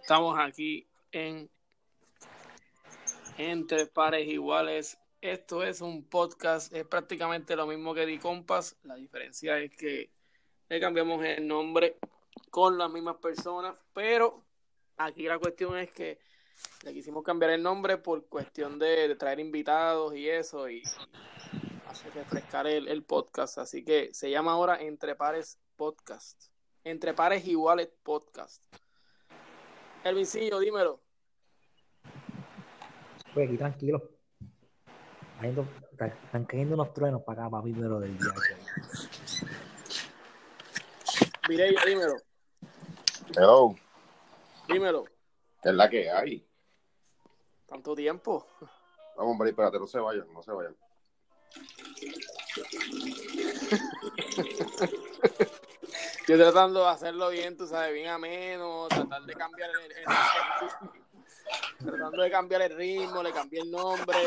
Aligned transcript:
Estamos 0.00 0.38
aquí 0.38 0.86
en 1.10 1.50
Entre 3.36 3.86
Pares 3.86 4.28
Iguales. 4.28 4.96
Esto 5.20 5.64
es 5.64 5.80
un 5.80 6.04
podcast, 6.04 6.72
es 6.72 6.86
prácticamente 6.86 7.56
lo 7.56 7.66
mismo 7.66 7.94
que 7.94 8.06
Di 8.06 8.18
Compas. 8.18 8.76
La 8.84 8.94
diferencia 8.94 9.58
es 9.58 9.76
que 9.76 10.12
le 10.68 10.80
cambiamos 10.80 11.24
el 11.24 11.46
nombre 11.46 11.98
con 12.48 12.78
las 12.78 12.88
mismas 12.90 13.16
personas, 13.16 13.74
pero 13.92 14.44
aquí 14.96 15.24
la 15.24 15.40
cuestión 15.40 15.76
es 15.76 15.90
que 15.90 16.20
le 16.84 16.94
quisimos 16.94 17.24
cambiar 17.24 17.50
el 17.50 17.62
nombre 17.62 17.98
por 17.98 18.28
cuestión 18.28 18.78
de, 18.78 19.16
traer 19.16 19.40
invitados 19.40 20.14
y 20.14 20.28
eso, 20.28 20.70
y 20.70 20.84
hacer 21.88 22.14
refrescar 22.14 22.68
el, 22.68 22.86
el 22.86 23.02
podcast. 23.02 23.58
Así 23.58 23.84
que 23.84 24.14
se 24.14 24.30
llama 24.30 24.52
ahora 24.52 24.80
Entre 24.80 25.16
Pares 25.16 25.58
Podcast. 25.74 26.40
Entre 26.84 27.14
Pares 27.14 27.46
Iguales 27.48 27.90
Podcast. 28.04 28.62
Elvincillo, 30.04 30.58
dímelo. 30.60 31.00
Pues 33.34 33.48
aquí 33.48 33.58
tranquilo. 33.58 34.10
están 35.42 36.44
cayendo 36.44 36.74
unos 36.74 36.92
truenos 36.94 37.22
para 37.22 37.42
acá, 37.42 37.50
papi, 37.50 37.72
pero 37.72 38.00
del 38.00 38.16
día. 38.16 38.32
Mireya, 41.48 41.80
dímelo. 41.86 42.16
Hello. 43.36 43.74
Dímelo. 44.68 45.04
¿Qué 45.62 45.68
es 45.70 45.74
la 45.74 45.88
que 45.88 46.10
hay? 46.10 46.46
¿Tanto 47.66 47.94
tiempo? 47.94 48.46
Vamos, 49.16 49.32
hombre, 49.32 49.50
espérate, 49.50 49.78
no 49.78 49.86
se 49.86 49.98
vayan, 49.98 50.32
no 50.32 50.42
se 50.42 50.52
vayan. 50.52 50.76
Estoy 56.28 56.42
tratando 56.42 56.80
de 56.80 56.88
hacerlo 56.88 57.30
bien, 57.30 57.56
tú 57.56 57.66
sabes, 57.66 57.94
bien 57.94 58.08
ameno, 58.08 58.86
tratar 58.88 59.22
de 59.22 59.32
cambiar 59.32 59.70
el, 59.70 60.04
tratando 61.78 62.22
de 62.22 62.30
cambiar 62.30 62.60
el 62.60 62.76
ritmo, 62.76 63.22
le 63.22 63.32
cambié 63.32 63.62
el 63.62 63.70
nombre. 63.70 64.18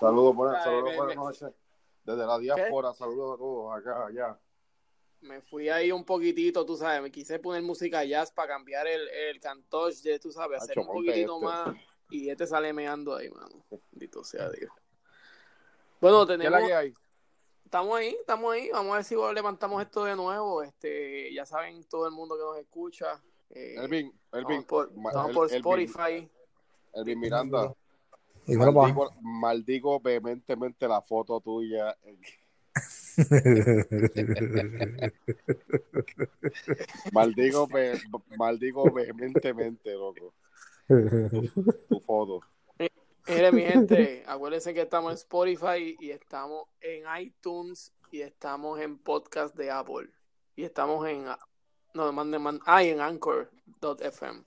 Saludos, 0.00 0.34
buenas, 0.34 0.64
saludos, 0.64 0.96
buenas 0.96 1.14
noches. 1.14 1.50
Desde 2.02 2.26
la 2.26 2.38
diáspora, 2.40 2.92
saludos 2.94 3.36
a 3.36 3.38
todos 3.38 3.78
acá, 3.78 4.06
allá. 4.06 4.36
Me 5.20 5.40
fui 5.40 5.68
ahí 5.68 5.92
un 5.92 6.04
poquitito, 6.04 6.66
tú 6.66 6.76
sabes, 6.76 7.00
me 7.00 7.12
quise 7.12 7.38
poner 7.38 7.62
música 7.62 8.02
jazz 8.02 8.32
para 8.32 8.48
cambiar 8.48 8.88
el, 8.88 9.06
el 9.06 9.38
cantoche, 9.38 10.18
tú 10.18 10.32
sabes, 10.32 10.60
hacer 10.60 10.80
un 10.80 10.88
poquitito 10.88 11.36
este. 11.36 11.46
más. 11.46 11.76
Y 12.10 12.28
este 12.28 12.48
sale 12.48 12.72
meando 12.72 13.14
ahí, 13.14 13.30
mano. 13.30 13.64
Bendito 13.92 14.24
sea 14.24 14.50
Dios. 14.50 14.72
Bueno, 16.00 16.26
tenemos. 16.26 16.58
¿Qué 16.58 16.58
es 16.58 16.62
la 16.62 16.66
que 16.66 16.74
hay? 16.74 16.94
Estamos 17.66 17.98
ahí, 17.98 18.16
estamos 18.20 18.54
ahí. 18.54 18.70
Vamos 18.72 18.92
a 18.92 18.96
ver 18.96 19.04
si 19.04 19.14
levantamos 19.34 19.82
esto 19.82 20.04
de 20.04 20.16
nuevo. 20.16 20.62
Este, 20.62 21.34
ya 21.34 21.44
saben 21.44 21.84
todo 21.84 22.06
el 22.06 22.12
mundo 22.12 22.36
que 22.36 22.42
nos 22.42 22.56
escucha. 22.58 23.22
Eh, 23.50 23.74
Elvin, 23.78 24.10
Elvin, 24.32 24.60
estamos 24.60 25.34
por, 25.34 25.52
Spotify. 25.52 26.26
Elvin 26.94 27.20
Miranda. 27.20 27.74
maldigo, 29.20 30.00
vehementemente 30.00 30.88
la 30.88 31.02
foto 31.02 31.40
tuya. 31.40 31.94
maldigo, 37.12 37.68
maldigo 38.36 38.92
vehementemente, 38.92 39.92
loco. 39.92 40.34
tu 41.88 42.00
foto. 42.00 42.40
Mire, 43.28 43.52
mi 43.52 43.62
gente, 43.66 44.22
acuérdense 44.26 44.72
que 44.72 44.82
estamos 44.82 45.10
en 45.10 45.16
Spotify 45.16 45.96
y 45.98 46.10
estamos 46.10 46.68
en 46.80 47.04
iTunes 47.20 47.92
y 48.10 48.20
estamos 48.20 48.80
en 48.80 48.98
podcast 48.98 49.54
de 49.56 49.70
Apple. 49.70 50.08
Y 50.54 50.64
estamos 50.64 51.06
en. 51.08 51.26
No, 51.94 52.12
mande, 52.12 52.38
mande, 52.38 52.62
ah, 52.66 52.82
en 52.82 53.00
Anchor.fm. 53.00 54.44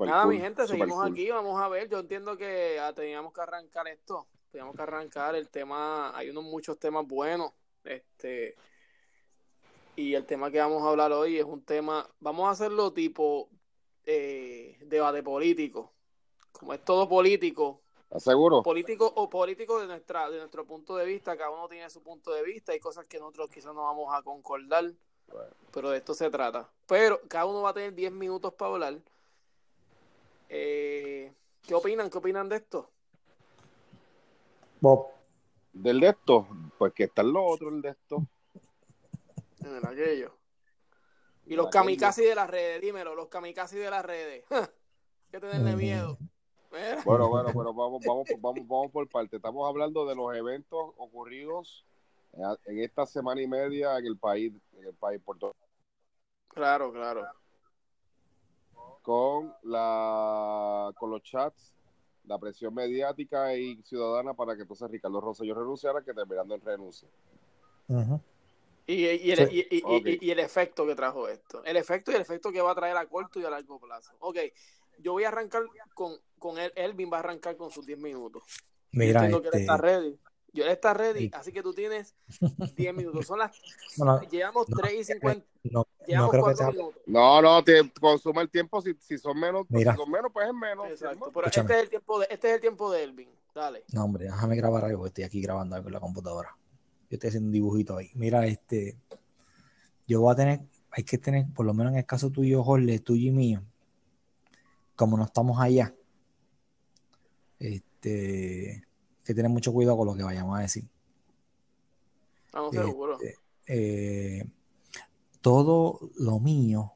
Nada, 0.00 0.26
mi 0.26 0.38
gente, 0.38 0.66
seguimos 0.66 1.04
aquí. 1.10 1.30
Vamos 1.30 1.60
a 1.60 1.68
ver. 1.68 1.88
Yo 1.88 1.98
entiendo 1.98 2.36
que 2.36 2.78
ah, 2.78 2.92
teníamos 2.92 3.32
que 3.32 3.40
arrancar 3.40 3.88
esto. 3.88 4.28
Teníamos 4.50 4.76
que 4.76 4.82
arrancar 4.82 5.34
el 5.34 5.48
tema. 5.48 6.16
Hay 6.16 6.30
unos 6.30 6.44
muchos 6.44 6.78
temas 6.78 7.06
buenos. 7.06 7.52
Este. 7.84 8.54
Y 9.96 10.14
el 10.14 10.24
tema 10.26 10.50
que 10.50 10.60
vamos 10.60 10.82
a 10.84 10.90
hablar 10.90 11.12
hoy 11.12 11.38
es 11.38 11.44
un 11.44 11.64
tema. 11.64 12.08
Vamos 12.20 12.46
a 12.46 12.50
hacerlo 12.50 12.92
tipo 12.92 13.50
eh, 14.04 14.78
debate 14.86 15.22
político. 15.22 15.92
Como 16.52 16.72
es 16.72 16.84
todo 16.84 17.08
político, 17.08 17.82
¿Seguro? 18.16 18.62
Político 18.62 19.12
o 19.16 19.28
político 19.28 19.80
de 19.80 19.86
nuestra 19.86 20.30
de 20.30 20.38
nuestro 20.38 20.64
punto 20.66 20.96
de 20.96 21.04
vista, 21.04 21.36
cada 21.36 21.50
uno 21.50 21.68
tiene 21.68 21.90
su 21.90 22.02
punto 22.02 22.32
de 22.32 22.42
vista, 22.42 22.72
hay 22.72 22.80
cosas 22.80 23.06
que 23.06 23.18
nosotros 23.18 23.50
quizás 23.50 23.74
no 23.74 23.82
vamos 23.82 24.14
a 24.14 24.22
concordar, 24.22 24.90
pero 25.72 25.90
de 25.90 25.98
esto 25.98 26.14
se 26.14 26.30
trata. 26.30 26.70
Pero 26.86 27.20
cada 27.28 27.44
uno 27.44 27.62
va 27.62 27.70
a 27.70 27.74
tener 27.74 27.94
10 27.94 28.12
minutos 28.12 28.54
para 28.54 28.72
hablar. 28.72 28.98
Eh, 30.48 31.32
¿Qué 31.62 31.74
opinan? 31.74 32.08
¿Qué 32.08 32.16
opinan 32.16 32.48
de 32.48 32.56
esto? 32.56 32.90
Bob. 34.80 35.08
¿Del 35.72 36.00
de 36.00 36.08
esto? 36.08 36.48
Pues 36.78 36.94
que 36.94 37.04
está 37.04 37.22
lo 37.22 37.44
otro, 37.44 37.68
el 37.68 37.82
de 37.82 37.90
esto. 37.90 38.26
En 39.60 39.76
el 39.76 39.86
aquello. 39.86 40.34
Y 41.44 41.56
los 41.56 41.68
kamikaze 41.68 42.24
de 42.24 42.34
las 42.34 42.48
redes, 42.48 42.80
dímelo, 42.80 43.14
los 43.14 43.28
kamikaze 43.28 43.78
de 43.78 43.90
las 43.90 44.04
redes. 44.04 44.44
que 45.30 45.40
tenerle 45.40 45.76
miedo. 45.76 46.18
Bueno, 46.70 47.28
bueno, 47.28 47.52
bueno, 47.52 47.72
vamos, 47.74 48.02
vamos, 48.04 48.28
vamos, 48.40 48.68
vamos 48.68 48.90
por 48.92 49.08
parte. 49.08 49.36
Estamos 49.36 49.68
hablando 49.68 50.06
de 50.06 50.14
los 50.14 50.34
eventos 50.34 50.92
ocurridos 50.96 51.84
en 52.66 52.80
esta 52.80 53.06
semana 53.06 53.40
y 53.40 53.46
media 53.46 53.98
en 53.98 54.06
el 54.06 54.16
país, 54.16 54.52
en 54.78 54.86
el 54.86 54.94
país 54.94 55.20
Puerto 55.24 55.54
Claro, 56.48 56.92
claro. 56.92 57.26
Con 59.02 59.54
la, 59.62 60.92
con 60.98 61.10
los 61.10 61.22
chats, 61.22 61.74
la 62.24 62.38
presión 62.38 62.74
mediática 62.74 63.54
y 63.54 63.80
ciudadana 63.82 64.34
para 64.34 64.54
que 64.54 64.62
entonces 64.62 64.90
Ricardo 64.90 65.20
Rosselló 65.20 65.54
renunciara, 65.54 66.02
que 66.02 66.12
terminando 66.12 66.54
en 66.54 66.60
renuncia. 66.60 67.08
y, 68.86 69.06
y, 69.06 69.30
el, 69.32 69.52
y, 69.52 70.18
y, 70.20 70.30
el 70.30 70.38
efecto 70.40 70.86
que 70.86 70.94
trajo 70.94 71.28
esto. 71.28 71.64
El 71.64 71.76
efecto 71.76 72.10
y 72.10 72.16
el 72.16 72.22
efecto 72.22 72.52
que 72.52 72.60
va 72.60 72.72
a 72.72 72.74
traer 72.74 72.96
a 72.96 73.06
corto 73.06 73.40
y 73.40 73.44
a 73.44 73.50
largo 73.50 73.78
plazo. 73.78 74.12
Ok, 74.20 74.38
yo 74.98 75.12
voy 75.12 75.24
a 75.24 75.28
arrancar 75.28 75.62
con, 75.94 76.12
con 76.38 76.58
él, 76.58 76.72
Elvin 76.76 77.10
va 77.12 77.18
a 77.18 77.20
arrancar 77.20 77.56
con 77.56 77.70
sus 77.70 77.86
10 77.86 77.98
minutos. 77.98 78.42
Mira, 78.92 79.28
yo 79.28 79.42
que 79.42 79.48
él 79.48 79.54
este, 79.54 79.60
está 79.60 79.76
ready. 79.76 80.18
Yo 80.52 80.64
él 80.64 80.70
está 80.70 80.94
ready, 80.94 81.30
así 81.34 81.52
que 81.52 81.62
tú 81.62 81.74
tienes 81.74 82.14
10 82.76 82.94
minutos. 82.94 83.26
Son 83.26 83.38
las. 83.38 83.52
llevamos 84.30 84.66
3 84.66 84.94
y 84.94 85.04
50. 85.04 85.46
No, 85.64 85.86
llevamos 86.06 86.34
no 86.34 86.40
4 86.40 86.72
minutos. 86.72 87.02
No, 87.06 87.42
no, 87.42 87.62
te 87.62 87.92
consume 88.00 88.42
el 88.42 88.50
tiempo. 88.50 88.80
Si, 88.80 88.94
si 89.00 89.18
son 89.18 89.38
menos, 89.38 89.66
Mira. 89.68 89.92
si 89.92 89.98
son 89.98 90.10
menos, 90.10 90.30
pues 90.32 90.48
es 90.48 90.54
menos. 90.54 90.88
Exacto. 90.88 91.30
Pero 91.32 91.46
este 91.46 91.60
es, 91.60 91.82
el 91.82 91.88
tiempo 91.90 92.18
de, 92.18 92.26
este 92.30 92.48
es 92.48 92.54
el 92.54 92.60
tiempo 92.60 92.90
de 92.90 93.04
Elvin. 93.04 93.28
Dale. 93.54 93.84
No, 93.92 94.04
hombre, 94.04 94.24
déjame 94.24 94.56
grabar 94.56 94.84
algo. 94.84 95.06
Estoy 95.06 95.24
aquí 95.24 95.40
grabando 95.42 95.76
algo 95.76 95.88
en 95.88 95.94
la 95.94 96.00
computadora. 96.00 96.56
Yo 97.10 97.14
estoy 97.14 97.28
haciendo 97.28 97.48
un 97.48 97.52
dibujito 97.52 97.96
ahí. 97.96 98.10
Mira, 98.14 98.46
este. 98.46 98.96
Yo 100.06 100.20
voy 100.20 100.32
a 100.32 100.36
tener. 100.36 100.60
Hay 100.90 101.04
que 101.04 101.18
tener, 101.18 101.46
por 101.54 101.66
lo 101.66 101.74
menos 101.74 101.92
en 101.92 101.98
el 101.98 102.06
caso 102.06 102.30
tuyo, 102.30 102.64
Jorge, 102.64 102.98
tuyo 103.00 103.28
y 103.28 103.30
mío 103.30 103.62
como 104.98 105.16
no 105.16 105.24
estamos 105.24 105.60
allá, 105.60 105.94
este, 107.60 108.84
que 109.24 109.34
tener 109.34 109.48
mucho 109.48 109.72
cuidado 109.72 109.96
con 109.96 110.08
lo 110.08 110.16
que 110.16 110.24
vayamos 110.24 110.58
a 110.58 110.62
decir. 110.62 110.88
Vamos 112.52 112.72
seguro. 112.74 113.16
Este, 113.20 113.38
eh, 113.68 114.44
todo 115.40 116.10
lo 116.16 116.40
mío 116.40 116.94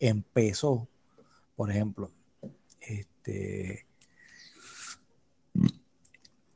empezó, 0.00 0.88
por 1.54 1.70
ejemplo, 1.70 2.10
este, 2.80 3.86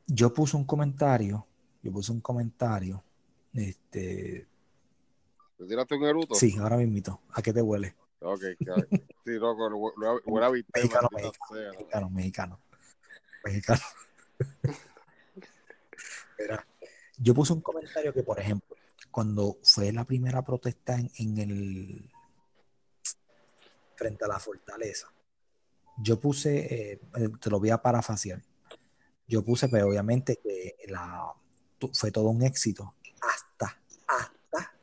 yo 0.05 0.33
puse 0.33 0.57
un 0.57 0.65
comentario, 0.65 1.47
yo 1.81 1.93
puse 1.93 2.11
un 2.11 2.19
comentario, 2.19 3.01
este, 3.53 4.49
¿Te 5.57 5.65
tiraste 5.65 5.95
un 5.95 6.03
eruto? 6.03 6.35
Sí, 6.35 6.57
ahora 6.59 6.75
mismo. 6.75 7.21
¿A 7.31 7.41
qué 7.41 7.53
te 7.53 7.61
huele? 7.61 7.95
Ok, 8.21 8.41
claro. 8.57 8.87
Sí, 9.25 9.31
loco, 9.31 9.93
buena 10.25 10.49
Mexicano, 10.49 11.07
mexicano, 11.11 12.09
mexicano, 12.09 12.59
mexicano. 13.45 13.81
yo 17.17 17.33
puse 17.33 17.53
un 17.53 17.61
comentario 17.61 18.13
que, 18.13 18.23
por 18.23 18.39
ejemplo, 18.39 18.75
cuando 19.11 19.57
fue 19.63 19.91
la 19.93 20.03
primera 20.03 20.41
protesta 20.41 20.97
en, 20.97 21.37
el 21.37 22.11
frente 23.95 24.25
a 24.25 24.27
la 24.27 24.39
fortaleza, 24.39 25.07
yo 26.01 26.19
puse, 26.19 26.91
eh, 26.91 26.99
te 27.39 27.49
lo 27.49 27.59
voy 27.59 27.69
a 27.69 27.81
parafaciar, 27.81 28.41
yo 29.27 29.43
puse, 29.43 29.69
pero 29.69 29.87
obviamente 29.87 30.39
que 30.41 30.75
la, 30.87 31.33
fue 31.93 32.11
todo 32.11 32.29
un 32.29 32.41
éxito 32.43 32.95
hasta, 33.21 33.81
hasta 34.07 34.77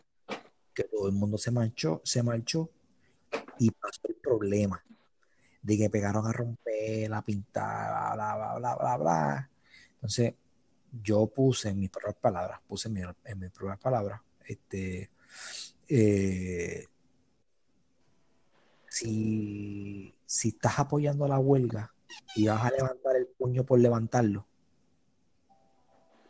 que 0.73 0.85
todo 0.85 1.09
el 1.09 1.15
mundo 1.15 1.37
se 1.37 1.51
marchó, 1.51 2.01
se 2.05 2.23
marchó 2.23 2.71
y 3.59 3.71
pasó 3.71 4.01
el 4.09 4.17
problema 4.17 4.83
de 5.63 5.79
que 5.79 5.91
pegaron 5.91 6.27
a 6.27 6.33
romper, 6.33 7.11
la 7.11 7.23
pintar, 7.23 8.15
bla, 8.15 8.35
bla, 8.37 8.55
bla, 8.59 8.77
bla, 8.77 8.97
bla. 8.97 9.51
Entonces, 9.95 10.35
yo 11.03 11.27
puse 11.27 11.71
en 11.71 11.81
mis 11.81 11.91
propias 11.91 12.17
palabras, 12.17 12.61
puse 12.67 12.89
en, 12.89 13.39
mis 13.39 13.51
propias 13.51 13.79
palabras, 13.79 14.21
este, 14.47 15.11
eh, 15.89 16.87
si 18.89 20.17
si 20.27 20.49
estás 20.49 20.81
apoyando 20.81 21.27
la 21.29 21.39
huelga 21.39 21.95
y 22.35 22.49
vas 22.49 22.65
a 22.65 22.71
levantar 22.71 23.17
el 23.17 23.27
puño 23.27 23.65
por 23.65 23.79
levantarlo, 23.79 24.47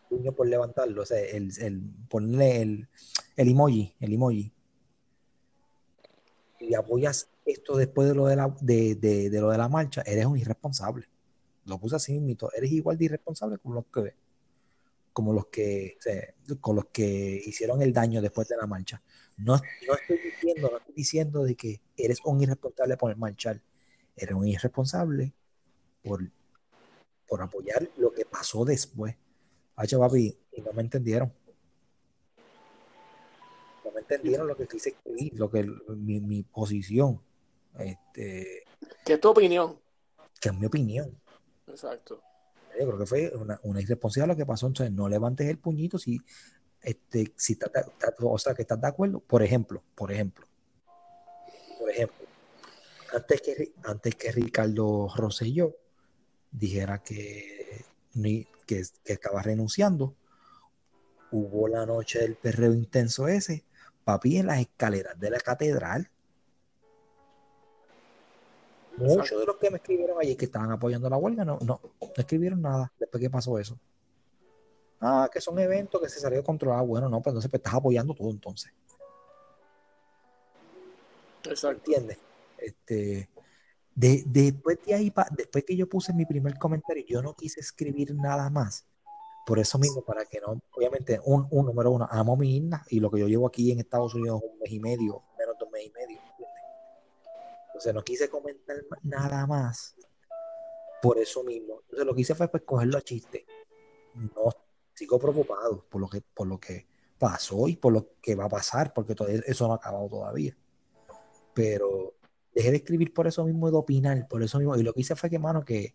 puño 0.09 0.33
por 0.33 0.47
levantarlo, 0.47 1.03
o 1.03 1.07
sea, 1.07 1.19
el, 1.19 1.51
el 1.59 1.83
ponerle 2.09 2.63
el, 2.63 2.89
el 3.37 3.49
emoji, 3.49 3.95
el 3.99 4.13
emoji, 4.13 4.53
y 6.61 6.75
apoyas 6.75 7.29
esto 7.45 7.77
después 7.77 8.09
de 8.09 8.15
lo 8.15 8.27
de 8.27 8.37
la, 8.37 8.55
de, 8.61 8.95
de, 8.95 9.31
de 9.31 9.41
lo 9.41 9.51
de 9.51 9.59
la 9.59 9.69
marcha, 9.69 10.03
eres 10.05 10.27
un 10.27 10.39
irresponsable. 10.39 11.09
Lo 11.65 11.79
puse 11.79 11.97
así 11.97 12.19
mismo, 12.19 12.49
eres 12.57 12.71
igual 12.73 12.97
de 12.97 13.07
irresponsable 13.07 13.59
como 13.59 13.75
los 13.75 13.87
que 13.87 14.15
como 15.13 15.33
los 15.33 15.47
que 15.47 15.97
con 16.61 16.77
los 16.77 16.87
que 16.93 17.43
hicieron 17.47 17.81
el 17.81 17.93
daño 17.93 18.21
después 18.21 18.49
de 18.49 18.57
la 18.59 18.67
marcha. 18.67 19.03
No, 19.39 19.57
no 19.57 19.95
estoy 19.95 20.19
diciendo, 20.19 20.69
no 20.71 20.77
estoy 20.77 20.95
diciendo 20.95 21.43
de 21.45 21.55
que 21.55 21.81
eres 21.97 22.19
un 22.25 22.43
irresponsable 22.43 22.99
por 22.99 23.17
marchar, 23.17 23.63
eres 24.15 24.35
un 24.35 24.47
irresponsable 24.47 25.33
por, 26.03 26.21
por 27.27 27.41
apoyar 27.41 27.89
lo 27.97 28.13
que 28.13 28.27
pasó 28.27 28.67
después. 28.67 29.17
Hacho, 29.77 29.99
papi, 29.99 30.39
y 30.53 30.61
no 30.61 30.73
me 30.75 30.83
entendieron. 30.83 31.33
Me 33.97 34.03
entendieron 34.03 34.47
lo 34.47 34.55
que 34.55 34.67
quise 34.69 34.91
escribir, 34.91 35.33
lo 35.39 35.51
que 35.51 35.63
mi, 35.97 36.21
mi 36.21 36.43
posición. 36.43 37.19
Este, 37.79 38.65
¿Qué 39.07 39.15
es 39.15 39.21
tu 39.21 39.31
opinión? 39.31 39.81
que 40.39 40.51
es 40.51 40.55
mi 40.55 40.67
opinión. 40.67 41.19
Exacto. 41.67 42.21
Yo 42.79 42.87
creo 42.87 42.99
que 42.99 43.07
fue 43.07 43.33
una, 43.35 43.59
una 43.63 43.81
irresponsabilidad 43.81 44.35
lo 44.35 44.37
que 44.37 44.45
pasó. 44.45 44.67
Entonces, 44.67 44.95
no 44.95 45.09
levantes 45.09 45.49
el 45.49 45.57
puñito 45.57 45.99
si, 45.99 46.21
este, 46.83 47.33
si 47.37 47.55
estás, 47.55 47.71
estás- 47.75 48.15
o 48.21 48.37
sea, 48.39 48.53
que 48.55 48.61
estás 48.63 48.79
de 48.79 48.87
acuerdo. 48.87 49.21
Por 49.21 49.43
ejemplo, 49.43 49.83
por 49.95 50.13
ejemplo, 50.13 50.47
por 51.79 51.91
ejemplo, 51.91 52.27
antes 53.15 53.41
que, 53.41 53.73
antes 53.85 54.15
que 54.15 54.31
Ricardo 54.31 55.09
Rosselló 55.17 55.75
dijera 56.53 57.03
que, 57.03 57.83
ni- 58.13 58.47
que, 58.67 58.83
que 59.03 59.13
estaba 59.15 59.41
renunciando, 59.41 60.15
hubo 61.31 61.67
la 61.67 61.87
noche 61.87 62.19
del 62.19 62.35
perreo 62.37 62.75
intenso 62.75 63.27
ese, 63.27 63.65
papi, 64.07 64.37
en 64.37 64.47
las 64.47 64.61
escaleras 64.61 65.19
de 65.19 65.31
la 65.31 65.41
catedral. 65.41 66.09
Muchos 68.97 69.17
Exacto. 69.17 69.41
de 69.41 69.47
los 69.47 69.57
que 69.57 69.71
me 69.71 69.77
escribieron 69.79 70.19
ayer 70.21 70.37
que 70.37 70.45
estaban 70.45 70.71
apoyando 70.71 71.11
la 71.11 71.17
huelga 71.17 71.45
no, 71.45 71.59
no, 71.61 71.81
no 72.01 72.13
escribieron 72.17 72.63
nada 72.63 72.93
después 73.01 73.21
que 73.21 73.29
pasó 73.29 73.59
eso. 73.59 73.77
Ah, 75.01 75.29
que 75.31 75.41
son 75.41 75.59
eventos 75.59 76.01
que 76.01 76.09
se 76.09 76.21
salió 76.21 76.39
de 76.39 76.45
controlar. 76.45 76.87
Bueno, 76.87 77.09
no, 77.09 77.21
pues 77.21 77.33
entonces 77.33 77.51
pues, 77.51 77.59
estás 77.59 77.75
apoyando 77.75 78.15
todo 78.15 78.31
entonces. 78.31 78.73
Exacto. 81.45 81.91
¿Entiendes? 81.91 82.19
Este, 82.59 83.29
de, 83.93 84.23
después 84.25 84.79
de 84.87 84.95
ahí, 84.95 85.13
después 85.33 85.65
que 85.65 85.77
yo 85.77 85.89
puse 85.89 86.15
mi 86.15 86.25
primer 86.25 86.57
comentario, 86.59 87.05
yo 87.07 87.23
no 87.23 87.35
quise 87.35 87.59
escribir 87.59 88.15
nada 88.15 88.49
más. 88.51 88.87
Por 89.47 89.61
eso 89.61 89.79
mismo, 89.79 90.03
para 90.03 90.25
que 90.25 90.41
no, 90.41 90.61
obviamente, 90.73 91.21
un, 91.25 91.47
un 91.51 91.67
número 91.67 91.93
uno, 91.93 92.09
amo 92.11 92.37
mi 92.37 92.57
isla 92.57 92.85
y 92.91 92.99
lo 92.99 93.11
que 93.11 93.21
yo 93.21 93.29
llevo 93.29 93.47
aquí 93.47 93.71
en 93.71 93.79
Estados 93.79 94.13
Unidos 94.15 94.43
un 94.43 94.59
mes 94.59 94.73
y 94.73 94.81
medio, 94.81 95.23
menos 95.39 95.57
de 95.57 95.65
un 95.65 95.71
mes 95.71 95.87
y 95.87 95.91
medio. 95.91 96.19
Entonces 97.69 97.95
no 97.95 98.03
quise 98.03 98.29
comentar 98.29 98.77
nada 99.03 99.47
más 99.47 99.95
por 101.01 101.19
eso 101.19 101.45
mismo. 101.45 101.83
Entonces 101.83 102.07
lo 102.07 102.15
que 102.15 102.23
hice 102.23 102.35
fue 102.35 102.49
pues 102.49 102.65
cogerlo 102.65 102.99
a 102.99 103.03
chiste. 103.03 103.47
No 104.15 104.51
sigo 104.95 105.19
preocupado 105.19 105.85
por 105.89 106.01
lo 106.01 106.09
que, 106.09 106.23
por 106.23 106.49
lo 106.49 106.59
que 106.59 106.89
pasó 107.19 107.69
y 107.69 107.77
por 107.77 107.93
lo 107.93 108.15
que 108.21 108.35
va 108.35 108.47
a 108.47 108.49
pasar, 108.49 108.93
porque 108.93 109.15
todavía 109.15 109.43
eso 109.47 109.67
no 109.67 109.75
ha 109.75 109.77
acabado 109.77 110.09
todavía. 110.09 110.57
Pero 111.55 112.15
dejé 112.53 112.71
de 112.71 112.79
escribir 112.79 113.13
por 113.13 113.27
eso 113.27 113.45
mismo 113.45 113.69
y 113.69 113.71
de 113.71 113.77
opinar, 113.77 114.27
por 114.27 114.43
eso 114.43 114.59
mismo. 114.59 114.77
Y 114.77 114.83
lo 114.83 114.93
que 114.93 115.03
hice 115.03 115.15
fue 115.15 115.31
que, 115.31 115.39
mano, 115.39 115.65
que, 115.65 115.95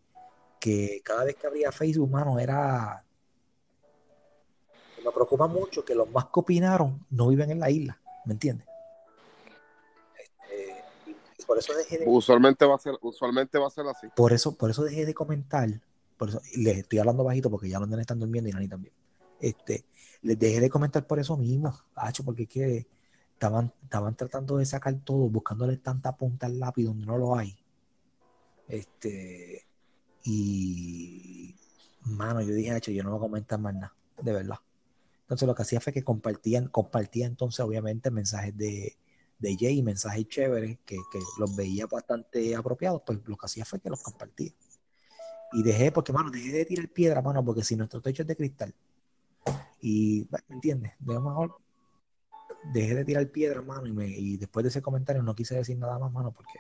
que 0.60 1.02
cada 1.04 1.26
vez 1.26 1.36
que 1.36 1.48
abría 1.48 1.72
Facebook, 1.72 2.10
mano, 2.10 2.40
era. 2.40 3.04
Me 5.04 5.12
preocupa 5.12 5.48
mucho 5.48 5.84
que 5.84 5.96
los 5.96 6.10
más 6.12 6.26
que 6.26 6.40
opinaron 6.40 7.06
no 7.10 7.28
viven 7.28 7.52
en 7.52 7.60
la 7.60 7.70
isla, 7.70 8.00
¿me 8.26 8.34
entiendes? 8.34 8.68
Este, 10.18 10.84
y- 11.08 11.46
por 11.46 11.58
eso 11.58 11.74
dejé 11.74 11.98
de, 12.00 12.06
Usualmente 12.08 12.66
va 12.66 12.76
a 12.76 12.80
ser, 12.80 12.94
usualmente 13.02 13.58
va 13.58 13.68
a 13.68 13.72
ser 13.72 13.86
así. 13.88 14.08
por 14.16 14.32
eso, 14.34 14.56
por 14.56 14.70
eso 14.70 14.84
dejé 14.84 15.06
de 15.06 15.14
comentar. 15.14 15.70
Por 16.18 16.30
eso, 16.30 16.42
y 16.54 16.62
les 16.64 16.78
estoy 16.78 17.00
hablando 17.00 17.24
bajito 17.24 17.50
porque 17.50 17.68
ya 17.70 17.80
los 17.80 17.90
nenes 17.90 18.04
están 18.04 18.20
durmiendo 18.20 18.50
y 18.50 18.54
Nani 18.54 18.68
también. 18.68 18.94
Este, 19.40 19.84
les 20.22 20.38
dejé 20.38 20.60
de 20.60 20.70
comentar 20.70 21.08
por 21.08 21.20
eso 21.20 21.36
mismo, 21.36 21.74
Hacho, 21.96 22.24
porque 22.24 22.44
es 22.44 22.50
que 22.50 22.88
estaban, 23.34 23.74
estaban 23.82 24.16
tratando 24.16 24.58
de 24.58 24.66
sacar 24.68 24.94
todo, 25.04 25.30
buscándole 25.30 25.78
tanta 25.78 26.16
punta 26.16 26.46
al 26.46 26.60
lápiz 26.60 26.84
donde 26.86 27.08
no 27.08 27.18
lo 27.18 27.36
hay. 27.36 27.58
Este, 28.68 29.66
y 30.24 31.56
mano, 32.02 32.42
yo 32.42 32.54
dije, 32.54 32.72
Hacho, 32.72 32.92
yo 32.92 33.02
no 33.04 33.10
voy 33.10 33.18
a 33.18 33.22
comentar 33.22 33.60
más 33.60 33.74
nada, 33.74 33.94
de 34.22 34.32
verdad. 34.32 34.60
Entonces 35.32 35.48
lo 35.48 35.56
que 35.56 35.62
hacía 35.62 35.80
fue 35.80 35.94
que 35.94 36.04
compartían, 36.04 36.68
compartía 36.68 37.26
entonces 37.26 37.62
obviamente 37.62 38.12
mensajes 38.12 38.58
de, 38.58 38.98
de 39.40 39.58
Jay, 39.58 39.82
mensajes 39.82 40.28
chéveres 40.28 40.80
que, 40.86 40.98
que 41.10 41.20
los 41.40 41.56
veía 41.56 41.86
bastante 41.88 42.54
apropiados, 42.54 43.02
pues 43.06 43.20
lo 43.26 43.38
que 43.38 43.46
hacía 43.46 43.64
fue 43.64 43.80
que 43.80 43.90
los 43.90 44.04
compartía. 44.04 44.52
Y 45.54 45.64
dejé, 45.64 45.90
porque 45.94 46.12
mano, 46.12 46.30
dejé 46.32 46.52
de 46.52 46.66
tirar 46.66 46.90
piedra, 46.90 47.22
mano, 47.22 47.46
porque 47.46 47.64
si 47.64 47.78
nuestro 47.78 48.02
techo 48.02 48.24
es 48.24 48.28
de 48.28 48.36
cristal, 48.36 48.76
y 49.80 50.28
¿me 50.30 50.56
entiendes? 50.56 50.92
De 51.00 51.14
mejor 51.14 51.56
dejé 52.74 52.96
de 52.96 53.06
tirar 53.06 53.26
piedra, 53.30 53.62
mano, 53.62 53.88
y, 53.88 53.94
me, 53.94 54.08
y 54.10 54.36
después 54.36 54.66
de 54.66 54.68
ese 54.68 54.82
comentario 54.82 55.24
no 55.24 55.34
quise 55.34 55.56
decir 55.56 55.78
nada 55.78 55.98
más, 55.98 56.12
mano, 56.12 56.34
porque 56.34 56.60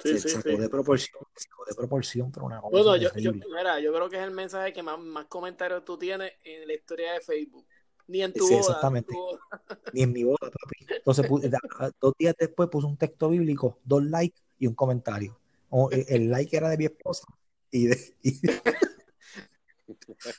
Sí, 0.00 0.18
se 0.18 0.28
sí, 0.28 0.34
sacó 0.36 0.48
sí. 0.50 0.56
de 0.56 0.68
proporción, 0.68 1.22
se 1.34 1.48
sacó 1.48 1.64
de 1.66 1.74
proporción, 1.74 2.30
pero 2.32 2.46
una 2.46 2.60
cosa 2.60 2.70
Bueno, 2.70 2.96
yo, 2.96 3.10
yo, 3.16 3.32
mira, 3.32 3.80
yo 3.80 3.92
creo 3.92 4.08
que 4.08 4.16
es 4.16 4.22
el 4.22 4.30
mensaje 4.30 4.72
que 4.72 4.82
más, 4.82 4.98
más 4.98 5.26
comentarios 5.26 5.84
tú 5.84 5.98
tienes 5.98 6.32
en 6.44 6.66
la 6.66 6.74
historia 6.74 7.12
de 7.14 7.20
Facebook. 7.20 7.66
Ni 8.06 8.22
en 8.22 8.32
tu 8.32 8.46
Sí, 8.46 8.54
boda. 8.54 8.56
ni 8.56 8.56
en 8.56 8.60
exactamente. 8.62 9.12
tu 9.12 9.18
boda. 9.18 9.40
Ni 9.92 10.02
en 10.02 10.12
mi 10.12 10.24
boda, 10.24 10.38
papi. 10.40 10.86
Entonces, 10.96 11.26
pu- 11.28 11.52
a- 11.54 11.84
a- 11.86 11.90
dos 12.00 12.14
días 12.18 12.34
después 12.38 12.68
puse 12.70 12.86
un 12.86 12.96
texto 12.96 13.28
bíblico, 13.28 13.78
dos 13.84 14.02
likes 14.04 14.40
y 14.58 14.66
un 14.66 14.74
comentario. 14.74 15.38
O, 15.68 15.90
eh, 15.92 16.06
el 16.08 16.30
like 16.30 16.56
era 16.56 16.70
de 16.70 16.78
mi 16.78 16.84
esposa 16.86 17.26
y 17.70 17.88
de, 17.88 17.98
y 18.22 18.40
de, 18.40 18.60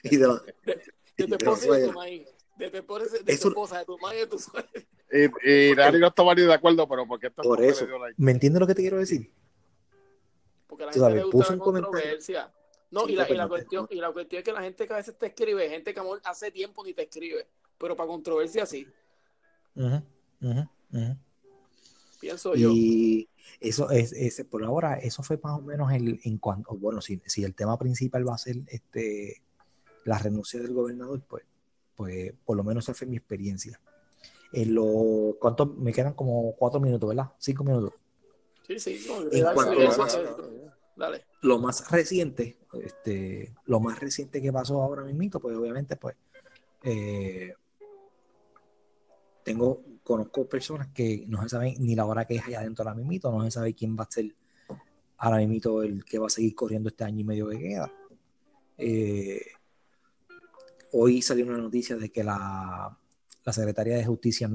y 0.04 0.18
de 0.18 0.34
y 1.18 1.24
de 1.24 1.28
la 1.28 1.36
esposa 1.36 1.66
y 1.66 1.70
de 1.70 1.76
tu 1.76 1.76
suegra. 1.76 1.94
maíz. 1.94 2.28
De 2.58 2.70
tu 2.72 2.78
esposa, 2.78 3.04
de 3.06 3.20
tu, 3.24 3.32
Eso- 3.32 3.48
esposa, 3.50 3.78
de 3.80 3.86
tu 3.86 3.98
madre 4.00 4.18
y 4.18 4.20
de 4.22 4.28
tu 4.28 4.40
suegra. 4.40 4.70
Y, 5.12 5.50
y 5.52 5.76
Dani 5.76 6.00
no 6.00 6.08
estaba 6.08 6.36
ni 6.36 6.42
de 6.44 6.54
acuerdo, 6.54 6.88
pero 6.88 7.08
porque 7.08 7.28
esta 7.28 7.42
Por 7.42 7.64
eso. 7.64 7.82
le 7.86 7.88
dio 7.88 8.00
like. 8.00 8.16
¿Me 8.22 8.32
entiendes 8.32 8.60
lo 8.60 8.68
que 8.68 8.76
te 8.76 8.82
quiero 8.82 8.98
decir? 8.98 9.32
Porque 10.70 10.84
a 10.84 10.86
la 10.86 10.92
gente 10.94 11.02
sabes, 11.04 11.16
le 11.16 11.24
gusta 11.24 11.38
puso 11.38 11.54
la 11.54 11.64
controversia. 11.64 12.54
No, 12.92 13.08
y, 13.08 13.16
la, 13.16 13.30
y, 13.30 13.36
la 13.36 13.48
cuestión, 13.48 13.88
y 13.90 13.96
la 13.96 14.12
cuestión 14.12 14.40
es 14.40 14.46
que 14.46 14.54
la 14.54 14.62
gente 14.62 14.88
que 14.88 14.94
a 14.94 14.98
veces 14.98 15.18
te 15.18 15.28
escribe, 15.28 15.68
gente 15.70 15.94
que 15.94 16.00
amor, 16.00 16.22
hace 16.24 16.52
tiempo 16.52 16.84
ni 16.84 16.94
te 16.94 17.04
escribe, 17.04 17.48
pero 17.78 17.96
para 17.96 18.08
controversia 18.08 18.66
sí, 18.66 18.88
ujú, 19.76 20.02
ujú. 20.42 21.18
pienso 22.20 22.56
yo. 22.56 22.70
Y 22.72 23.30
eso 23.60 23.90
es, 23.92 24.12
ese, 24.14 24.46
por 24.46 24.64
ahora, 24.64 24.96
eso 24.96 25.22
fue 25.22 25.40
más 25.44 25.60
o 25.60 25.62
menos 25.62 25.92
el, 25.92 26.20
en 26.24 26.38
cuanto, 26.40 26.76
bueno, 26.76 27.00
si, 27.02 27.22
si 27.26 27.44
el 27.44 27.54
tema 27.54 27.78
principal 27.78 28.28
va 28.28 28.36
a 28.36 28.40
ser 28.40 28.58
este 28.68 29.42
la 30.04 30.18
renuncia 30.18 30.60
del 30.60 30.74
gobernador, 30.74 31.22
pues, 31.28 31.44
pues 31.96 32.34
por 32.46 32.58
lo 32.58 32.64
menos 32.64 32.86
esa 32.86 32.94
fue 32.96 33.08
mi 33.08 33.18
experiencia. 33.18 33.80
En 34.52 34.74
lo, 34.74 35.36
¿cuánto? 35.40 35.68
Me 35.68 35.94
quedan 35.94 36.14
como 36.14 36.56
cuatro 36.56 36.80
minutos, 36.80 37.08
¿verdad? 37.08 37.32
Cinco 37.38 37.64
minutos. 37.64 37.94
Sí, 38.66 38.80
sí. 38.80 39.06
no, 39.08 39.22
En 39.32 39.54
cuanto 39.54 39.80
a- 39.80 40.59
dale. 41.00 41.26
Lo 41.42 41.58
más 41.60 41.90
reciente, 41.90 42.60
este, 42.84 43.56
lo 43.66 43.80
más 43.80 44.00
reciente 44.00 44.42
que 44.42 44.52
pasó 44.54 44.82
ahora 44.82 45.04
mismo, 45.04 45.40
pues 45.40 45.58
obviamente, 45.58 45.96
pues, 45.96 46.16
eh, 46.84 47.54
tengo, 49.44 49.82
conozco 50.04 50.48
personas 50.48 50.90
que 50.90 51.26
no 51.28 51.42
se 51.44 51.50
saben 51.50 51.76
ni 51.80 51.96
la 51.96 52.06
hora 52.06 52.26
que 52.26 52.36
es 52.36 52.46
allá 52.46 52.60
adentro 52.60 52.84
ahora 52.88 53.02
mismo, 53.02 53.32
no 53.32 53.44
se 53.46 53.52
sabe 53.52 53.74
quién 53.74 53.96
va 53.98 54.04
a 54.04 54.12
ser 54.12 54.36
ahora 55.18 55.38
mismo 55.46 55.82
el 55.82 56.04
que 56.06 56.20
va 56.20 56.28
a 56.28 56.30
seguir 56.30 56.54
corriendo 56.56 56.90
este 56.90 57.04
año 57.04 57.22
y 57.22 57.24
medio 57.24 57.48
que 57.50 57.58
queda. 57.60 57.92
Eh, 58.78 59.42
hoy 60.94 61.22
salió 61.22 61.46
una 61.46 61.58
noticia 61.58 61.96
de 61.96 62.10
que 62.12 62.24
la, 62.24 62.96
la 63.44 63.54
Secretaría 63.54 63.96
de 63.98 64.06
Justicia 64.06 64.50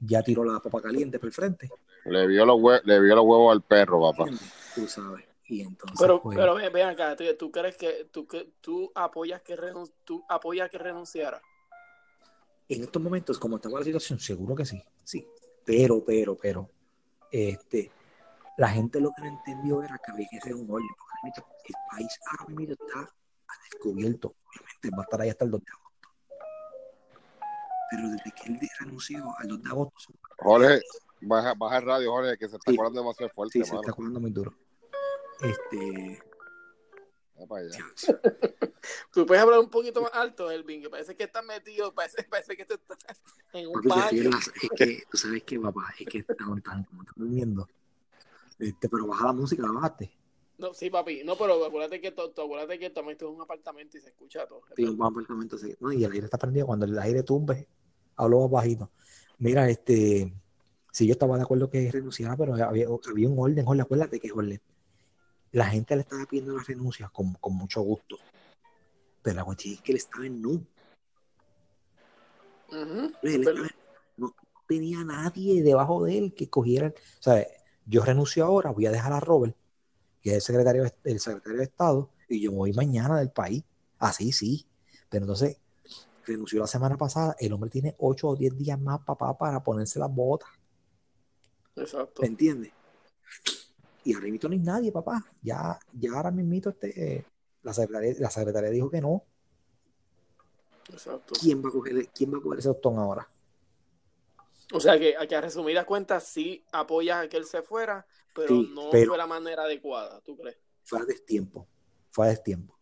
ya 0.00 0.22
tiró 0.22 0.44
la 0.44 0.60
papa 0.60 0.82
caliente 0.82 1.18
por 1.18 1.28
el 1.28 1.32
frente. 1.32 1.68
Le 2.04 2.26
vio 2.26 2.44
los 2.46 2.56
hue- 2.60 2.82
le 2.84 3.00
vio 3.00 3.16
los 3.16 3.24
huevos 3.24 3.52
al 3.52 3.62
perro, 3.62 4.00
papá. 4.00 4.30
Tú 4.74 4.86
sabes. 4.86 5.24
Y 5.48 5.62
entonces, 5.62 5.98
Pero, 6.00 6.20
pues, 6.22 6.36
pero 6.36 6.54
ven, 6.56 6.72
ven 6.72 6.88
acá, 6.88 7.14
¿tú, 7.14 7.24
tú 7.38 7.50
crees 7.52 7.76
que 7.76 8.06
tú, 8.10 8.26
que 8.26 8.52
tú 8.60 8.90
apoyas 8.94 9.42
que 9.42 9.56
renun- 9.56 9.92
tú 10.04 10.24
apoyas 10.28 10.68
que 10.70 10.78
renunciara? 10.78 11.40
en 12.68 12.82
estos 12.82 13.00
momentos, 13.00 13.38
como 13.38 13.56
estaba 13.56 13.78
la 13.78 13.84
situación, 13.84 14.18
seguro 14.18 14.56
que 14.56 14.64
sí, 14.64 14.82
sí. 15.04 15.24
Pero, 15.64 16.04
pero, 16.04 16.36
pero, 16.36 16.68
este, 17.30 17.92
la 18.56 18.68
gente 18.70 19.00
lo 19.00 19.12
que 19.12 19.22
no 19.22 19.28
entendió 19.28 19.84
era 19.84 19.96
que 20.04 20.10
había 20.10 20.26
que 20.28 20.38
hacer 20.38 20.52
un 20.56 20.68
orden, 20.68 20.88
porque 20.98 21.42
el 21.68 21.74
país 21.92 22.18
ahora 22.40 22.54
mismo 22.56 22.72
está 22.74 22.98
a 23.02 23.52
descubierto. 23.70 24.34
Obviamente 24.50 24.90
va 24.96 24.98
a 24.98 25.04
estar 25.04 25.20
ahí 25.20 25.28
hasta 25.28 25.44
el 25.44 25.50
2 25.52 25.60
de 25.62 25.70
agosto. 25.70 26.08
Pero 27.88 28.08
desde 28.08 28.32
que 28.32 28.52
él 28.52 28.60
renunció 28.80 29.24
al 29.38 29.46
2 29.48 29.62
de 29.62 29.68
agosto, 29.70 30.12
Jorge, 30.38 30.80
baja, 31.20 31.54
baja 31.54 31.78
el 31.78 31.84
radio, 31.84 32.10
Jorge, 32.10 32.36
que 32.36 32.48
se 32.48 32.56
está 32.56 32.72
Sí. 32.72 32.76
colando 32.76 33.00
demasiado 33.00 33.30
fuerte, 33.32 33.60
sí, 33.62 33.64
se 33.64 33.76
está 33.76 33.92
jugando 33.92 34.18
muy 34.18 34.32
duro. 34.32 34.52
Este. 35.40 36.18
Tú 39.12 39.26
puedes 39.26 39.42
hablar 39.42 39.60
un 39.60 39.68
poquito 39.70 40.00
más 40.00 40.10
alto, 40.14 40.50
Elvin, 40.50 40.82
que 40.82 40.90
parece 40.90 41.14
que 41.16 41.24
estás 41.24 41.44
metido, 41.44 41.94
parece, 41.94 42.22
parece 42.24 42.56
que 42.56 42.64
tú 42.64 42.74
estás 42.74 43.20
en 43.52 43.68
un 43.68 43.82
baño. 43.82 44.30
es 44.30 44.70
que, 44.76 45.02
tú 45.10 45.16
sabes 45.16 45.42
que, 45.44 45.60
papá, 45.60 45.94
es 45.98 46.06
que 46.06 46.18
estamos 46.18 46.62
tan, 46.62 46.84
como 46.84 47.02
están 47.02 47.14
durmiendo. 47.16 47.68
Este, 48.58 48.88
pero 48.88 49.06
baja 49.06 49.26
la 49.26 49.32
música, 49.32 49.62
la 49.62 49.72
bajaste. 49.72 50.10
No, 50.58 50.72
sí, 50.72 50.88
papi, 50.88 51.22
no, 51.24 51.36
pero 51.36 51.62
acuérdate 51.64 52.00
que, 52.00 52.12
tú, 52.12 52.30
tú 52.30 52.42
acuérdate 52.42 52.78
que 52.78 52.88
también 52.88 53.12
esto 53.12 53.28
es 53.28 53.34
un 53.34 53.42
apartamento 53.42 53.98
y 53.98 54.00
se 54.00 54.08
escucha 54.08 54.46
todo. 54.46 54.62
Un 54.78 55.02
apartamento 55.02 55.56
así. 55.56 55.74
No, 55.80 55.92
y 55.92 56.04
el 56.04 56.12
aire 56.12 56.24
está 56.24 56.38
prendido. 56.38 56.66
Cuando 56.66 56.86
el 56.86 56.98
aire 56.98 57.22
tumbe, 57.22 57.68
hablo 58.16 58.40
más 58.42 58.50
bajito. 58.50 58.90
Mira, 59.38 59.68
este, 59.68 60.32
si 60.90 61.06
yo 61.06 61.12
estaba 61.12 61.36
de 61.36 61.42
acuerdo 61.42 61.68
que 61.68 61.90
renunciara, 61.92 62.36
pero 62.36 62.54
había, 62.54 62.86
había 62.86 63.28
un 63.28 63.38
orden, 63.38 63.66
Jorge, 63.66 63.82
acuérdate 63.82 64.18
que 64.18 64.30
Jorge, 64.30 64.62
la 65.56 65.64
gente 65.64 65.96
le 65.96 66.02
estaba 66.02 66.26
pidiendo 66.26 66.54
la 66.54 66.62
renuncia 66.62 67.08
con, 67.08 67.32
con 67.32 67.54
mucho 67.54 67.80
gusto. 67.80 68.18
Pero 69.22 69.36
la 69.36 69.44
cuestión 69.44 69.72
es 69.72 69.80
que 69.80 69.92
él 69.92 69.96
estaba 69.96 70.26
en. 70.26 70.42
Él 70.42 70.68
estaba 73.22 73.60
en- 73.60 73.70
no 74.18 74.36
tenía 74.68 75.02
nadie 75.02 75.62
debajo 75.62 76.04
de 76.04 76.18
él 76.18 76.34
que 76.34 76.50
cogiera. 76.50 76.88
O 76.88 77.22
sea, 77.22 77.46
yo 77.86 78.04
renuncio 78.04 78.44
ahora, 78.44 78.70
voy 78.70 78.84
a 78.84 78.90
dejar 78.90 79.14
a 79.14 79.20
Robert, 79.20 79.56
que 80.20 80.32
es 80.32 80.36
el 80.36 80.42
secretario, 80.42 80.84
el 81.04 81.20
secretario 81.20 81.56
de 81.56 81.64
Estado, 81.64 82.10
y 82.28 82.42
yo 82.42 82.52
voy 82.52 82.74
mañana 82.74 83.18
del 83.18 83.30
país. 83.30 83.64
Así 83.98 84.32
sí. 84.32 84.66
Pero 85.08 85.24
entonces, 85.24 85.58
renunció 86.26 86.60
la 86.60 86.66
semana 86.66 86.98
pasada, 86.98 87.34
el 87.38 87.54
hombre 87.54 87.70
tiene 87.70 87.94
8 87.96 88.28
o 88.28 88.36
10 88.36 88.54
días 88.58 88.78
más, 88.78 89.00
papá, 89.06 89.38
para 89.38 89.64
ponerse 89.64 89.98
las 89.98 90.14
botas. 90.14 90.50
Exacto. 91.76 92.20
¿Me 92.20 92.28
entiendes? 92.28 92.72
Y 94.06 94.14
ahora 94.14 94.28
mismo 94.28 94.48
no 94.48 94.52
hay 94.52 94.60
nadie, 94.60 94.92
papá. 94.92 95.24
Ya, 95.42 95.76
ya 95.92 96.12
ahora 96.12 96.30
mismo 96.30 96.70
este, 96.70 97.16
eh, 97.16 97.26
la, 97.64 97.74
secretaria, 97.74 98.14
la 98.20 98.30
secretaria 98.30 98.70
dijo 98.70 98.88
que 98.88 99.00
no. 99.00 99.24
Exacto. 100.92 101.34
¿Quién 101.40 101.60
va 101.60 101.70
a 101.70 101.72
coger, 101.72 102.08
quién 102.10 102.32
va 102.32 102.38
a 102.38 102.40
coger 102.40 102.60
ese 102.60 102.68
botón 102.68 102.98
ahora? 103.00 103.28
O 104.72 104.78
sea 104.78 104.96
que, 104.96 105.16
a 105.16 105.26
que 105.26 105.34
a 105.34 105.40
resumidas 105.40 105.84
cuentas, 105.86 106.22
sí 106.22 106.64
apoyas 106.70 107.24
a 107.24 107.28
que 107.28 107.36
él 107.36 107.44
se 107.46 107.62
fuera, 107.62 108.06
pero 108.32 108.48
Sí, 108.48 108.70
no 108.72 108.90
pero- 108.90 109.08
fue 109.08 109.18
la 109.18 109.26
manera 109.26 109.64
adecuada, 109.64 110.20
¿tú 110.20 110.36
crees? 110.36 110.56
Fue 110.84 111.00
a 111.00 111.04
destiempo. 111.04 111.66
Fue 112.12 112.26
a 112.26 112.28
destiempo. 112.30 112.78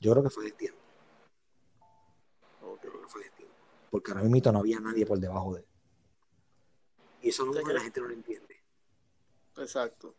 Yo 0.00 0.10
creo 0.12 0.22
que 0.22 0.28
fue 0.30 0.44
a 0.44 0.46
destiempo. 0.48 0.80
Yo 2.60 2.76
creo 2.78 3.00
que 3.00 3.08
fue 3.08 3.22
a 3.22 3.24
destiempo. 3.24 3.54
Porque 3.90 4.10
ahora 4.12 4.22
mismo 4.24 4.52
no 4.52 4.58
había 4.58 4.80
nadie 4.80 5.06
por 5.06 5.18
debajo 5.18 5.54
de 5.54 5.60
él. 5.60 5.66
Y 7.22 7.30
eso 7.30 7.46
no, 7.46 7.52
¿Te 7.52 7.60
la 7.60 7.64
crees? 7.64 7.82
gente 7.84 8.00
no 8.02 8.08
lo 8.08 8.12
entiende. 8.12 8.49
Exacto. 9.58 10.14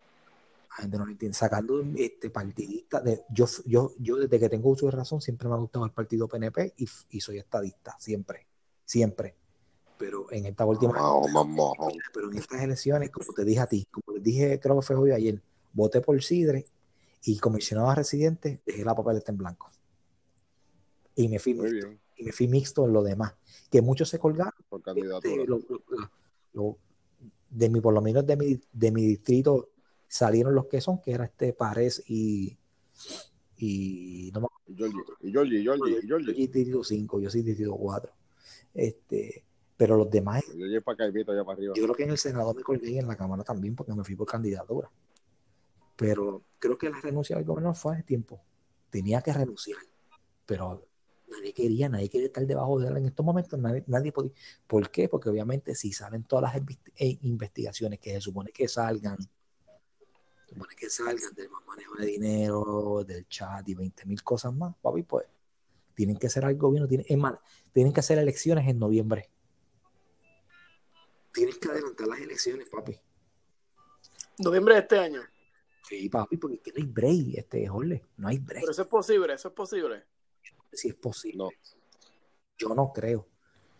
La 0.69 0.75
gente 0.83 0.97
no 0.97 1.05
lo 1.05 1.11
entiende. 1.11 1.37
Sacando 1.37 1.83
este 1.97 2.29
partidista, 2.29 3.01
de, 3.01 3.23
yo, 3.29 3.45
yo, 3.65 3.91
yo 3.99 4.15
desde 4.17 4.39
que 4.39 4.49
tengo 4.49 4.69
uso 4.69 4.85
de 4.85 4.91
razón 4.93 5.19
siempre 5.21 5.47
me 5.49 5.55
ha 5.55 5.57
gustado 5.57 5.85
el 5.85 5.91
partido 5.91 6.27
PNP 6.27 6.73
y, 6.77 6.87
y 7.09 7.19
soy 7.21 7.39
estadista, 7.39 7.95
siempre, 7.99 8.47
siempre. 8.85 9.35
Pero 9.97 10.31
en 10.31 10.45
esta 10.45 10.65
última, 10.65 10.93
Mamá, 10.93 11.43
mamá. 11.43 11.91
pero 12.13 12.31
en 12.31 12.37
estas 12.37 12.61
elecciones, 12.61 13.11
como 13.11 13.33
te 13.33 13.43
dije 13.43 13.59
a 13.59 13.67
ti, 13.67 13.85
como 13.91 14.15
les 14.15 14.23
dije, 14.23 14.59
creo 14.59 14.79
que 14.79 14.85
fue 14.85 14.95
hoy 14.95 15.11
ayer, 15.11 15.41
voté 15.73 16.01
por 16.01 16.21
Sidre 16.23 16.65
y 17.23 17.37
comisionado 17.37 17.89
a 17.89 17.95
residente, 17.95 18.61
dejé 18.65 18.83
la 18.85 18.95
papeleta 18.95 19.31
en 19.31 19.37
blanco. 19.37 19.69
Y 21.15 21.27
me 21.27 21.37
fui 21.37 21.53
Muy 21.53 21.69
mixto, 21.69 21.87
bien. 21.89 21.99
y 22.15 22.23
me 22.23 22.31
fui 22.31 22.47
mixto 22.47 22.85
en 22.85 22.93
lo 22.93 23.03
demás. 23.03 23.35
Que 23.69 23.81
muchos 23.81 24.09
se 24.09 24.17
colgaron 24.17 24.53
Por 24.69 24.79
este, 24.79 24.85
candidatura. 24.85 25.43
lo- 25.45 25.59
lo- 25.59 25.81
lo- 26.53 26.77
de 27.51 27.69
mi, 27.69 27.81
por 27.81 27.93
lo 27.93 28.01
menos 28.01 28.25
de 28.25 28.37
mi, 28.37 28.59
de 28.71 28.91
mi 28.91 29.05
distrito 29.05 29.69
salieron 30.07 30.55
los 30.55 30.65
que 30.65 30.81
son, 30.81 31.01
que 31.01 31.11
era 31.11 31.25
este 31.25 31.53
Párez 31.53 32.03
y, 32.07 32.57
y 33.57 34.31
no 34.33 34.41
me 34.41 34.47
Y 34.67 34.75
Georgie, 34.75 34.99
y 35.21 35.31
Georgie, 35.31 35.59
y 35.59 35.63
Georgie, 35.63 36.01
y 36.01 36.07
yo 36.07 36.17
distrito 36.17 36.83
5, 36.83 37.19
yo 37.19 37.29
soy 37.29 37.41
distrito 37.43 37.75
4. 37.75 38.11
Este, 38.73 39.43
pero 39.75 39.97
los 39.97 40.09
demás, 40.09 40.43
Y 40.53 40.57
Georgie 40.57 40.81
para 40.81 41.07
acá 41.07 41.17
y 41.17 41.21
allá 41.21 41.43
para 41.43 41.57
arriba. 41.57 41.73
yo 41.75 41.83
creo 41.83 41.95
que 41.95 42.03
en 42.03 42.11
el 42.11 42.17
Senado 42.17 42.53
me 42.53 42.63
colgué 42.63 42.91
y 42.91 42.97
en 42.97 43.07
la 43.07 43.15
Cámara 43.15 43.43
también 43.43 43.75
porque 43.75 43.93
me 43.93 44.03
fui 44.03 44.15
por 44.15 44.27
candidatura. 44.27 44.89
Pero 45.97 46.43
creo 46.57 46.77
que 46.77 46.89
la 46.89 46.99
renuncia 46.99 47.35
del 47.35 47.45
gobernador 47.45 47.75
fue 47.75 47.93
hace 47.93 48.03
tiempo. 48.03 48.41
Tenía 48.89 49.21
que 49.21 49.33
renunciar. 49.33 49.77
Pero 50.45 50.87
nadie 51.31 51.53
quería, 51.53 51.89
nadie 51.89 52.09
quería 52.09 52.27
estar 52.27 52.45
debajo 52.45 52.79
de 52.79 52.89
él 52.89 52.97
en 52.97 53.05
estos 53.05 53.25
momentos. 53.25 53.59
Nadie, 53.59 53.83
nadie 53.87 54.11
podía. 54.11 54.31
¿Por 54.67 54.89
qué? 54.91 55.09
Porque 55.09 55.29
obviamente 55.29 55.73
si 55.75 55.91
salen 55.91 56.23
todas 56.23 56.53
las 56.53 56.63
eh, 56.95 57.17
investigaciones 57.21 57.99
que 57.99 58.11
se 58.11 58.21
supone 58.21 58.51
que 58.51 58.67
salgan, 58.67 59.17
se 59.21 60.53
supone 60.53 60.75
que 60.75 60.89
salgan 60.89 61.33
del 61.33 61.49
manejo 61.65 61.95
de 61.95 62.05
dinero, 62.05 63.03
del 63.05 63.27
chat 63.27 63.67
y 63.67 63.73
20 63.73 64.05
mil 64.05 64.21
cosas 64.23 64.53
más, 64.53 64.75
papi, 64.81 65.03
pues 65.03 65.25
tienen 65.95 66.17
que 66.17 66.27
hacer 66.27 66.45
algo 66.45 66.71
bien. 66.71 66.87
Tienen, 66.87 67.05
es 67.07 67.17
más, 67.17 67.35
tienen 67.73 67.93
que 67.93 67.99
hacer 67.99 68.17
elecciones 68.17 68.67
en 68.67 68.79
noviembre. 68.79 69.29
Tienes 71.33 71.57
que 71.57 71.69
adelantar 71.69 72.07
las 72.07 72.19
elecciones, 72.19 72.69
papi. 72.69 72.99
Noviembre 74.39 74.75
de 74.75 74.81
este 74.81 74.99
año. 74.99 75.21
Sí, 75.87 76.09
papi, 76.09 76.37
porque 76.37 76.71
no 76.75 76.83
hay 76.83 76.85
break, 76.85 77.37
este, 77.37 77.67
Jorge, 77.67 78.03
no 78.17 78.27
hay 78.27 78.37
break. 78.39 78.61
Pero 78.61 78.71
eso 78.71 78.81
es 78.81 78.87
posible, 78.87 79.33
eso 79.33 79.47
es 79.47 79.53
posible. 79.53 80.05
Si 80.71 80.89
es 80.89 80.95
posible. 80.95 81.37
No, 81.37 81.49
Yo 82.57 82.69
no 82.75 82.91
creo, 82.93 83.27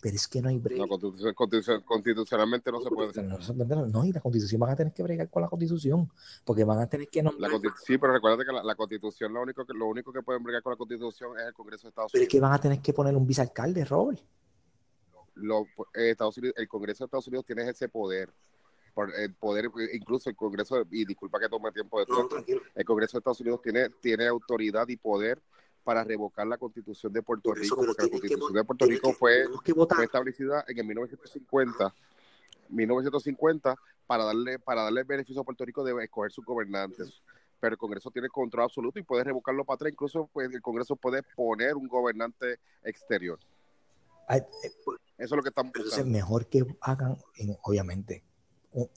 pero 0.02 0.16
es 0.16 0.28
que 0.28 0.42
no 0.42 0.50
hay 0.50 0.58
break. 0.58 0.80
no 0.80 0.88
constitucional- 0.88 1.36
constitucional- 1.36 1.86
constitucionalmente 1.86 2.72
no 2.72 2.82
se 2.82 2.90
puede. 2.90 3.24
No, 3.24 3.86
no, 3.88 4.06
y 4.06 4.12
la 4.12 4.20
constitución 4.20 4.60
van 4.60 4.72
a 4.72 4.76
tener 4.76 4.92
que 4.94 5.04
bregar 5.04 5.30
con 5.30 5.42
la 5.44 5.48
constitución, 5.50 6.12
porque 6.44 6.64
van 6.64 6.80
a 6.80 6.90
tener 6.90 7.08
que 7.08 7.22
nombrar. 7.24 7.52
sí, 7.86 7.98
pero 7.98 8.14
recuerda 8.14 8.44
que 8.44 8.52
la, 8.52 8.64
la 8.64 8.76
constitución, 8.76 9.34
lo 9.34 9.42
único 9.42 9.66
que 9.66 9.74
lo 9.74 9.86
único 9.88 10.12
que 10.12 10.22
pueden 10.22 10.44
bregar 10.44 10.64
con 10.64 10.72
la 10.72 10.78
constitución 10.78 11.38
es 11.40 11.46
el 11.48 11.54
Congreso 11.54 11.84
de 11.84 11.90
Estados 11.90 12.12
Pero 12.12 12.24
es 12.24 12.26
Unidos. 12.28 12.32
que 12.32 12.40
van 12.42 12.54
a 12.54 12.60
tener 12.60 12.80
que 12.82 12.94
poner 12.94 13.16
un 13.16 13.26
vicealcalde, 13.28 13.86
Robert. 13.86 14.20
Lo- 15.36 15.66
eh, 15.96 16.12
Estados 16.12 16.38
Unidos. 16.38 16.56
El 16.58 16.68
Congreso 16.68 17.04
de 17.04 17.06
Estados 17.06 17.28
Unidos 17.28 17.46
tiene 17.46 17.70
ese 17.70 17.88
poder. 17.88 18.30
Por 18.94 19.16
el 19.16 19.34
poder, 19.36 19.66
eh, 19.68 19.90
incluso 19.94 20.30
el 20.30 20.36
Congreso, 20.36 20.84
y 20.92 21.06
disculpa 21.06 21.40
que 21.40 21.48
tome 21.48 21.72
tiempo 21.72 21.98
de 22.00 22.06
todo, 22.08 22.28
el 22.76 22.86
Congreso 22.86 23.14
de 23.14 23.20
Estados 23.20 23.40
Unidos 23.40 23.62
tiene, 23.62 23.90
tiene 24.02 24.28
autoridad 24.28 24.86
y 24.90 24.98
poder 24.98 25.42
para 25.84 26.04
revocar 26.04 26.46
la 26.48 26.58
constitución 26.58 27.12
de 27.12 27.22
Puerto 27.24 27.50
Por 27.50 27.60
eso, 27.60 27.76
Rico, 27.76 27.86
porque 27.88 28.04
la 28.04 28.08
que 28.08 28.12
constitución 28.12 28.54
de 28.54 28.64
Puerto 28.64 28.86
Rico 28.86 29.10
que- 29.10 29.16
fue, 29.16 30.04
establecida 30.04 30.64
en 30.68 30.78
el 30.80 30.86
1950, 30.86 31.94
1950 32.70 33.76
para 34.08 34.26
darle, 34.26 34.60
para 34.60 34.84
darle 34.84 35.02
el 35.02 35.08
beneficio 35.08 35.42
a 35.42 35.46
Puerto 35.46 35.66
Rico 35.66 35.84
de 35.84 36.04
escoger 36.04 36.32
sus 36.32 36.46
gobernantes. 36.46 37.22
Pero 37.60 37.74
el 37.74 37.78
Congreso 37.78 38.10
tiene 38.12 38.28
control 38.30 38.64
absoluto 38.66 39.00
y 39.00 39.04
puede 39.04 39.24
revocarlo 39.24 39.64
para 39.66 39.76
atrás. 39.76 39.92
Incluso 39.92 40.30
pues, 40.34 40.52
el 40.52 40.62
Congreso 40.62 40.96
puede 40.96 41.22
poner 41.36 41.76
un 41.76 41.88
gobernante 41.88 42.60
exterior. 42.84 43.40
Ay, 44.28 44.42
eh, 44.64 44.72
pues, 44.86 45.00
Eso 45.18 45.36
es 45.36 45.38
lo 45.38 45.44
que 45.44 45.50
estamos 45.50 45.72
Pero 45.72 45.84
entonces 45.86 46.04
buscando. 46.04 46.18
mejor 46.18 46.48
que 46.48 46.66
hagan, 46.82 47.16
en- 47.36 47.56
obviamente, 47.64 48.24
un- 48.72 48.90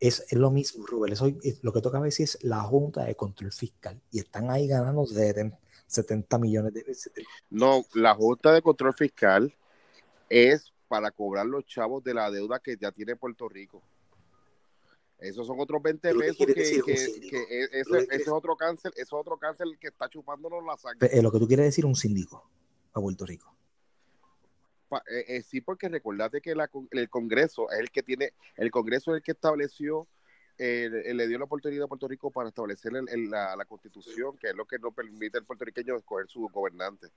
es, 0.00 0.20
es 0.28 0.32
lo 0.32 0.50
mismo, 0.50 0.84
Robert. 0.86 1.12
Eso, 1.12 1.26
es- 1.42 1.62
lo 1.62 1.72
que 1.72 1.80
toca 1.80 2.00
ver 2.00 2.10
si 2.10 2.24
es 2.24 2.36
la 2.42 2.60
Junta 2.62 3.04
de 3.04 3.14
Control 3.14 3.52
Fiscal 3.52 4.00
y 4.10 4.18
están 4.18 4.50
ahí 4.50 4.66
ganando 4.66 5.06
70, 5.06 5.56
70 5.90 6.38
millones 6.38 6.72
de 6.72 6.82
veces. 6.84 7.12
No, 7.50 7.84
la 7.94 8.14
Junta 8.14 8.52
de 8.52 8.62
Control 8.62 8.94
Fiscal 8.94 9.54
es 10.28 10.72
para 10.88 11.10
cobrar 11.10 11.46
los 11.46 11.64
chavos 11.66 12.02
de 12.02 12.14
la 12.14 12.30
deuda 12.30 12.60
que 12.60 12.76
ya 12.76 12.92
tiene 12.92 13.16
Puerto 13.16 13.48
Rico. 13.48 13.82
Esos 15.18 15.46
son 15.46 15.60
otros 15.60 15.82
20 15.82 16.14
Lo 16.14 16.20
que 16.20 16.26
pesos 16.26 16.46
que, 16.46 16.54
decir 16.54 16.82
que, 16.82 16.92
un 16.92 16.96
síndico. 16.96 17.36
que 17.36 17.42
e- 17.60 17.68
ese, 17.80 17.98
ese 17.98 18.16
es 18.22 18.28
otro 18.28 18.56
cáncer, 18.56 18.92
ese 18.94 19.02
es 19.02 19.12
otro 19.12 19.36
cáncer 19.36 19.66
que 19.78 19.88
está 19.88 20.08
chupándonos 20.08 20.64
la 20.64 20.76
sangre. 20.78 21.08
Pe- 21.08 21.18
eh, 21.18 21.22
lo 21.22 21.30
que 21.30 21.38
tú 21.38 21.46
quieres 21.46 21.66
decir 21.66 21.84
un 21.84 21.94
síndico 21.94 22.48
a 22.94 23.00
Puerto 23.00 23.26
Rico. 23.26 23.54
Pa- 24.88 25.02
eh, 25.10 25.24
eh, 25.36 25.42
sí, 25.42 25.60
porque 25.60 25.88
recordate 25.88 26.40
que 26.40 26.54
la 26.54 26.70
el 26.92 27.10
Congreso 27.10 27.70
es 27.70 27.80
el 27.80 27.90
que 27.90 28.02
tiene, 28.02 28.32
el 28.56 28.70
Congreso 28.70 29.12
es 29.12 29.18
el 29.18 29.22
que 29.22 29.32
estableció, 29.32 30.08
eh, 30.62 31.14
le- 31.14 31.26
dio 31.26 31.38
la 31.38 31.46
oportunidad 31.46 31.84
a 31.84 31.88
Puerto 31.88 32.06
Rico 32.06 32.30
para 32.30 32.50
establecer 32.50 32.92
el- 32.94 33.30
la, 33.30 33.64
constitución, 33.64 34.36
que 34.36 34.48
es 34.48 34.54
lo 34.54 34.66
que 34.66 34.78
no 34.78 34.92
permite 34.92 35.38
al 35.38 35.44
puertorriqueño 35.44 35.96
escoger 35.96 36.28
su 36.28 36.48
gobernante. 36.48 37.08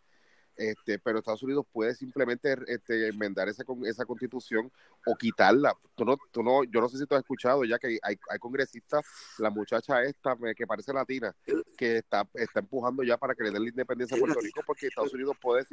Este, 0.55 0.99
pero 0.99 1.17
Estados 1.17 1.41
Unidos 1.43 1.65
puede 1.71 1.95
simplemente 1.95 2.55
este, 2.67 3.07
enmendar 3.07 3.49
esa, 3.49 3.63
esa 3.85 4.05
constitución 4.05 4.71
o 5.05 5.15
quitarla. 5.15 5.75
Tú 5.95 6.05
no, 6.05 6.15
tú 6.31 6.43
no, 6.43 6.63
yo 6.63 6.79
no 6.79 6.87
sé 6.87 6.99
si 6.99 7.05
tú 7.05 7.15
has 7.15 7.21
escuchado 7.21 7.65
ya 7.65 7.79
que 7.79 7.97
hay, 8.01 8.17
hay 8.29 8.39
congresistas, 8.39 9.03
la 9.39 9.49
muchacha 9.49 10.03
esta 10.03 10.37
que 10.55 10.67
parece 10.67 10.93
latina, 10.93 11.35
que 11.75 11.97
está, 11.97 12.25
está 12.35 12.59
empujando 12.61 13.03
ya 13.03 13.17
para 13.17 13.33
que 13.35 13.43
le 13.43 13.51
la 13.51 13.67
independencia 13.67 14.15
a 14.15 14.19
Puerto 14.19 14.39
Rico 14.39 14.61
porque 14.65 14.87
Estados 14.87 15.13
Unidos 15.13 15.35
puede 15.41 15.65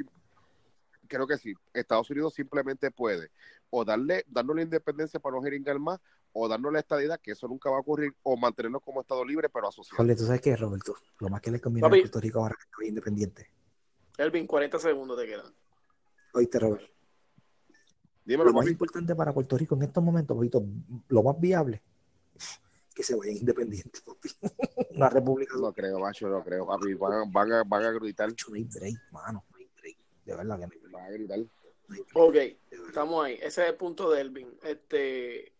creo 1.11 1.27
que 1.27 1.37
sí, 1.37 1.53
Estados 1.73 2.09
Unidos 2.09 2.33
simplemente 2.33 2.89
puede 2.89 3.29
o 3.69 3.83
darle, 3.85 4.23
darnos 4.27 4.55
la 4.55 4.61
independencia 4.63 5.19
para 5.19 5.35
no 5.35 5.43
jeringar 5.43 5.77
más, 5.79 5.99
o 6.33 6.47
darnos 6.47 6.71
la 6.71 6.79
estadidad, 6.79 7.19
que 7.21 7.31
eso 7.31 7.47
nunca 7.47 7.69
va 7.69 7.77
a 7.77 7.79
ocurrir, 7.81 8.13
o 8.23 8.37
mantenernos 8.37 8.81
como 8.81 9.01
Estado 9.01 9.23
libre, 9.25 9.49
pero 9.49 9.67
asociado. 9.67 9.97
Jorge, 9.97 10.15
¿tú 10.15 10.25
sabes 10.25 10.41
qué, 10.41 10.55
Roberto? 10.55 10.95
Lo 11.19 11.29
más 11.29 11.41
que 11.41 11.51
le 11.51 11.59
conviene 11.59 11.87
Papi. 11.87 11.99
a 11.99 12.01
Puerto 12.03 12.19
Rico 12.21 12.39
ahora 12.39 12.55
que 12.55 12.63
está 12.63 12.85
independiente. 12.85 13.51
Elvin, 14.17 14.47
40 14.47 14.79
segundos 14.79 15.17
te 15.17 15.25
quedan. 15.25 15.53
Oíste, 16.33 16.59
Robert. 16.59 16.83
Dímelo, 18.23 18.49
Lo 18.49 18.53
más 18.53 18.63
papi. 18.63 18.71
importante 18.71 19.15
para 19.15 19.33
Puerto 19.33 19.57
Rico 19.57 19.75
en 19.75 19.83
estos 19.83 20.03
momentos, 20.03 20.37
papito, 20.37 20.63
lo 21.09 21.23
más 21.23 21.39
viable, 21.39 21.81
que 22.93 23.03
se 23.03 23.15
vayan 23.15 23.37
independientes, 23.37 24.01
papi. 24.01 24.29
una 24.95 25.09
república. 25.09 25.55
No 25.57 25.73
creo, 25.73 25.99
macho, 25.99 26.27
no 26.29 26.43
creo, 26.43 26.65
papi. 26.65 26.93
Van, 26.93 27.31
van, 27.31 27.51
a, 27.53 27.63
van 27.63 27.83
a 27.83 27.91
gritar. 27.91 28.29
No 28.49 28.55
hay 28.55 28.63
break, 28.63 28.97
mano. 29.11 29.43
De 30.25 30.35
verdad 30.35 30.59
que 30.59 30.65
break. 30.67 30.91
Van 30.91 31.03
a 31.05 31.09
gritar. 31.09 31.39
Ok, 32.13 32.35
estamos 32.87 33.25
ahí. 33.25 33.33
Ese 33.41 33.63
es 33.63 33.69
el 33.69 33.75
punto 33.75 34.09
de 34.11 34.21
Elvin. 34.21 34.57
Este, 34.63 35.51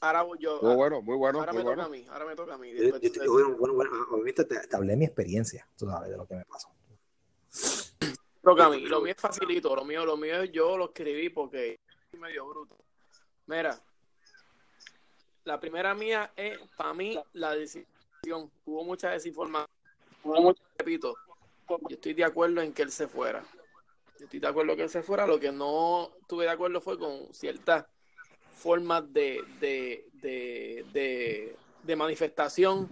ahora 0.00 0.22
voy 0.22 0.38
yo. 0.38 0.60
Muy 0.62 0.74
bueno, 0.74 1.00
muy 1.02 1.16
bueno, 1.16 1.38
ahora 1.40 1.52
muy 1.52 1.58
me 1.60 1.64
bueno. 1.64 1.82
toca 1.84 1.94
a 1.94 1.98
mí. 1.98 2.06
Ahora 2.10 2.24
me 2.26 2.36
toca 2.36 2.54
a 2.54 2.58
mí. 2.58 2.72
Yo- 2.74 2.98
Después 2.98 3.12
yo- 3.12 3.32
bueno, 3.32 3.56
bueno, 3.56 3.74
bueno, 3.74 3.90
obviamente 4.10 4.44
te, 4.44 4.66
te 4.66 4.76
hablé 4.76 4.92
de 4.92 4.96
mi 4.98 5.04
experiencia, 5.06 5.66
tú 5.78 5.86
sabes, 5.86 6.10
de 6.10 6.16
lo 6.16 6.26
que 6.26 6.34
me 6.34 6.44
pasó. 6.44 6.68
toca 8.42 8.66
a 8.66 8.70
mí. 8.70 8.80
Lo 8.86 9.00
mío 9.00 9.12
es 9.16 9.20
facilito. 9.20 9.74
Lo 9.74 9.84
mío, 9.84 10.04
lo 10.04 10.16
mío 10.16 10.42
es 10.42 10.52
yo 10.52 10.76
lo 10.76 10.86
escribí 10.86 11.30
porque 11.30 11.80
es 12.12 12.18
medio 12.20 12.46
bruto. 12.46 12.76
Mira, 13.46 13.80
la 15.44 15.58
primera 15.60 15.94
mía 15.94 16.32
es 16.36 16.58
para 16.76 16.92
mí 16.92 17.18
la 17.32 17.54
decisión. 17.54 17.86
Hubo 18.64 18.84
mucha 18.84 19.10
desinformación. 19.10 19.70
Hubo 20.24 20.40
mucha, 20.42 20.62
repito, 20.76 21.14
yo 21.68 21.78
estoy 21.88 22.14
de 22.14 22.24
acuerdo 22.24 22.60
en 22.60 22.72
que 22.72 22.82
él 22.82 22.90
se 22.90 23.06
fuera. 23.08 23.44
Yo 24.18 24.24
estoy 24.24 24.40
de 24.40 24.46
acuerdo 24.46 24.76
que 24.76 24.88
se 24.88 25.02
fuera. 25.02 25.26
Lo 25.26 25.38
que 25.38 25.52
no 25.52 26.10
estuve 26.20 26.44
de 26.44 26.50
acuerdo 26.50 26.80
fue 26.80 26.98
con 26.98 27.32
ciertas 27.32 27.86
formas 28.56 29.12
de, 29.12 29.42
de, 29.60 30.06
de, 30.14 30.86
de, 30.92 31.56
de 31.82 31.96
manifestación 31.96 32.90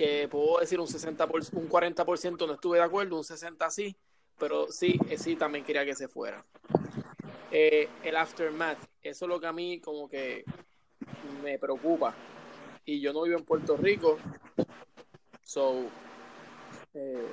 que 0.00 0.28
puedo 0.28 0.60
decir 0.60 0.80
un 0.80 0.88
60 0.88 1.26
por, 1.26 1.42
un 1.52 1.68
40% 1.68 2.46
no 2.46 2.54
estuve 2.54 2.78
de 2.78 2.84
acuerdo, 2.84 3.18
un 3.18 3.24
60 3.24 3.68
sí, 3.68 3.94
pero 4.38 4.72
sí, 4.72 4.98
eh, 5.10 5.18
sí 5.18 5.36
también 5.36 5.62
quería 5.62 5.84
que 5.84 5.94
se 5.94 6.08
fuera. 6.08 6.42
Eh, 7.50 7.86
el 8.02 8.16
aftermath, 8.16 8.78
eso 9.02 9.24
es 9.26 9.28
lo 9.28 9.38
que 9.38 9.46
a 9.46 9.52
mí 9.52 9.78
como 9.78 10.08
que 10.08 10.42
me 11.42 11.58
preocupa. 11.58 12.14
Y 12.86 13.02
yo 13.02 13.12
no 13.12 13.24
vivo 13.24 13.38
en 13.38 13.44
Puerto 13.44 13.76
Rico, 13.76 14.16
so 15.42 15.82
eh, 16.94 17.28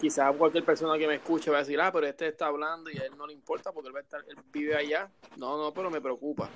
quizás 0.00 0.34
cualquier 0.36 0.64
persona 0.64 0.98
que 0.98 1.06
me 1.06 1.16
escuche 1.16 1.50
va 1.50 1.58
a 1.58 1.60
decir, 1.60 1.80
ah, 1.80 1.92
pero 1.92 2.06
este 2.06 2.28
está 2.28 2.46
hablando 2.46 2.90
y 2.90 2.96
a 2.96 3.04
él 3.04 3.16
no 3.16 3.26
le 3.26 3.34
importa 3.34 3.70
porque 3.70 3.88
él, 3.88 3.94
va 3.94 3.98
a 3.98 4.02
estar, 4.02 4.24
él 4.26 4.36
vive 4.50 4.74
allá. 4.74 5.10
No, 5.36 5.58
no, 5.58 5.72
pero 5.72 5.90
me 5.90 6.00
preocupa 6.00 6.48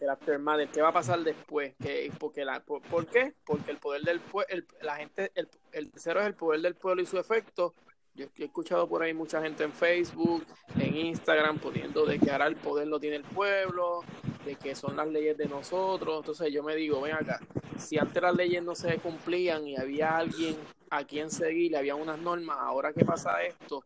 el 0.00 0.08
aftermath, 0.08 0.70
qué 0.70 0.80
va 0.80 0.88
a 0.88 0.92
pasar 0.92 1.20
después, 1.20 1.74
que, 1.76 2.10
porque 2.18 2.46
la, 2.46 2.60
por, 2.60 2.80
¿por 2.82 3.06
qué? 3.06 3.34
Porque 3.44 3.70
el 3.70 3.76
poder 3.76 4.02
del 4.02 4.20
pueblo, 4.20 4.64
la 4.80 4.96
gente, 4.96 5.30
el, 5.34 5.48
el 5.72 5.90
tercero 5.90 6.20
es 6.20 6.26
el 6.26 6.34
poder 6.34 6.62
del 6.62 6.74
pueblo 6.74 7.02
y 7.02 7.06
su 7.06 7.18
efecto. 7.18 7.74
Yo 8.14 8.24
he 8.38 8.44
escuchado 8.44 8.88
por 8.88 9.02
ahí 9.02 9.12
mucha 9.12 9.42
gente 9.42 9.64
en 9.64 9.72
Facebook, 9.72 10.46
en 10.80 10.96
Instagram, 10.96 11.58
poniendo 11.58 12.06
de 12.06 12.18
que 12.18 12.30
ahora 12.30 12.46
el 12.46 12.56
poder 12.56 12.88
lo 12.88 12.98
tiene 12.98 13.16
el 13.16 13.24
pueblo, 13.24 14.00
de 14.46 14.54
que 14.56 14.74
son 14.74 14.96
las 14.96 15.06
leyes 15.08 15.36
de 15.36 15.44
nosotros. 15.46 16.20
Entonces 16.20 16.50
yo 16.50 16.62
me 16.62 16.74
digo, 16.74 17.02
ven 17.02 17.12
acá, 17.12 17.38
si 17.76 17.98
antes 17.98 18.22
las 18.22 18.34
leyes 18.34 18.62
no 18.62 18.74
se 18.74 18.96
cumplían 18.96 19.68
y 19.68 19.76
había 19.76 20.16
alguien 20.16 20.56
a 20.90 21.04
quien 21.04 21.30
seguir, 21.30 21.76
había 21.76 21.94
unas 21.94 22.18
normas, 22.18 22.58
ahora 22.60 22.92
qué 22.92 23.04
pasa 23.04 23.42
esto, 23.42 23.84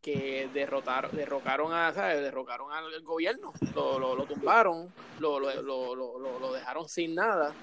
que 0.00 0.50
derrotaron, 0.52 1.14
derrocaron 1.14 1.72
a, 1.72 1.92
¿sabes? 1.92 2.20
derrocaron 2.20 2.72
al 2.72 3.02
gobierno, 3.02 3.52
lo, 3.74 3.98
lo, 3.98 4.16
lo 4.16 4.24
tumbaron, 4.26 4.92
lo, 5.20 5.38
lo 5.38 6.52
dejaron 6.52 6.88
sin 6.88 7.14
nada, 7.14 7.54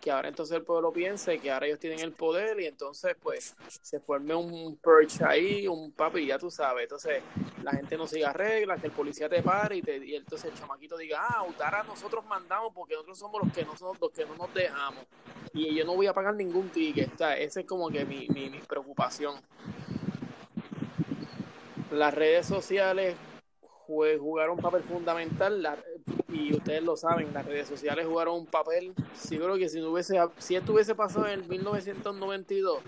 que 0.00 0.10
ahora 0.10 0.28
entonces 0.28 0.56
el 0.56 0.62
pueblo 0.62 0.92
piense 0.92 1.38
que 1.38 1.50
ahora 1.50 1.66
ellos 1.66 1.78
tienen 1.78 2.00
el 2.00 2.12
poder 2.12 2.60
y 2.60 2.66
entonces 2.66 3.16
pues 3.20 3.56
se 3.82 4.00
forme 4.00 4.34
un 4.34 4.76
purge 4.76 5.24
ahí, 5.24 5.66
un 5.66 5.92
papi, 5.92 6.26
ya 6.26 6.38
tú 6.38 6.50
sabes, 6.50 6.84
entonces 6.84 7.22
la 7.62 7.72
gente 7.72 7.96
no 7.96 8.06
siga 8.06 8.32
reglas, 8.32 8.80
que 8.80 8.86
el 8.86 8.92
policía 8.92 9.28
te 9.28 9.42
pare 9.42 9.76
y, 9.76 9.82
te, 9.82 9.96
y 9.96 10.14
entonces 10.14 10.52
el 10.52 10.58
chamaquito 10.58 10.96
diga, 10.96 11.26
ah, 11.28 11.44
ahora 11.60 11.82
nosotros 11.82 12.24
mandamos 12.26 12.72
porque 12.74 12.94
nosotros 12.94 13.18
somos 13.18 13.42
los 13.42 13.52
que 13.52 13.64
no, 13.64 13.76
somos, 13.76 13.98
los 14.00 14.10
que 14.12 14.24
no 14.24 14.36
nos 14.36 14.52
dejamos 14.54 15.04
y 15.52 15.74
yo 15.74 15.84
no 15.84 15.94
voy 15.94 16.06
a 16.06 16.12
pagar 16.12 16.34
ningún 16.34 16.68
ticket, 16.68 17.20
o 17.20 17.26
esa 17.26 17.60
es 17.60 17.66
como 17.66 17.88
que 17.88 18.04
mi, 18.04 18.28
mi, 18.28 18.50
mi 18.50 18.58
preocupación. 18.60 19.40
Las 21.90 22.14
redes 22.14 22.46
sociales 22.46 23.16
jugaron 23.86 24.56
un 24.56 24.62
papel 24.62 24.82
fundamental 24.82 25.62
y 26.28 26.54
ustedes 26.54 26.82
lo 26.82 26.96
saben, 26.96 27.32
las 27.32 27.46
redes 27.46 27.68
sociales 27.68 28.06
jugaron 28.06 28.36
un 28.36 28.46
papel, 28.46 28.94
sí 29.14 29.36
creo 29.36 29.56
que 29.56 29.68
si 29.68 29.80
no 29.80 29.90
hubiese, 29.90 30.18
si 30.38 30.56
esto 30.56 30.72
hubiese 30.72 30.94
pasado 30.94 31.26
en 31.26 31.46
1992, 31.48 32.80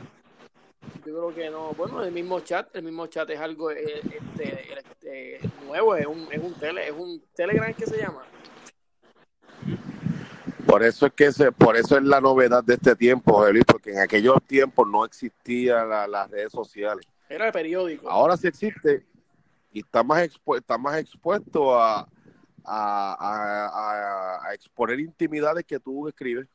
yo 0.83 1.03
creo 1.03 1.35
que 1.35 1.51
no, 1.51 1.73
bueno, 1.73 2.03
el 2.03 2.13
mismo 2.13 2.41
chat, 2.41 2.75
el 2.75 2.83
mismo 2.83 3.07
chat 3.07 3.29
es 3.31 3.41
algo 3.41 3.71
este, 3.71 4.73
este, 4.79 5.41
nuevo, 5.67 5.97
es 5.97 6.07
un, 6.07 6.29
es 6.31 6.43
un 6.43 6.55
tele, 6.55 6.89
es 6.89 6.95
un 6.97 7.23
telegram 7.35 7.75
que 7.75 7.87
se 7.87 7.99
llama. 7.99 8.23
Por 10.67 10.85
eso 10.85 11.07
es 11.07 11.13
que 11.15 11.33
se, 11.33 11.51
por 11.51 11.77
eso 11.77 11.97
es 11.97 12.05
la 12.05 12.21
novedad 12.21 12.63
de 12.63 12.75
este 12.75 12.95
tiempo, 12.95 13.33
José 13.33 13.53
Luis, 13.53 13.65
porque 13.65 13.91
en 13.91 13.99
aquellos 13.99 14.41
tiempos 14.47 14.87
no 14.87 15.05
existían 15.05 15.89
la, 15.89 16.07
las 16.07 16.31
redes 16.31 16.53
sociales. 16.53 17.07
Era 17.29 17.47
el 17.47 17.53
periódico. 17.53 18.09
Ahora 18.09 18.37
sí 18.37 18.47
existe 18.47 19.05
y 19.73 19.81
está 19.81 20.03
más, 20.03 20.23
expu 20.23 20.57
está 20.57 20.79
más 20.79 20.99
expuesto 20.99 21.81
a, 21.81 22.09
a, 22.65 23.17
a, 23.19 24.49
a, 24.49 24.55
exponer 24.55 25.01
intimidades 25.01 25.65
que 25.65 25.81
tú 25.81 26.09
escribes. 26.09 26.47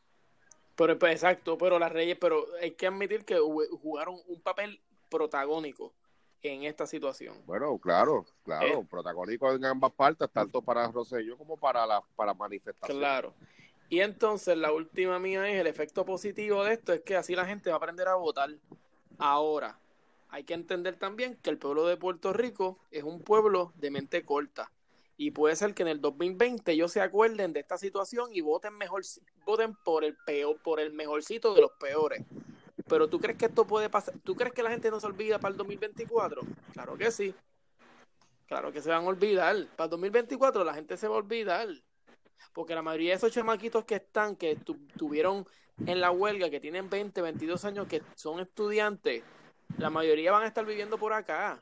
Pero 0.75 0.99
pues, 0.99 1.13
exacto, 1.13 1.57
pero 1.57 1.79
las 1.79 1.91
Reyes, 1.91 2.17
pero 2.19 2.45
hay 2.61 2.71
que 2.71 2.87
admitir 2.87 3.23
que 3.23 3.37
jugaron 3.37 4.15
un 4.27 4.41
papel 4.41 4.81
protagónico 5.09 5.93
en 6.41 6.63
esta 6.63 6.85
situación. 6.85 7.41
Bueno, 7.45 7.77
claro, 7.79 8.25
claro, 8.43 8.81
eh, 8.81 8.87
protagónico 8.89 9.51
en 9.53 9.65
ambas 9.65 9.93
partes, 9.93 10.29
tanto 10.31 10.61
para 10.61 10.91
Rosselló 10.91 11.37
como 11.37 11.57
para 11.57 11.85
la 11.85 12.01
para 12.15 12.33
manifestación. 12.33 12.97
Claro. 12.97 13.33
Y 13.89 14.01
entonces 14.01 14.57
la 14.57 14.71
última 14.71 15.19
mía 15.19 15.47
es 15.49 15.59
el 15.59 15.67
efecto 15.67 16.05
positivo 16.05 16.63
de 16.63 16.73
esto 16.73 16.93
es 16.93 17.01
que 17.01 17.15
así 17.15 17.35
la 17.35 17.45
gente 17.45 17.69
va 17.69 17.75
a 17.75 17.77
aprender 17.77 18.07
a 18.07 18.15
votar. 18.15 18.49
Ahora, 19.17 19.79
hay 20.29 20.43
que 20.43 20.53
entender 20.53 20.97
también 20.97 21.37
que 21.41 21.49
el 21.49 21.57
pueblo 21.57 21.85
de 21.85 21.97
Puerto 21.97 22.33
Rico 22.33 22.79
es 22.91 23.03
un 23.03 23.21
pueblo 23.21 23.71
de 23.75 23.91
mente 23.91 24.25
corta. 24.25 24.71
Y 25.17 25.31
puede 25.31 25.55
ser 25.55 25.73
que 25.73 25.83
en 25.83 25.87
el 25.87 26.01
2020 26.01 26.71
ellos 26.71 26.91
se 26.91 27.01
acuerden 27.01 27.53
de 27.53 27.61
esta 27.61 27.77
situación 27.77 28.29
y 28.33 28.41
voten 28.41 28.77
mejor, 28.77 29.03
voten 29.45 29.75
por 29.83 30.03
el 30.03 30.17
peor, 30.25 30.61
por 30.61 30.79
el 30.79 30.91
mejorcito 30.93 31.53
de 31.53 31.61
los 31.61 31.71
peores. 31.79 32.23
Pero 32.87 33.09
tú 33.09 33.19
crees 33.19 33.37
que 33.37 33.45
esto 33.45 33.65
puede 33.65 33.89
pasar, 33.89 34.13
¿tú 34.23 34.35
crees 34.35 34.53
que 34.53 34.61
la 34.61 34.69
gente 34.69 34.91
no 34.91 34.99
se 34.99 35.07
olvida 35.07 35.39
para 35.39 35.53
el 35.53 35.57
2024? 35.57 36.41
Claro 36.73 36.97
que 36.97 37.11
sí. 37.11 37.33
Claro 38.47 38.71
que 38.71 38.81
se 38.81 38.89
van 38.89 39.05
a 39.05 39.07
olvidar. 39.07 39.55
Para 39.75 39.85
el 39.85 39.91
2024 39.91 40.63
la 40.63 40.73
gente 40.73 40.97
se 40.97 41.07
va 41.07 41.15
a 41.15 41.19
olvidar. 41.19 41.67
Porque 42.53 42.75
la 42.75 42.81
mayoría 42.81 43.11
de 43.11 43.17
esos 43.17 43.31
chamaquitos 43.31 43.85
que 43.85 43.95
están, 43.95 44.35
que 44.35 44.55
tu, 44.57 44.75
tuvieron 44.97 45.47
en 45.85 45.99
la 45.99 46.11
huelga, 46.11 46.49
que 46.49 46.59
tienen 46.59 46.89
20, 46.89 47.21
22 47.21 47.65
años, 47.65 47.87
que 47.87 48.01
son 48.15 48.39
estudiantes, 48.39 49.23
la 49.77 49.89
mayoría 49.89 50.31
van 50.31 50.43
a 50.43 50.47
estar 50.47 50.65
viviendo 50.65 50.97
por 50.97 51.13
acá. 51.13 51.61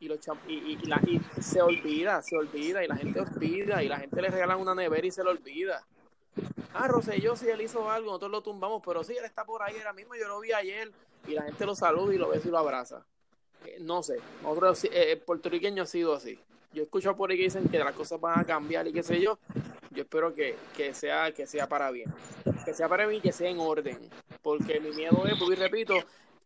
Y, 0.00 0.08
los 0.08 0.18
y, 0.48 0.54
y, 0.54 0.78
y, 0.82 0.86
la, 0.86 1.00
y, 1.06 1.20
se 1.42 1.60
olvida, 1.60 2.22
se 2.22 2.36
olvida, 2.36 2.82
y 2.82 2.88
la 2.88 2.96
gente 2.96 3.20
olvida, 3.20 3.82
y 3.82 3.88
la 3.88 3.98
gente 3.98 4.20
le 4.20 4.28
regalan 4.28 4.58
una 4.58 4.74
nevera 4.74 5.06
y 5.06 5.10
se 5.10 5.22
lo 5.22 5.30
olvida. 5.30 5.84
Ah, 6.72 6.88
Rosselló, 6.88 7.36
si 7.36 7.48
él 7.48 7.60
hizo 7.60 7.90
algo, 7.90 8.06
nosotros 8.06 8.30
lo 8.30 8.42
tumbamos, 8.42 8.82
pero 8.84 9.04
sí, 9.04 9.14
él 9.16 9.24
está 9.24 9.44
por 9.44 9.62
ahí 9.62 9.76
ahora 9.76 9.92
mismo, 9.92 10.14
yo 10.14 10.26
lo 10.26 10.40
vi 10.40 10.52
ayer, 10.52 10.90
y 11.28 11.32
la 11.32 11.42
gente 11.42 11.66
lo 11.66 11.74
saluda 11.74 12.14
y 12.14 12.18
lo 12.18 12.28
besa 12.28 12.48
y 12.48 12.50
lo 12.50 12.58
abraza. 12.58 13.04
Eh, 13.66 13.78
no 13.80 14.02
sé, 14.02 14.16
eh, 14.16 15.12
el 15.12 15.18
puertorriqueño 15.18 15.82
ha 15.82 15.86
sido 15.86 16.14
así. 16.14 16.38
Yo 16.72 16.84
escucho 16.84 17.16
por 17.16 17.30
ahí 17.30 17.36
que 17.36 17.44
dicen 17.44 17.68
que 17.68 17.78
las 17.78 17.94
cosas 17.94 18.20
van 18.20 18.38
a 18.38 18.44
cambiar 18.44 18.86
y 18.86 18.92
qué 18.92 19.02
sé 19.02 19.20
yo. 19.20 19.38
Yo 19.90 20.02
espero 20.02 20.32
que, 20.32 20.56
que, 20.76 20.94
sea, 20.94 21.32
que 21.32 21.46
sea 21.46 21.68
para 21.68 21.90
bien. 21.90 22.12
Que 22.64 22.72
sea 22.72 22.88
para 22.88 23.06
bien 23.06 23.18
y 23.18 23.22
que 23.22 23.32
sea 23.32 23.50
en 23.50 23.58
orden. 23.58 23.98
Porque 24.40 24.78
mi 24.78 24.90
miedo 24.92 25.26
es, 25.26 25.34
pues, 25.36 25.58
y 25.58 25.60
repito, 25.60 25.94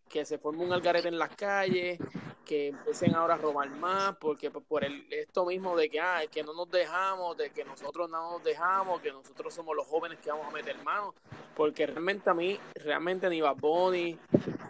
que 0.08 0.24
se 0.24 0.38
forme 0.38 0.64
un 0.64 0.72
algarete 0.72 1.08
en 1.08 1.18
las 1.18 1.34
calles, 1.34 1.98
que 2.44 2.68
empiecen 2.68 3.14
ahora 3.14 3.34
a 3.34 3.38
robar 3.38 3.70
más, 3.70 4.16
porque 4.16 4.50
por 4.50 4.84
el, 4.84 5.06
esto 5.10 5.46
mismo 5.46 5.76
de 5.76 5.88
que, 5.88 6.00
ah, 6.00 6.22
que 6.30 6.42
no 6.42 6.52
nos 6.52 6.70
dejamos, 6.70 7.36
de 7.36 7.50
que 7.50 7.64
nosotros 7.64 8.08
no 8.10 8.32
nos 8.32 8.44
dejamos, 8.44 9.00
que 9.00 9.10
nosotros 9.10 9.52
somos 9.52 9.74
los 9.74 9.86
jóvenes 9.86 10.18
que 10.20 10.30
vamos 10.30 10.46
a 10.46 10.50
meter 10.50 10.76
mano, 10.84 11.14
porque 11.56 11.86
realmente 11.86 12.30
a 12.30 12.34
mí, 12.34 12.58
realmente 12.74 13.28
ni 13.28 13.40
Bad 13.40 13.56
Bunny, 13.56 14.18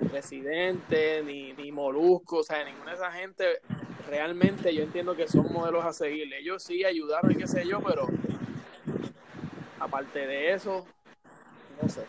ni 0.01 0.09
Residente, 0.09 1.23
ni, 1.23 1.53
ni 1.53 1.73
Molusco, 1.73 2.39
o 2.39 2.45
sea, 2.45 2.65
ninguna 2.65 2.93
de 2.93 2.97
esa 2.97 3.13
gente, 3.13 3.61
realmente 4.09 4.75
yo 4.75 4.83
entiendo 4.83 5.17
que 5.17 5.29
son 5.29 5.53
modelos 5.53 5.85
a 5.85 5.93
seguir. 5.93 6.33
Ellos 6.33 6.63
sí 6.63 6.85
ayudaron 6.85 7.33
y 7.33 7.37
qué 7.37 7.47
sé 7.47 7.67
yo, 7.67 7.81
pero 7.83 8.07
aparte 9.81 10.27
de 10.27 10.53
eso, 10.53 10.87
no 11.83 11.89
sé. 11.89 12.07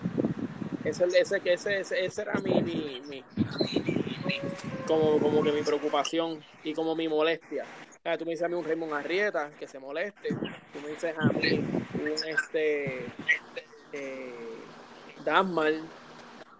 Ese, 0.85 1.05
ese, 1.05 1.41
ese, 1.43 1.79
ese, 1.79 2.05
ese 2.05 2.21
era 2.21 2.33
mi, 2.41 2.61
mi, 2.61 3.01
mi, 3.07 3.23
como, 4.87 5.19
como 5.19 5.43
que 5.43 5.51
mi 5.51 5.63
preocupación 5.63 6.43
y 6.63 6.73
como 6.73 6.95
mi 6.95 7.07
molestia. 7.07 7.65
Ah, 8.03 8.17
tú 8.17 8.25
me 8.25 8.31
dices 8.31 8.45
a 8.45 8.49
mí 8.49 8.53
un 8.53 8.63
Raymond 8.63 8.93
Arrieta 8.93 9.49
que 9.57 9.67
se 9.67 9.79
moleste, 9.79 10.29
tú 10.29 10.79
me 10.83 10.89
dices 10.89 11.15
a 11.17 11.27
mí 11.29 11.59
un 11.95 12.07
este 12.07 13.05
eh, 13.93 14.33
Dasmal, 15.23 15.81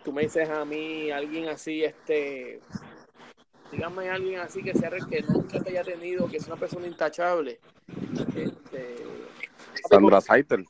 tú 0.04 0.12
me 0.12 0.24
dices 0.24 0.50
a 0.50 0.66
mí 0.66 1.12
alguien 1.12 1.48
así, 1.50 1.84
este 1.84 2.62
dígame 3.72 4.10
alguien 4.10 4.40
así 4.40 4.64
que 4.64 4.74
sea 4.74 4.90
que 4.90 5.22
nunca 5.22 5.62
te 5.62 5.70
haya 5.70 5.84
tenido, 5.84 6.28
que 6.28 6.38
es 6.38 6.48
una 6.48 6.56
persona 6.56 6.88
intachable. 6.88 7.60
Este, 8.36 8.96
Sandra 9.88 10.20
Saitel. 10.20 10.66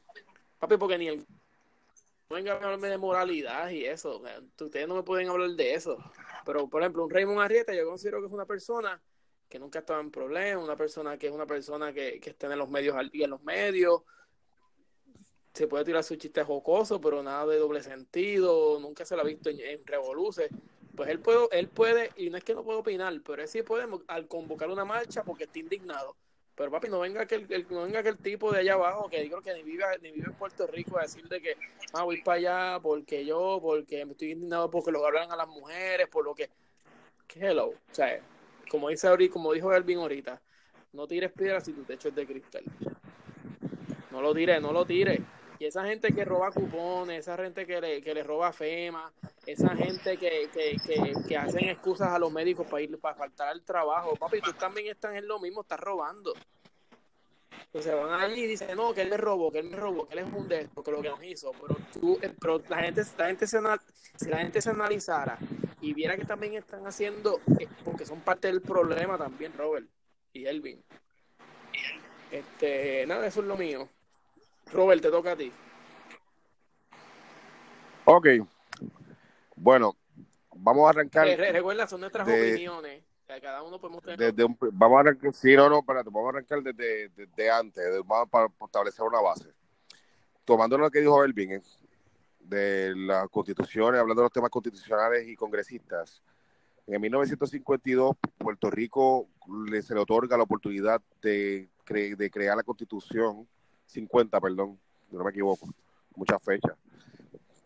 Papi, 0.59 0.75
porque 0.75 0.97
ni 0.97 1.07
el 1.07 1.25
venga 2.35 2.53
a 2.53 2.55
hablarme 2.55 2.89
de 2.89 2.97
moralidad 2.97 3.69
y 3.69 3.85
eso. 3.85 4.21
Ustedes 4.59 4.87
no 4.87 4.95
me 4.95 5.03
pueden 5.03 5.29
hablar 5.29 5.49
de 5.51 5.73
eso. 5.73 5.97
Pero, 6.45 6.69
por 6.69 6.81
ejemplo, 6.81 7.03
un 7.03 7.09
Raymond 7.09 7.39
Arrieta, 7.39 7.73
yo 7.73 7.85
considero 7.87 8.19
que 8.19 8.27
es 8.27 8.31
una 8.31 8.45
persona 8.45 9.01
que 9.49 9.57
nunca 9.57 9.79
ha 9.79 9.81
estado 9.81 10.01
en 10.01 10.11
problemas, 10.11 10.63
una 10.63 10.75
persona 10.75 11.17
que 11.17 11.27
es 11.27 11.33
una 11.33 11.45
persona 11.45 11.93
que, 11.93 12.19
que 12.19 12.29
está 12.31 12.51
en 12.51 12.59
los 12.59 12.69
medios 12.69 12.95
al 12.95 13.09
día 13.09 13.25
en 13.25 13.31
los 13.31 13.43
medios. 13.43 14.03
Se 15.53 15.67
puede 15.67 15.85
tirar 15.85 16.03
su 16.03 16.15
chiste 16.17 16.43
jocoso, 16.43 16.99
pero 16.99 17.23
nada 17.23 17.45
de 17.47 17.57
doble 17.57 17.81
sentido. 17.81 18.79
Nunca 18.79 19.05
se 19.05 19.15
lo 19.15 19.21
ha 19.21 19.25
visto 19.25 19.49
en, 19.49 19.59
en 19.61 19.85
Revoluce. 19.85 20.49
Pues 20.95 21.09
él 21.09 21.19
puede, 21.19 21.47
él 21.51 21.69
puede, 21.69 22.11
y 22.15 22.29
no 22.29 22.37
es 22.37 22.43
que 22.43 22.53
no 22.53 22.63
puede 22.63 22.79
opinar, 22.79 23.13
pero 23.25 23.41
él 23.41 23.47
sí 23.47 23.63
puede 23.63 23.87
al 24.07 24.27
convocar 24.27 24.69
una 24.69 24.85
marcha 24.85 25.23
porque 25.23 25.45
está 25.45 25.59
indignado 25.59 26.15
pero 26.55 26.71
papi, 26.71 26.87
no 26.87 26.99
venga 26.99 27.21
aquel, 27.21 27.45
el, 27.49 27.67
no 27.69 27.83
venga 27.83 27.99
aquel 27.99 28.17
tipo 28.17 28.51
de 28.51 28.59
allá 28.59 28.73
abajo 28.73 29.09
que 29.09 29.21
digo 29.21 29.41
que 29.41 29.53
ni 29.53 29.63
vive, 29.63 29.83
ni 30.01 30.11
vive 30.11 30.27
en 30.27 30.33
Puerto 30.33 30.65
Rico 30.67 30.97
a 30.97 31.01
decir 31.01 31.27
de 31.27 31.41
que 31.41 31.57
ah, 31.93 32.03
voy 32.03 32.21
para 32.21 32.37
allá 32.37 32.79
porque 32.81 33.25
yo, 33.25 33.59
porque 33.61 34.05
me 34.05 34.13
estoy 34.13 34.31
indignado 34.31 34.71
porque 34.71 34.91
lo 34.91 35.05
hablan 35.05 35.31
a 35.31 35.35
las 35.35 35.47
mujeres, 35.47 36.07
por 36.07 36.23
lo. 36.23 36.33
Que 36.33 36.49
hello. 37.37 37.67
O 37.67 37.75
sea, 37.93 38.21
como 38.69 38.89
dice 38.89 39.07
ahorita, 39.07 39.33
como 39.33 39.51
dijo 39.51 39.73
Elvin 39.73 39.99
ahorita, 39.99 40.41
no 40.93 41.07
tires 41.07 41.31
piedras 41.31 41.65
si 41.65 41.73
tu 41.73 41.83
techo 41.83 42.07
es 42.07 42.15
de 42.15 42.25
cristal. 42.25 42.63
No 44.11 44.21
lo 44.21 44.33
tires, 44.33 44.61
no 44.61 44.71
lo 44.71 44.85
tires. 44.85 45.19
Y 45.59 45.65
esa 45.65 45.85
gente 45.85 46.13
que 46.13 46.25
roba 46.25 46.51
cupones, 46.51 47.19
esa 47.19 47.37
gente 47.37 47.65
que 47.65 47.79
le, 47.79 48.01
que 48.01 48.13
le 48.13 48.23
roba 48.23 48.51
FEMA, 48.51 49.11
esa 49.45 49.69
gente 49.75 50.17
que, 50.17 50.49
que, 50.53 50.75
que, 50.85 51.13
que 51.27 51.37
hacen 51.37 51.69
excusas 51.69 52.09
a 52.09 52.19
los 52.19 52.31
médicos 52.31 52.67
para 52.67 52.81
ir 52.81 52.99
para 52.99 53.15
faltar 53.15 53.47
al 53.49 53.61
trabajo, 53.63 54.15
papi, 54.15 54.41
tú 54.41 54.51
también 54.53 54.87
estás 54.87 55.15
en 55.15 55.27
lo 55.27 55.39
mismo, 55.39 55.61
estás 55.61 55.79
robando. 55.79 56.33
Entonces 57.67 57.93
van 57.93 58.21
allí 58.21 58.43
y 58.43 58.47
dicen, 58.47 58.75
no, 58.75 58.93
que 58.93 59.01
él 59.01 59.09
me 59.09 59.17
robó, 59.17 59.51
que 59.51 59.59
él 59.59 59.69
me 59.69 59.77
robó, 59.77 60.07
que 60.07 60.13
él 60.13 60.19
es 60.19 60.33
un 60.33 60.47
de 60.47 60.69
que 60.83 60.91
lo 60.91 61.01
que 61.01 61.09
nos 61.09 61.23
hizo. 61.23 61.51
Pero, 61.51 61.77
tú, 61.91 62.19
eh, 62.21 62.33
pero 62.39 62.61
la 62.69 62.77
gente, 62.83 63.01
la 63.17 63.27
gente 63.27 63.47
se, 63.47 63.59
si 64.15 64.29
la 64.29 64.37
gente 64.37 64.61
se 64.61 64.69
analizara 64.69 65.37
y 65.81 65.93
viera 65.93 66.15
que 66.17 66.25
también 66.25 66.53
están 66.53 66.85
haciendo, 66.87 67.39
eh, 67.59 67.67
porque 67.83 68.05
son 68.05 68.21
parte 68.21 68.47
del 68.47 68.61
problema 68.61 69.17
también, 69.17 69.53
Robert 69.57 69.87
y 70.33 70.45
Elvin. 70.45 70.83
Este, 72.31 73.05
nada, 73.07 73.27
eso 73.27 73.41
es 73.41 73.47
lo 73.47 73.57
mío. 73.57 73.89
Robert, 74.71 75.01
te 75.01 75.09
toca 75.09 75.31
a 75.31 75.35
ti. 75.35 75.51
Ok. 78.05 78.27
Bueno, 79.55 79.95
vamos 80.55 80.87
a 80.87 80.89
arrancar. 80.89 81.27
recuerda, 81.27 81.87
son 81.87 82.01
nuestras 82.01 82.27
opiniones. 82.27 83.03
cada 83.27 83.63
uno 83.63 83.79
podemos 83.79 84.03
tener. 84.03 84.33
Desde 84.33 84.55
vamos 84.71 84.97
a 84.97 84.99
arrancar, 84.99 85.33
sí, 85.33 85.55
no, 85.55 85.69
no, 85.69 85.79
espérate, 85.79 86.09
vamos 86.11 86.27
a 86.27 86.37
arrancar 86.37 86.61
desde, 86.61 87.09
desde 87.09 87.49
antes, 87.49 87.83
vamos 88.05 88.29
para 88.29 88.47
establecer 88.65 89.05
una 89.05 89.21
base. 89.21 89.49
Tomando 90.43 90.77
lo 90.77 90.91
que 90.91 90.99
dijo 90.99 91.23
Elvin, 91.23 91.53
eh, 91.53 91.61
de 92.39 92.95
las 92.95 93.27
constituciones, 93.29 93.99
hablando 93.99 94.21
de 94.21 94.25
los 94.25 94.31
temas 94.31 94.51
constitucionales 94.51 95.27
y 95.27 95.35
congresistas, 95.35 96.21
en 96.85 97.01
1952 97.01 98.15
Puerto 98.37 98.69
Rico 98.69 99.29
le, 99.67 99.81
se 99.81 99.95
le 99.95 100.01
otorga 100.01 100.37
la 100.37 100.43
oportunidad 100.43 101.01
de, 101.21 101.67
de 101.87 102.29
crear 102.29 102.55
la 102.55 102.61
constitución 102.61 103.47
50, 103.85 104.39
perdón, 104.39 104.79
no 105.11 105.23
me 105.23 105.31
equivoco, 105.31 105.67
muchas 106.15 106.41
fechas, 106.43 106.73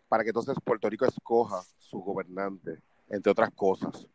para 0.08 0.24
que 0.24 0.30
entonces 0.30 0.56
Puerto 0.64 0.90
Rico 0.90 1.06
escoja 1.06 1.62
su 1.78 2.00
gobernante, 2.00 2.82
entre 3.10 3.32
otras 3.32 3.52
cosas. 3.52 4.08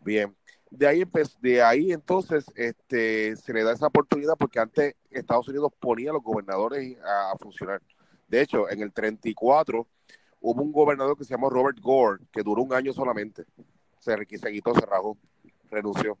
Bien, 0.00 0.34
de 0.70 0.86
ahí, 0.86 1.04
de 1.40 1.62
ahí 1.62 1.92
entonces 1.92 2.44
este, 2.56 3.36
se 3.36 3.52
le 3.52 3.62
da 3.62 3.72
esa 3.72 3.86
oportunidad 3.86 4.34
porque 4.36 4.58
antes 4.58 4.94
Estados 5.10 5.48
Unidos 5.48 5.72
ponía 5.78 6.10
a 6.10 6.14
los 6.14 6.22
gobernadores 6.22 6.98
a, 7.00 7.36
funcionar. 7.38 7.80
De 8.28 8.40
hecho, 8.40 8.68
en 8.68 8.82
el 8.82 8.92
34 8.92 9.86
hubo 10.40 10.62
un 10.62 10.72
gobernador 10.72 11.16
que 11.16 11.24
se 11.24 11.30
llamó 11.30 11.48
Robert 11.48 11.78
Gore, 11.80 12.24
que 12.32 12.42
duró 12.42 12.62
un 12.62 12.72
año 12.72 12.92
solamente. 12.92 13.44
Se, 14.00 14.16
quitó, 14.26 14.74
se 14.74 14.84
rajó, 14.84 15.16
renunció. 15.70 16.18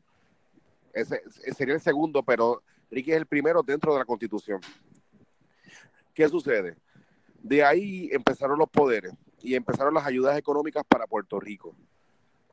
Ese, 0.92 1.22
sería 1.54 1.74
el 1.74 1.80
segundo, 1.80 2.22
pero 2.22 2.62
Ricky 2.90 3.10
es 3.10 3.16
el 3.18 3.26
primero 3.26 3.62
dentro 3.62 3.92
de 3.92 3.98
la 3.98 4.04
constitución. 4.04 4.60
¿Qué 6.14 6.28
sucede? 6.28 6.76
De 7.42 7.64
ahí 7.64 8.08
empezaron 8.12 8.58
los 8.58 8.70
poderes 8.70 9.12
y 9.42 9.54
empezaron 9.54 9.92
las 9.92 10.06
ayudas 10.06 10.38
económicas 10.38 10.84
para 10.88 11.06
Puerto 11.06 11.40
Rico. 11.40 11.74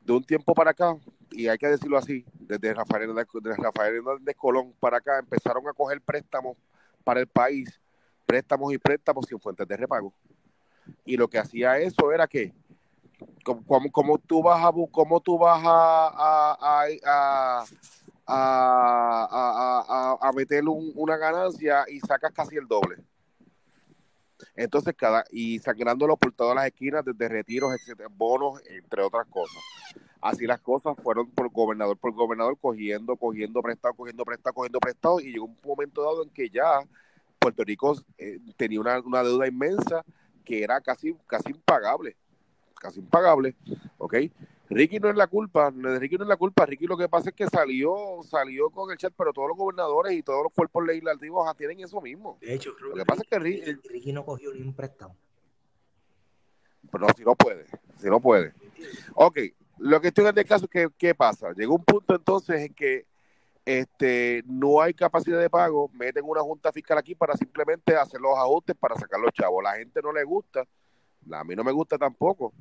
De 0.02 0.12
un 0.12 0.24
tiempo 0.24 0.52
para 0.52 0.72
acá, 0.72 0.96
y 1.30 1.46
hay 1.46 1.56
que 1.56 1.68
decirlo 1.68 1.96
así, 1.96 2.24
desde 2.40 2.74
Rafael 2.74 3.04
Hernández, 3.04 3.28
Rafael 3.56 3.96
Hernández 3.96 4.36
Colón 4.36 4.74
para 4.80 4.98
acá, 4.98 5.20
empezaron 5.20 5.66
a 5.68 5.72
coger 5.72 6.00
préstamos 6.00 6.56
para 7.04 7.20
el 7.20 7.28
país, 7.28 7.80
préstamos 8.26 8.72
y 8.72 8.78
préstamos 8.78 9.26
sin 9.26 9.38
fuentes 9.38 9.66
de 9.66 9.76
repago. 9.76 10.12
Y 11.04 11.16
lo 11.16 11.28
que 11.28 11.38
hacía 11.38 11.78
eso 11.78 12.12
era 12.12 12.26
que, 12.26 12.52
como, 13.44 14.18
tú 14.18 14.42
vas 14.42 14.64
a, 14.64 14.72
cómo 14.90 15.20
tú 15.20 15.38
vas 15.38 15.62
a, 15.64 16.84
a 20.20 20.32
meter 20.34 20.64
una 20.66 21.16
ganancia 21.16 21.84
y 21.88 22.00
sacas 22.00 22.32
casi 22.32 22.56
el 22.56 22.66
doble. 22.66 22.96
Entonces, 24.56 24.94
cada, 24.96 25.24
y 25.30 25.58
sacrándolo 25.58 26.16
por 26.16 26.32
todas 26.32 26.54
las 26.54 26.66
esquinas, 26.66 27.04
desde 27.04 27.28
retiros, 27.28 27.72
etcétera, 27.74 28.08
bonos, 28.10 28.60
entre 28.68 29.02
otras 29.02 29.26
cosas. 29.28 29.62
Así 30.20 30.46
las 30.46 30.60
cosas 30.60 30.96
fueron 31.02 31.30
por 31.30 31.50
gobernador 31.50 31.96
por 31.98 32.12
gobernador, 32.12 32.56
cogiendo, 32.60 33.16
cogiendo 33.16 33.60
prestado, 33.60 33.94
cogiendo 33.94 34.24
prestado, 34.24 34.54
cogiendo 34.54 34.78
prestado, 34.78 35.20
y 35.20 35.32
llegó 35.32 35.46
un 35.46 35.56
momento 35.64 36.02
dado 36.02 36.22
en 36.22 36.30
que 36.30 36.48
ya 36.48 36.80
Puerto 37.38 37.64
Rico 37.64 37.96
eh, 38.18 38.38
tenía 38.56 38.80
una, 38.80 39.00
una 39.00 39.22
deuda 39.24 39.48
inmensa 39.48 40.04
que 40.44 40.62
era 40.62 40.80
casi, 40.80 41.14
casi 41.26 41.50
impagable, 41.50 42.16
casi 42.76 43.00
impagable, 43.00 43.56
¿ok? 43.98 44.14
Ricky 44.74 44.98
no 44.98 45.10
es 45.10 45.16
la 45.16 45.26
culpa, 45.26 45.70
Ricky 45.70 46.16
no 46.16 46.24
es 46.24 46.28
la 46.28 46.36
culpa, 46.36 46.66
Ricky 46.66 46.86
lo 46.86 46.96
que 46.96 47.08
pasa 47.08 47.30
es 47.30 47.34
que 47.34 47.46
salió, 47.46 48.20
salió 48.24 48.70
con 48.70 48.90
el 48.90 48.96
chat, 48.96 49.12
pero 49.16 49.32
todos 49.32 49.48
los 49.48 49.56
gobernadores 49.56 50.12
y 50.12 50.22
todos 50.22 50.44
los 50.44 50.52
cuerpos 50.52 50.84
legislativos 50.86 51.56
tienen 51.56 51.80
eso 51.80 52.00
mismo. 52.00 52.38
De 52.40 52.54
hecho, 52.54 52.74
lo 52.80 52.94
que 52.94 53.04
pasa 53.04 53.22
es 53.22 53.28
que 53.28 53.38
Ricky, 53.38 54.12
no 54.12 54.24
cogió 54.24 54.52
ni 54.54 54.62
un 54.62 54.74
préstamo. 54.74 55.16
Pero 56.90 57.06
no, 57.06 57.14
si 57.16 57.24
no 57.24 57.34
puede, 57.34 57.66
si 57.96 58.08
no 58.08 58.20
puede. 58.20 58.54
Ok, 59.14 59.38
lo 59.78 60.00
que 60.00 60.08
estoy 60.08 60.26
en 60.26 60.38
el 60.38 60.44
caso 60.44 60.64
es 60.64 60.70
que, 60.70 60.88
¿qué 60.96 61.14
pasa? 61.14 61.52
Llegó 61.52 61.74
un 61.74 61.84
punto 61.84 62.14
entonces 62.14 62.60
en 62.62 62.74
que 62.74 63.06
este, 63.64 64.42
no 64.46 64.80
hay 64.80 64.94
capacidad 64.94 65.40
de 65.40 65.48
pago, 65.48 65.88
meten 65.92 66.24
una 66.24 66.40
junta 66.40 66.72
fiscal 66.72 66.98
aquí 66.98 67.14
para 67.14 67.36
simplemente 67.36 67.94
hacer 67.96 68.20
los 68.20 68.36
ajustes 68.36 68.76
para 68.76 68.96
sacar 68.96 69.20
los 69.20 69.32
chavos. 69.32 69.62
La 69.62 69.74
gente 69.74 70.00
no 70.02 70.12
le 70.12 70.24
gusta, 70.24 70.64
a 71.30 71.44
mí 71.44 71.54
no 71.54 71.62
me 71.62 71.72
gusta 71.72 71.96
tampoco, 71.96 72.52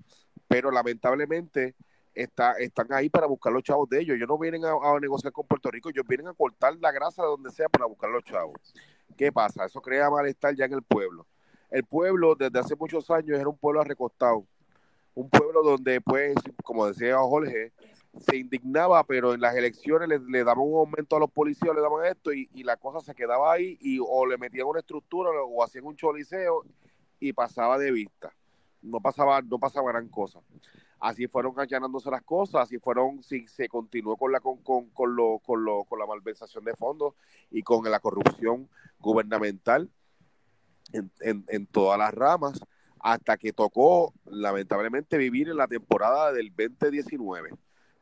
pero 0.48 0.70
lamentablemente 0.70 1.76
está, 2.14 2.54
están 2.54 2.88
ahí 2.92 3.10
para 3.10 3.28
buscar 3.28 3.54
los 3.54 3.64
chavos 3.64 3.90
de 3.90 4.02
ellos. 4.02 4.16
Ellos 4.16 4.28
no 4.28 4.38
vienen 4.38 4.64
a, 4.66 5.00
negociar 5.00 5.34
con 5.34 5.48
Puerto 5.48 5.70
Rico, 5.72 5.90
ellos 5.90 6.06
vienen 6.08 6.28
a 6.28 6.34
cortar 6.34 6.76
la 6.80 6.92
grasa 6.92 7.22
de 7.22 7.30
donde 7.30 7.52
sea 7.52 7.70
para 7.70 7.86
buscar 7.86 8.10
los 8.10 8.24
chavos. 8.24 8.74
¿Qué 9.18 9.32
pasa? 9.32 9.66
Eso 9.66 9.82
crea 9.82 10.10
malestar 10.10 10.56
ya 10.56 10.66
en 10.66 10.74
el 10.74 10.84
pueblo. 10.84 11.26
El 11.70 11.84
pueblo 11.86 12.36
desde 12.36 12.60
hace 12.60 12.76
muchos 12.76 13.10
años 13.12 13.40
era 13.40 13.48
un 13.48 13.58
pueblo 13.58 13.84
recostado, 13.84 14.46
un 15.14 15.30
pueblo 15.30 15.64
donde 15.64 16.02
pues, 16.02 16.36
como 16.64 16.86
decía 16.86 17.18
Jorge, 17.18 17.72
se 18.20 18.36
indignaba, 18.36 19.06
pero 19.06 19.34
en 19.34 19.40
las 19.40 19.56
elecciones 19.56 20.10
le, 20.10 20.44
daban 20.44 20.66
un 20.66 20.80
aumento 20.80 21.16
a 21.16 21.20
los 21.20 21.32
policías, 21.32 21.74
le 21.74 21.82
daban 21.82 22.06
esto 22.06 22.34
y, 22.34 22.50
la 22.64 22.76
cosa 22.76 23.00
se 23.00 23.16
quedaba 23.16 23.54
ahí 23.54 23.78
y 23.80 24.00
o 24.02 24.26
le 24.26 24.38
metían 24.38 24.68
una 24.68 24.82
estructura 24.82 25.30
o 25.32 25.64
hacían 25.64 25.86
un 25.86 25.96
choliseo 25.96 26.66
y 27.22 27.32
pasaba 27.32 27.78
de 27.78 27.92
vista. 27.92 28.34
No 28.82 29.00
pasaba, 29.00 29.42
no 29.42 29.60
pasaba 29.60 29.92
gran 29.92 30.10
cosa 30.10 30.42
así 31.02 31.28
fueron 31.28 31.60
allanándose 31.60 32.10
las 32.10 32.22
cosas, 32.22 32.62
así 32.62 32.78
fueron, 32.78 33.22
si 33.24 33.48
se 33.48 33.68
continuó 33.68 34.16
con 34.16 34.32
la 34.32 34.40
con, 34.40 34.58
con, 34.58 34.90
con, 34.92 35.16
lo, 35.16 35.40
con, 35.40 35.66
lo, 35.66 35.84
con 35.84 36.00
la 36.00 36.06
malversación 36.06 36.64
de 36.64 36.76
fondos 36.76 37.16
y 37.50 37.64
con 37.64 37.90
la 37.90 38.00
corrupción 38.00 38.70
gubernamental 39.00 39.90
en, 40.94 41.12
en, 41.20 41.44
en 41.48 41.66
todas 41.66 41.98
las 41.98 42.14
ramas, 42.14 42.60
hasta 43.00 43.36
que 43.38 43.52
tocó, 43.52 44.14
lamentablemente, 44.26 45.18
vivir 45.18 45.50
en 45.50 45.58
la 45.58 45.68
temporada 45.68 46.32
del 46.32 46.54
2019. 46.56 47.50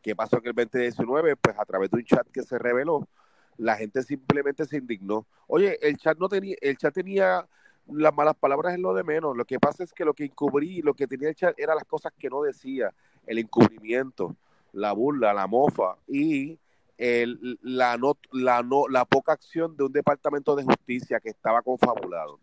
¿Qué 0.02 0.16
pasó 0.16 0.38
en 0.38 0.48
el 0.48 0.54
2019? 0.54 1.38
Pues 1.38 1.58
a 1.58 1.66
través 1.66 1.90
de 1.92 1.98
un 1.98 2.06
chat 2.06 2.28
que 2.30 2.44
se 2.44 2.60
reveló, 2.60 3.08
la 3.56 3.78
gente 3.78 4.04
simplemente 4.04 4.66
se 4.66 4.78
indignó. 4.78 5.26
Oye, 5.48 5.80
el 5.88 5.98
chat 5.98 6.18
no 6.18 6.28
tenía, 6.28 6.58
el 6.60 6.78
chat 6.78 6.94
tenía 6.94 7.48
las 7.92 8.14
malas 8.14 8.36
palabras 8.36 8.74
es 8.74 8.80
lo 8.80 8.94
de 8.94 9.04
menos. 9.04 9.36
Lo 9.36 9.46
que 9.46 9.60
pasa 9.60 9.84
es 9.84 9.94
que 9.94 10.06
lo 10.06 10.14
que 10.14 10.26
encubrí, 10.26 10.82
lo 10.82 10.94
que 10.94 11.08
tenía 11.08 11.34
chat 11.34 11.58
era 11.60 11.76
las 11.76 11.86
cosas 11.86 12.14
que 12.18 12.30
no 12.30 12.42
decía, 12.42 12.94
el 13.26 13.38
encubrimiento, 13.38 14.36
la 14.74 14.92
burla, 14.92 15.34
la 15.34 15.48
mofa 15.48 15.96
y 16.08 16.58
el, 16.98 17.58
la, 17.62 17.98
no, 17.98 18.18
la, 18.32 18.62
no, 18.62 18.88
la 18.88 19.06
poca 19.06 19.32
acción 19.34 19.76
de 19.78 19.86
un 19.86 19.92
departamento 19.92 20.56
de 20.56 20.64
justicia 20.64 21.20
que 21.20 21.30
estaba 21.30 21.62
confabulado. 21.62 22.40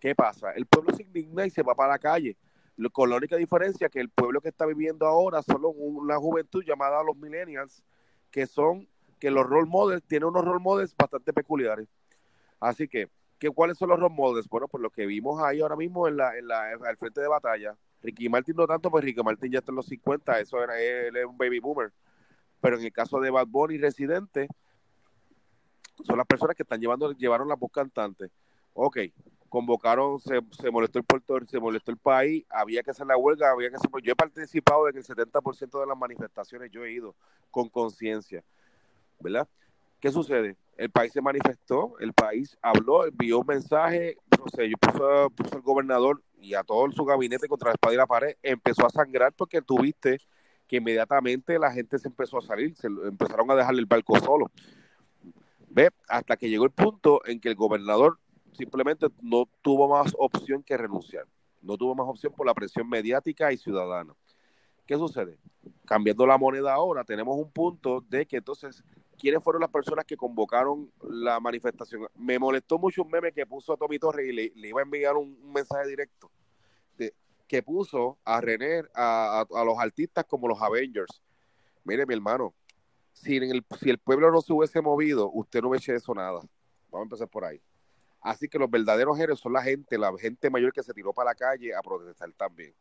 ¿Qué 0.00 0.14
pasa? 0.14 0.52
El 0.52 0.66
pueblo 0.66 0.94
se 0.94 1.02
indigna 1.02 1.46
y 1.46 1.50
se 1.50 1.62
va 1.62 1.74
para 1.74 1.92
la 1.92 1.98
calle. 1.98 2.36
Con 2.92 3.08
la 3.08 3.16
única 3.16 3.36
diferencia 3.36 3.88
que 3.88 4.00
el 4.00 4.10
pueblo 4.10 4.40
que 4.40 4.50
está 4.50 4.66
viviendo 4.66 5.06
ahora 5.06 5.42
son 5.42 5.62
una 5.64 6.16
juventud 6.16 6.62
llamada 6.62 7.02
los 7.02 7.16
millennials, 7.16 7.82
que 8.30 8.46
son, 8.46 8.86
que 9.18 9.30
los 9.30 9.46
role 9.46 9.68
models, 9.68 10.02
tienen 10.04 10.28
unos 10.28 10.44
role 10.44 10.62
models 10.62 10.94
bastante 10.96 11.32
peculiares. 11.32 11.88
Así 12.60 12.86
que 12.86 13.08
¿qué, 13.38 13.50
¿cuáles 13.50 13.78
son 13.78 13.90
los 13.90 13.98
role 13.98 14.14
models? 14.14 14.48
Bueno, 14.48 14.68
pues 14.68 14.82
lo 14.82 14.90
que 14.90 15.06
vimos 15.06 15.42
ahí 15.42 15.60
ahora 15.60 15.76
mismo 15.76 16.08
en 16.08 16.16
la, 16.16 16.36
en 16.36 16.48
la, 16.48 16.70
al 16.70 16.96
frente 16.96 17.20
de 17.20 17.28
batalla. 17.28 17.76
Ricky 18.02 18.28
Martin 18.28 18.56
no 18.56 18.66
tanto, 18.66 18.90
pues 18.90 19.04
Ricky 19.04 19.22
Martin 19.22 19.50
ya 19.50 19.58
está 19.58 19.72
en 19.72 19.76
los 19.76 19.86
50, 19.86 20.38
eso 20.40 20.62
era, 20.62 20.80
él 20.80 21.16
es 21.16 21.24
un 21.24 21.36
baby 21.36 21.58
boomer. 21.58 21.92
Pero 22.60 22.78
en 22.78 22.84
el 22.84 22.92
caso 22.92 23.20
de 23.20 23.30
Bad 23.30 23.46
Bunny 23.48 23.78
Residente, 23.78 24.48
son 26.04 26.16
las 26.16 26.26
personas 26.26 26.56
que 26.56 26.62
están 26.62 26.80
llevando, 26.80 27.12
llevaron 27.12 27.48
la 27.48 27.56
voz 27.56 27.70
cantante. 27.72 28.30
Ok, 28.74 28.98
convocaron, 29.48 30.20
se, 30.20 30.40
se 30.50 30.70
molestó 30.70 30.98
el 30.98 31.04
Puerto, 31.04 31.38
se 31.46 31.58
molestó 31.58 31.90
el 31.90 31.96
país, 31.96 32.44
había 32.50 32.82
que 32.82 32.90
hacer 32.90 33.06
la 33.06 33.16
huelga, 33.16 33.50
había 33.50 33.70
que 33.70 33.76
hacer, 33.76 33.90
yo 34.02 34.12
he 34.12 34.16
participado 34.16 34.88
en 34.88 34.96
el 34.96 35.04
70% 35.04 35.80
de 35.80 35.86
las 35.86 35.96
manifestaciones, 35.96 36.70
yo 36.70 36.84
he 36.84 36.92
ido 36.92 37.14
con 37.50 37.68
conciencia, 37.68 38.44
¿verdad? 39.20 39.48
¿Qué 40.00 40.10
sucede? 40.10 40.56
El 40.76 40.90
país 40.90 41.12
se 41.12 41.22
manifestó, 41.22 41.98
el 42.00 42.12
país 42.12 42.56
habló, 42.60 43.06
envió 43.06 43.40
un 43.40 43.46
mensaje, 43.46 44.16
no 44.38 44.44
sé, 44.54 44.68
yo 44.68 44.76
puso, 44.76 45.30
puso 45.30 45.56
al 45.56 45.62
gobernador 45.62 46.22
y 46.38 46.54
a 46.54 46.62
todo 46.62 46.90
su 46.92 47.04
gabinete 47.04 47.48
contra 47.48 47.70
la 47.70 47.74
espada 47.74 47.94
y 47.94 47.96
la 47.96 48.06
pared, 48.06 48.36
empezó 48.42 48.84
a 48.86 48.90
sangrar 48.90 49.32
porque 49.32 49.62
tuviste 49.62 50.20
que 50.68 50.76
inmediatamente 50.76 51.58
la 51.58 51.72
gente 51.72 51.98
se 51.98 52.08
empezó 52.08 52.38
a 52.38 52.42
salir, 52.42 52.76
se 52.76 52.88
empezaron 52.88 53.50
a 53.50 53.54
dejarle 53.54 53.80
el 53.80 53.86
barco 53.86 54.18
solo. 54.18 54.50
¿Ve? 55.68 55.90
Hasta 56.08 56.36
que 56.36 56.48
llegó 56.48 56.64
el 56.64 56.70
punto 56.70 57.20
en 57.26 57.40
que 57.40 57.48
el 57.48 57.54
gobernador 57.54 58.18
simplemente 58.52 59.06
no 59.20 59.48
tuvo 59.62 59.88
más 59.88 60.14
opción 60.18 60.62
que 60.62 60.76
renunciar. 60.76 61.26
No 61.62 61.76
tuvo 61.76 61.94
más 61.94 62.06
opción 62.08 62.32
por 62.32 62.46
la 62.46 62.54
presión 62.54 62.88
mediática 62.88 63.52
y 63.52 63.56
ciudadana. 63.56 64.14
¿Qué 64.86 64.96
sucede? 64.96 65.38
Cambiando 65.84 66.26
la 66.26 66.38
moneda 66.38 66.72
ahora, 66.72 67.04
tenemos 67.04 67.36
un 67.36 67.50
punto 67.50 68.02
de 68.08 68.24
que 68.26 68.36
entonces, 68.36 68.82
¿quiénes 69.16 69.42
fueron 69.42 69.60
las 69.60 69.70
personas 69.70 70.04
que 70.04 70.16
convocaron 70.16 70.90
la 71.02 71.40
manifestación? 71.40 72.06
Me 72.14 72.38
molestó 72.38 72.78
mucho 72.78 73.02
un 73.02 73.10
meme 73.10 73.32
que 73.32 73.46
puso 73.46 73.72
a 73.72 73.76
Tommy 73.76 73.98
Torres 73.98 74.28
y 74.28 74.32
le, 74.32 74.68
iba 74.68 74.80
a 74.80 74.84
enviar 74.84 75.16
un, 75.16 75.52
mensaje 75.52 75.88
directo, 75.88 76.30
que 77.46 77.62
puso 77.62 78.18
a 78.24 78.40
René, 78.40 78.82
a, 78.94 79.46
los 79.64 79.78
artistas 79.78 80.24
como 80.24 80.48
los 80.48 80.60
Avengers. 80.60 81.22
Mire, 81.84 82.04
mi 82.04 82.14
hermano, 82.14 82.54
si, 83.12 83.36
el, 83.36 83.98
pueblo 83.98 84.30
no 84.30 84.40
se 84.40 84.52
hubiese 84.52 84.80
movido, 84.80 85.30
usted 85.32 85.62
no 85.62 85.68
hubiese 85.68 85.94
hecho 85.94 86.12
nada. 86.14 86.40
Vamos 86.90 87.00
a 87.00 87.02
empezar 87.02 87.28
por 87.28 87.44
ahí. 87.44 87.60
Así 88.20 88.48
que 88.48 88.58
los 88.58 88.68
verdaderos 88.68 89.18
héroes 89.20 89.38
son 89.38 89.52
la 89.52 89.62
gente, 89.62 89.96
la 89.96 90.12
gente 90.18 90.50
mayor 90.50 90.72
que 90.72 90.82
se 90.82 90.92
tiró 90.92 91.12
para 91.12 91.30
la 91.30 91.34
calle 91.34 91.74
a 91.74 91.80
protestar 91.80 92.32
también. 92.32 92.74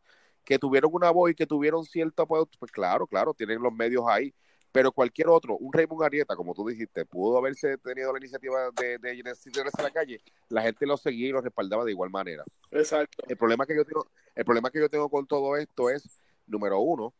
Que 0.43 0.57
tuvieron 0.57 0.89
una 0.93 1.11
voz 1.11 1.31
y 1.31 1.35
que 1.35 1.45
tuvieron 1.45 1.85
cierto 1.85 2.25
pues 2.25 2.71
claro, 2.71 3.05
claro, 3.05 3.33
tienen 3.33 3.61
los 3.61 3.71
medios 3.71 4.03
ahí. 4.07 4.33
Pero 4.75 4.91
cualquier 4.91 5.29
otro, 5.29 5.55
un 5.55 5.71
Raymond 5.71 6.03
Arieta, 6.03 6.35
como 6.35 6.53
tú 6.53 6.67
dijiste, 6.67 7.05
pudo 7.05 7.37
haberse 7.37 7.77
tenido 7.77 8.11
la 8.11 8.19
iniciativa 8.19 8.71
de, 8.71 8.97
de, 8.97 9.23
de, 9.23 9.71
a 9.71 9.81
la 9.81 9.89
calle, 9.89 10.19
la 10.49 10.63
gente 10.63 10.85
lo 10.85 10.97
seguía 10.97 11.29
y 11.29 11.31
lo 11.31 11.39
respaldaba 11.39 11.85
de 11.85 11.91
igual 11.91 12.09
manera. 12.09 12.43
Exacto. 12.71 13.23
El 13.25 13.37
problema 13.37 13.65
que 13.65 13.73
yo 13.73 13.85
tengo, 13.85 14.05
el 14.35 14.43
problema 14.43 14.69
que 14.69 14.81
yo 14.81 14.89
tengo 14.89 15.07
con 15.07 15.25
todo 15.27 15.55
esto 15.55 15.89
es, 15.89 16.19
número 16.45 16.81
uno, 16.81 17.13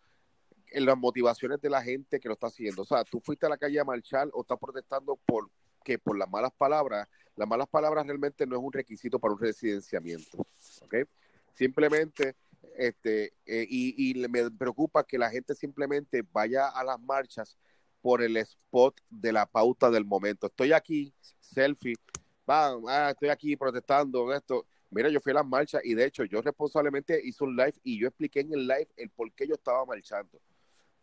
en 0.67 0.85
las 0.85 0.97
motivaciones 0.97 1.61
de 1.61 1.69
la 1.69 1.81
gente 1.81 2.19
que 2.19 2.27
lo 2.27 2.33
está 2.33 2.47
haciendo. 2.47 2.81
O 2.81 2.85
sea, 2.85 3.05
tú 3.05 3.21
fuiste 3.21 3.45
a 3.45 3.49
la 3.49 3.57
calle 3.57 3.79
a 3.79 3.85
marchar 3.85 4.27
o 4.33 4.41
estás 4.41 4.59
protestando 4.59 5.17
por 5.25 5.49
que 5.81 5.97
por 5.97 6.17
las 6.17 6.29
malas 6.29 6.51
palabras 6.57 7.07
las 7.37 7.47
malas 7.47 7.69
palabras 7.69 8.05
realmente 8.05 8.45
no 8.45 8.57
es 8.57 8.61
un 8.61 8.73
requisito 8.73 9.17
para 9.17 9.33
un 9.33 9.39
residenciamiento, 9.39 10.45
¿ok? 10.81 10.95
Simplemente, 11.53 12.35
este, 12.77 13.33
eh, 13.45 13.65
y, 13.69 14.13
me 14.29 14.49
preocupa 14.51 15.03
que 15.03 15.17
la 15.17 15.29
gente 15.29 15.55
simplemente 15.55 16.23
vaya 16.31 16.67
a 16.69 16.83
las 16.83 16.99
marchas 16.99 17.57
por 18.01 18.21
el 18.21 18.37
spot 18.37 18.99
de 19.09 19.33
la 19.33 19.45
pauta 19.45 19.89
del 19.89 20.05
momento. 20.05 20.47
Estoy 20.47 20.73
aquí, 20.73 21.13
selfie, 21.39 21.95
va, 22.49 22.75
ah, 22.87 23.11
estoy 23.11 23.29
aquí 23.29 23.55
protestando 23.55 24.33
esto. 24.33 24.65
Mira, 24.91 25.09
yo 25.09 25.19
fui 25.19 25.31
a 25.31 25.35
las 25.35 25.45
marchas 25.45 25.81
y 25.83 25.93
de 25.95 26.05
hecho 26.05 26.23
yo 26.25 26.41
responsablemente 26.41 27.19
hice 27.23 27.43
un 27.43 27.55
live 27.55 27.73
y 27.83 27.99
yo 27.99 28.07
expliqué 28.07 28.41
en 28.41 28.53
el 28.53 28.67
live 28.67 28.87
el 28.97 29.09
por 29.09 29.31
qué 29.33 29.47
yo 29.47 29.55
estaba 29.55 29.85
marchando 29.85 30.39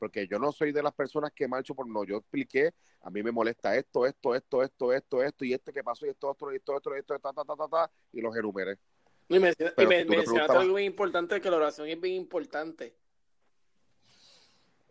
porque 0.02 0.26
yo 0.26 0.40
no 0.40 0.50
soy 0.50 0.72
de 0.72 0.82
las 0.82 0.92
personas 0.92 1.30
que 1.30 1.46
marcho 1.46 1.76
por 1.76 1.86
no, 1.86 2.02
yo 2.02 2.16
expliqué, 2.16 2.74
a 3.02 3.08
mí 3.08 3.22
me 3.22 3.30
molesta 3.30 3.76
esto, 3.76 4.04
esto, 4.04 4.34
esto, 4.34 4.64
esto, 4.64 4.92
esto, 4.92 5.22
esto, 5.22 5.44
y 5.44 5.52
este 5.52 5.72
que 5.72 5.84
pasó, 5.84 6.04
y 6.06 6.08
esto, 6.08 6.28
otro, 6.28 6.52
y 6.52 6.56
esto, 6.56 6.74
otro, 6.74 6.96
y 6.96 6.98
esto, 6.98 7.16
ta, 7.20 7.32
ta, 7.32 7.44
ta, 7.44 7.54
ta, 7.54 7.68
ta, 7.68 7.90
y 8.10 8.20
los 8.20 8.36
enumeré. 8.36 8.80
Y 9.32 9.38
me, 9.38 9.54
y 9.78 9.86
me, 9.86 10.04
mencionaste 10.04 10.56
algo 10.56 10.74
bien 10.74 10.86
importante, 10.86 11.40
que 11.40 11.50
la 11.50 11.56
oración 11.56 11.88
es 11.88 11.98
bien 12.00 12.16
importante. 12.16 12.94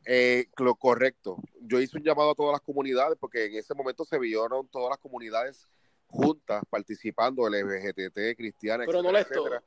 Eh, 0.05 0.47
lo 0.57 0.73
correcto. 0.75 1.37
Yo 1.59 1.79
hice 1.79 1.97
un 1.97 2.03
llamado 2.03 2.31
a 2.31 2.35
todas 2.35 2.53
las 2.53 2.61
comunidades, 2.61 3.17
porque 3.19 3.45
en 3.45 3.55
ese 3.55 3.75
momento 3.75 4.03
se 4.03 4.17
vieron 4.17 4.67
todas 4.69 4.89
las 4.89 4.97
comunidades 4.97 5.67
juntas 6.07 6.63
participando, 6.69 7.47
LGBTT, 7.47 8.35
cristiana, 8.35 8.85
Pero 8.85 9.03
no 9.03 9.15
etcétera. 9.15 9.63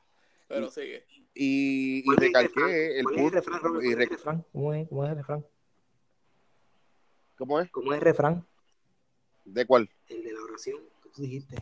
Pero 0.49 0.71
sigue. 0.71 1.07
Y, 1.35 2.03
y 2.05 2.17
recalqué 2.17 2.99
el, 2.99 3.05
punto. 3.05 3.43
¿Cómo 3.63 3.81
es 3.81 3.93
el 3.93 4.09
refrán? 4.09 4.45
¿Cómo 4.53 4.75
es, 4.75 4.89
¿Cómo 4.89 5.05
es 5.05 5.11
el 5.11 5.17
refrán? 5.17 5.47
¿Cómo 7.37 7.61
es? 7.61 7.71
¿Cómo 7.71 7.93
es 7.93 7.99
el 7.99 8.05
refrán? 8.05 8.47
¿De 9.45 9.67
cuál? 9.67 9.89
El 10.09 10.25
de 10.25 10.33
la 10.33 10.43
oración 10.43 10.81
que 11.03 11.09
tú 11.11 11.23
dijiste. 11.23 11.57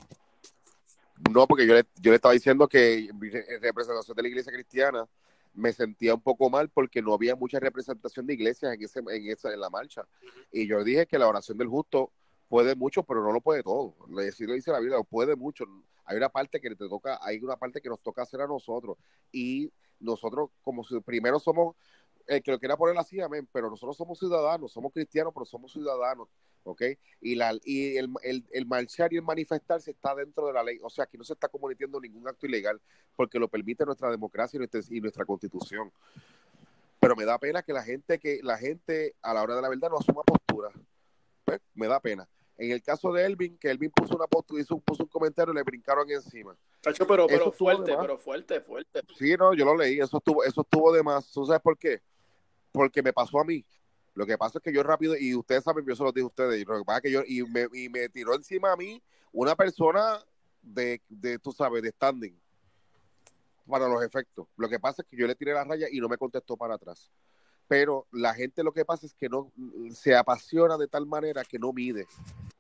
No, 1.31 1.47
porque 1.47 1.67
yo 1.67 1.75
le, 1.75 1.85
yo 2.01 2.11
le 2.11 2.17
estaba 2.17 2.35
diciendo 2.35 2.69
que 2.69 3.09
en 3.09 3.63
representación 3.63 4.17
de 4.17 4.23
la 4.23 4.29
iglesia 4.29 4.53
cristiana 4.53 5.07
me 5.55 5.73
sentía 5.73 6.15
un 6.15 6.21
poco 6.21 6.49
mal 6.51 6.69
porque 6.71 7.03
no 7.03 7.13
había 7.15 7.37
mucha 7.37 7.61
representación 7.61 8.27
de 8.27 8.35
iglesias 8.35 8.75
en 8.75 8.83
ese, 8.83 9.01
en 9.01 9.31
esa, 9.31 9.53
en 9.53 9.61
la 9.61 9.71
marcha. 9.71 10.07
Y 10.51 10.67
yo 10.67 10.83
dije 10.83 11.07
que 11.07 11.19
la 11.19 11.29
oración 11.29 11.59
del 11.59 11.69
justo 11.69 12.11
puede 12.49 12.75
mucho, 12.75 13.03
pero 13.03 13.23
no 13.23 13.33
lo 13.33 13.41
puede 13.41 13.63
todo. 13.63 13.95
Así 14.29 14.45
lo 14.45 14.55
dice 14.55 14.71
la 14.71 14.81
Biblia, 14.81 14.99
puede 15.03 15.37
mucho. 15.37 15.65
Hay 16.05 16.17
una 16.17 16.29
parte 16.29 16.61
que 16.61 16.71
te 16.71 16.89
toca, 16.89 17.19
hay 17.23 17.39
una 17.39 17.57
parte 17.57 17.81
que 17.81 17.89
nos 17.89 18.01
toca 18.01 18.23
hacer 18.23 18.41
a 18.41 18.47
nosotros. 18.47 18.97
Y 19.31 19.71
nosotros, 20.01 20.51
como 20.63 20.85
si 20.85 20.99
primero 21.01 21.39
somos, 21.39 21.77
el 22.27 22.43
que 22.43 22.51
lo 22.51 22.59
quiera 22.59 22.77
poner 22.77 22.97
así, 22.99 23.21
amén, 23.21 23.49
pero 23.53 23.71
nosotros 23.71 23.97
somos 23.97 24.19
ciudadanos, 24.19 24.73
somos 24.73 24.93
cristianos, 24.93 25.33
pero 25.35 25.45
somos 25.45 25.73
ciudadanos, 25.73 26.29
¿ok? 26.65 26.83
Y, 27.21 27.35
la, 27.35 27.57
y 27.65 27.97
el, 27.97 28.11
el, 28.51 28.67
marchar 28.67 29.13
y 29.13 29.17
el 29.17 29.23
manifestarse 29.23 29.91
está 29.91 30.15
dentro 30.15 30.47
de 30.47 30.53
la 30.53 30.63
ley, 30.63 30.79
o 30.83 30.91
sea, 30.91 31.07
que 31.07 31.19
no 31.19 31.25
se 31.25 31.33
está 31.35 31.49
cometiendo 31.49 32.01
ningún 32.01 32.27
acto 32.29 32.47
ilegal, 32.47 32.81
porque 33.17 33.39
lo 33.39 33.49
permite 33.49 33.85
nuestra 33.85 34.11
democracia 34.11 34.57
y 34.57 34.59
nuestra, 34.59 34.81
y 34.89 35.01
nuestra 35.01 35.25
constitución. 35.25 35.93
Pero 37.01 37.17
me 37.17 37.25
da 37.25 37.39
pena 37.39 37.63
que 37.63 37.73
la 37.73 37.83
gente, 37.83 38.19
que 38.19 38.41
la 38.43 38.57
gente 38.57 39.15
a 39.23 39.35
la 39.35 39.43
hora 39.43 39.57
de 39.57 39.63
la 39.63 39.69
verdad 39.69 39.91
no 39.91 39.99
asuma 39.99 40.23
postura. 40.23 40.71
Pues, 41.45 41.61
me 41.75 41.89
da 41.89 41.99
pena. 42.01 42.29
En 42.57 42.71
el 42.71 42.83
caso 42.83 43.13
de 43.13 43.25
Elvin, 43.25 43.59
que 43.59 43.71
Elvin 43.71 43.91
puso 43.91 44.15
una 44.15 44.27
post, 44.27 44.53
hizo, 44.53 44.79
puso 44.79 45.03
un 45.03 45.09
comentario 45.09 45.53
y 45.53 45.57
le 45.57 45.63
brincaron 45.63 46.09
encima. 46.09 46.57
pero, 47.09 47.27
pero 47.27 47.51
fuerte, 47.51 47.97
pero 47.99 48.19
fuerte, 48.19 48.61
fuerte. 48.61 49.01
Sí, 49.19 49.35
no, 49.37 49.53
yo 49.55 49.65
lo 49.65 49.77
leí, 49.77 49.99
eso 49.99 50.19
estuvo, 50.19 50.45
eso 50.45 50.61
estuvo 50.61 50.93
de 50.93 51.03
más. 51.03 51.31
¿Tú 51.33 51.45
sabes 51.45 51.63
por 51.63 51.77
qué? 51.77 52.01
Porque 52.73 53.03
me 53.03 53.13
pasó 53.13 53.41
a 53.41 53.45
mí. 53.45 53.65
Lo 54.15 54.27
que 54.27 54.37
pasa 54.37 54.59
es 54.59 54.65
que 54.65 54.73
yo 54.73 54.83
rápido, 54.83 55.17
y 55.17 55.35
ustedes 55.35 55.65
saben, 55.65 55.87
yo 55.87 55.97
se 55.97 56.03
lo 56.03 56.13
dije 56.13 56.25
a 56.25 56.27
ustedes, 56.27 56.61
y 56.61 56.65
lo 56.65 56.79
que 56.79 56.85
pasa 56.85 56.99
es 56.99 57.03
que 57.03 57.11
yo, 57.11 57.23
y 57.27 57.43
me, 57.45 57.67
y 57.73 57.89
me 57.89 58.09
tiró 58.09 58.35
encima 58.35 58.73
a 58.73 58.77
mí 58.77 59.03
una 59.33 59.55
persona 59.55 60.19
de, 60.61 61.01
de, 61.09 61.39
tú 61.39 61.53
sabes, 61.53 61.83
de 61.83 61.91
standing 61.91 62.39
para 63.67 63.89
los 63.89 64.03
efectos. 64.03 64.49
Lo 64.57 64.69
que 64.69 64.79
pasa 64.79 65.03
es 65.03 65.09
que 65.09 65.17
yo 65.17 65.27
le 65.27 65.35
tiré 65.35 65.55
la 65.55 65.65
raya 65.65 65.87
y 65.91 65.99
no 65.99 66.09
me 66.09 66.19
contestó 66.19 66.57
para 66.57 66.75
atrás 66.75 67.11
pero 67.73 68.07
la 68.13 68.35
gente 68.35 68.63
lo 68.63 68.73
que 68.73 68.85
pasa 68.85 69.07
es 69.07 69.15
que 69.15 69.31
no 69.31 69.51
se 69.95 70.15
apasiona 70.15 70.77
de 70.77 70.89
tal 70.89 71.07
manera 71.07 71.43
que 71.43 71.59
no 71.59 71.73
mide 71.73 72.07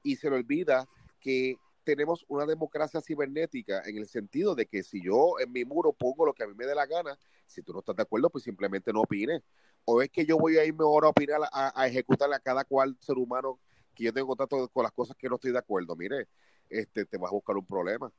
y 0.02 0.16
se 0.16 0.30
le 0.30 0.36
olvida 0.36 0.88
que 1.20 1.58
tenemos 1.84 2.24
una 2.28 2.46
democracia 2.46 3.00
cibernética 3.00 3.82
en 3.84 3.98
el 3.98 4.06
sentido 4.08 4.54
de 4.54 4.66
que 4.66 4.82
si 4.82 5.02
yo 5.02 5.38
en 5.40 5.52
mi 5.52 5.64
muro 5.64 5.92
pongo 5.92 6.26
lo 6.26 6.34
que 6.34 6.44
a 6.44 6.46
mí 6.46 6.54
me 6.54 6.66
dé 6.66 6.74
la 6.74 6.86
gana, 6.86 7.18
si 7.46 7.62
tú 7.62 7.72
no 7.72 7.80
estás 7.80 7.96
de 7.96 8.02
acuerdo, 8.02 8.30
pues 8.30 8.44
simplemente 8.44 8.92
no 8.92 9.02
opines. 9.02 9.42
O 9.84 10.00
es 10.00 10.10
que 10.10 10.24
yo 10.24 10.38
voy 10.38 10.58
a 10.58 10.64
irme 10.64 10.84
ahora 10.84 11.08
a 11.08 11.10
opinar, 11.10 11.40
a, 11.50 11.80
a 11.80 11.86
ejecutarle 11.86 12.36
a 12.36 12.40
cada 12.40 12.64
cual 12.64 12.96
ser 13.00 13.18
humano 13.18 13.58
que 13.94 14.04
yo 14.04 14.12
tengo 14.12 14.28
contacto 14.28 14.68
con 14.68 14.82
las 14.84 14.92
cosas 14.92 15.16
que 15.16 15.28
no 15.28 15.34
estoy 15.36 15.52
de 15.52 15.58
acuerdo. 15.58 15.96
Mire, 15.96 16.28
este, 16.70 17.04
te 17.04 17.18
vas 17.18 17.30
a 17.30 17.34
buscar 17.34 17.56
un 17.56 17.66
problema 17.66 18.12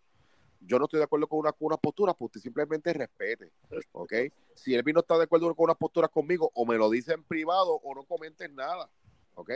yo 0.65 0.79
no 0.79 0.85
estoy 0.85 0.99
de 0.99 1.05
acuerdo 1.05 1.27
con 1.27 1.39
una, 1.39 1.51
con 1.51 1.67
una 1.67 1.77
postura, 1.77 2.13
pues 2.13 2.29
usted 2.29 2.41
simplemente 2.41 2.93
respete, 2.93 3.51
¿ok? 3.91 4.13
Si 4.55 4.73
él 4.73 4.83
no 4.93 4.99
está 5.01 5.17
de 5.17 5.23
acuerdo 5.23 5.53
con 5.55 5.65
una 5.65 5.75
postura 5.75 6.07
conmigo, 6.07 6.51
o 6.53 6.65
me 6.65 6.77
lo 6.77 6.89
dice 6.89 7.13
en 7.13 7.23
privado, 7.23 7.79
o 7.83 7.95
no 7.95 8.03
comenten 8.03 8.55
nada, 8.55 8.89
¿ok? 9.35 9.51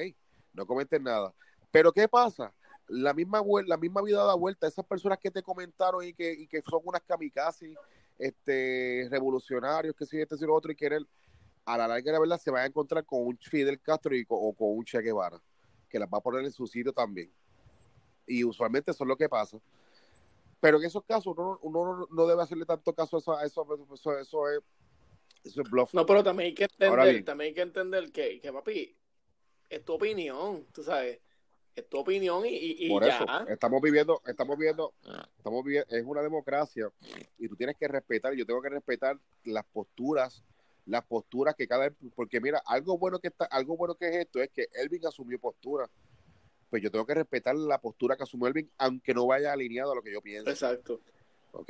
No 0.54 0.65
comenten 0.65 1.04
nada. 1.04 1.34
Pero 1.72 1.91
¿qué 1.91 2.08
pasa? 2.08 2.54
La 2.88 3.13
misma, 3.13 3.41
la 3.65 3.78
misma 3.78 4.02
vida 4.02 4.23
da 4.23 4.36
vuelta. 4.36 4.67
Esas 4.67 4.86
personas 4.86 5.19
que 5.19 5.32
te 5.32 5.43
comentaron 5.43 6.04
y 6.04 6.13
que, 6.13 6.32
y 6.32 6.47
que 6.47 6.62
son 6.62 6.82
unas 6.86 7.02
kamikazes 7.02 7.76
este, 8.17 9.08
revolucionarios, 9.10 9.95
que 9.95 10.06
si 10.06 10.19
este, 10.19 10.38
si 10.38 10.45
lo 10.45 10.56
otro, 10.56 10.71
y 10.71 10.76
quieren, 10.76 11.06
a 11.65 11.78
la 11.78 11.88
larga, 11.88 12.13
la 12.13 12.19
verdad, 12.19 12.39
se 12.39 12.50
van 12.50 12.63
a 12.63 12.65
encontrar 12.65 13.06
con 13.06 13.26
un 13.26 13.38
Fidel 13.38 13.80
Castro 13.82 14.15
y 14.15 14.26
o 14.30 14.54
con 14.54 14.78
un 14.78 14.86
Che 14.86 15.02
Guevara, 15.02 15.39
que 15.89 16.00
las 16.00 16.08
va 16.08 16.19
a 16.19 16.21
poner 16.21 16.45
en 16.45 16.52
su 16.52 16.65
sitio 16.65 16.93
también. 16.93 17.32
Y 18.26 18.43
usualmente 18.43 18.91
eso 18.91 19.04
es 19.04 19.08
lo 19.08 19.17
que 19.17 19.28
pasa. 19.28 19.60
Pero 20.60 20.78
en 20.78 20.86
esos 20.86 21.04
casos 21.04 21.36
uno, 21.62 22.08
no 22.10 22.28
debe 22.28 22.41
hacerle 22.41 22.65
tanto 22.65 22.93
caso 22.93 23.17
a 23.17 23.45
eso, 23.45 23.67
eso, 23.93 24.17
eso, 24.17 24.50
es, 24.50 24.60
eso 25.43 25.62
es 25.62 25.69
bluff. 25.69 25.93
No, 25.93 26.06
pero 26.06 26.23
también 26.23 26.47
hay 26.47 26.56
que 26.56 26.63
entender, 26.63 27.23
también 27.26 27.50
hay 27.50 27.54
que, 27.54 27.62
entender 27.62 28.12
que, 28.12 28.39
que, 28.39 28.52
papi, 28.52 28.97
es 29.69 29.86
tu 29.86 29.93
opinión, 29.93 30.65
tú 30.73 30.84
sabes. 30.84 31.19
Es 31.78 31.88
tu 31.88 32.00
opinión 32.00 32.44
y, 32.46 32.50
y, 32.50 32.86
y 32.86 32.90
Por 32.90 33.06
ya. 33.06 33.16
eso, 33.18 33.26
estamos 33.48 33.82
viviendo, 33.82 34.22
estamos 34.26 34.58
viviendo, 34.58 34.94
estamos 35.38 35.63
viviendo, 35.63 35.96
es 35.96 36.04
una 36.04 36.22
democracia 36.24 36.92
y 37.38 37.48
tú 37.48 37.56
tienes 37.56 37.78
que 37.78 37.88
respetar, 37.88 38.34
yo 38.34 38.46
tengo 38.48 38.62
que 38.63 38.70
respetar 38.70 39.20
las 39.44 39.63
posturas, 39.66 40.44
las 40.88 41.06
posturas 41.06 41.54
que 41.56 41.68
cada, 41.68 41.92
porque 42.16 42.42
mira, 42.42 42.62
algo 42.66 42.98
bueno 42.98 43.20
que 43.20 43.28
está, 43.28 43.46
algo 43.46 43.78
bueno 43.78 43.94
que 43.94 44.08
es 44.08 44.16
esto 44.16 44.42
es 44.42 44.50
que 44.50 44.68
Elvin 44.74 45.06
asumió 45.06 45.40
postura, 45.40 45.88
pues 46.72 46.82
yo 46.82 46.90
tengo 46.90 47.06
que 47.06 47.13
respetar 47.13 47.56
la 47.56 47.80
postura 47.80 48.18
que 48.18 48.24
asumió 48.24 48.48
Elvin, 48.48 48.72
aunque 48.80 49.13
no 49.13 49.28
vaya 49.28 49.54
alineado 49.54 49.92
a 49.92 49.96
lo 49.96 50.02
que 50.02 50.12
yo 50.12 50.22
pienso, 50.22 50.50
Exacto. 50.50 51.00
¿ok? 51.52 51.70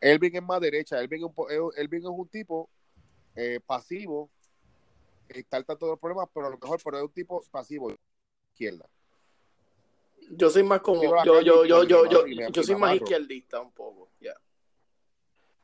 Elvin 0.00 0.36
es 0.36 0.42
más 0.42 0.60
derecha, 0.60 1.00
Elvin 1.00 1.24
es 1.24 1.30
un, 1.34 1.72
Elvin 1.76 2.00
es 2.00 2.08
un 2.08 2.28
tipo 2.28 2.68
eh, 3.36 3.58
pasivo, 3.64 4.28
está 5.28 5.56
al 5.56 5.64
tanto 5.64 5.86
de 5.86 5.92
los 5.92 5.98
problemas, 5.98 6.28
pero 6.34 6.46
a 6.46 6.50
lo 6.50 6.58
mejor 6.58 6.78
pero 6.84 6.98
es 6.98 7.04
un 7.04 7.12
tipo 7.12 7.42
pasivo, 7.50 7.90
izquierda. 8.50 8.86
Yo 10.30 10.50
soy 10.50 10.62
más 10.62 10.80
como, 10.80 11.02
yo, 11.02 11.40
yo, 11.42 11.64
yo, 11.64 11.84
yo, 11.84 12.06
yo, 12.06 12.26
yo 12.26 12.62
soy 12.62 12.76
más 12.76 12.96
izquierdista 12.96 13.60
un 13.60 13.72
poco, 13.72 14.10
ya. 14.20 14.34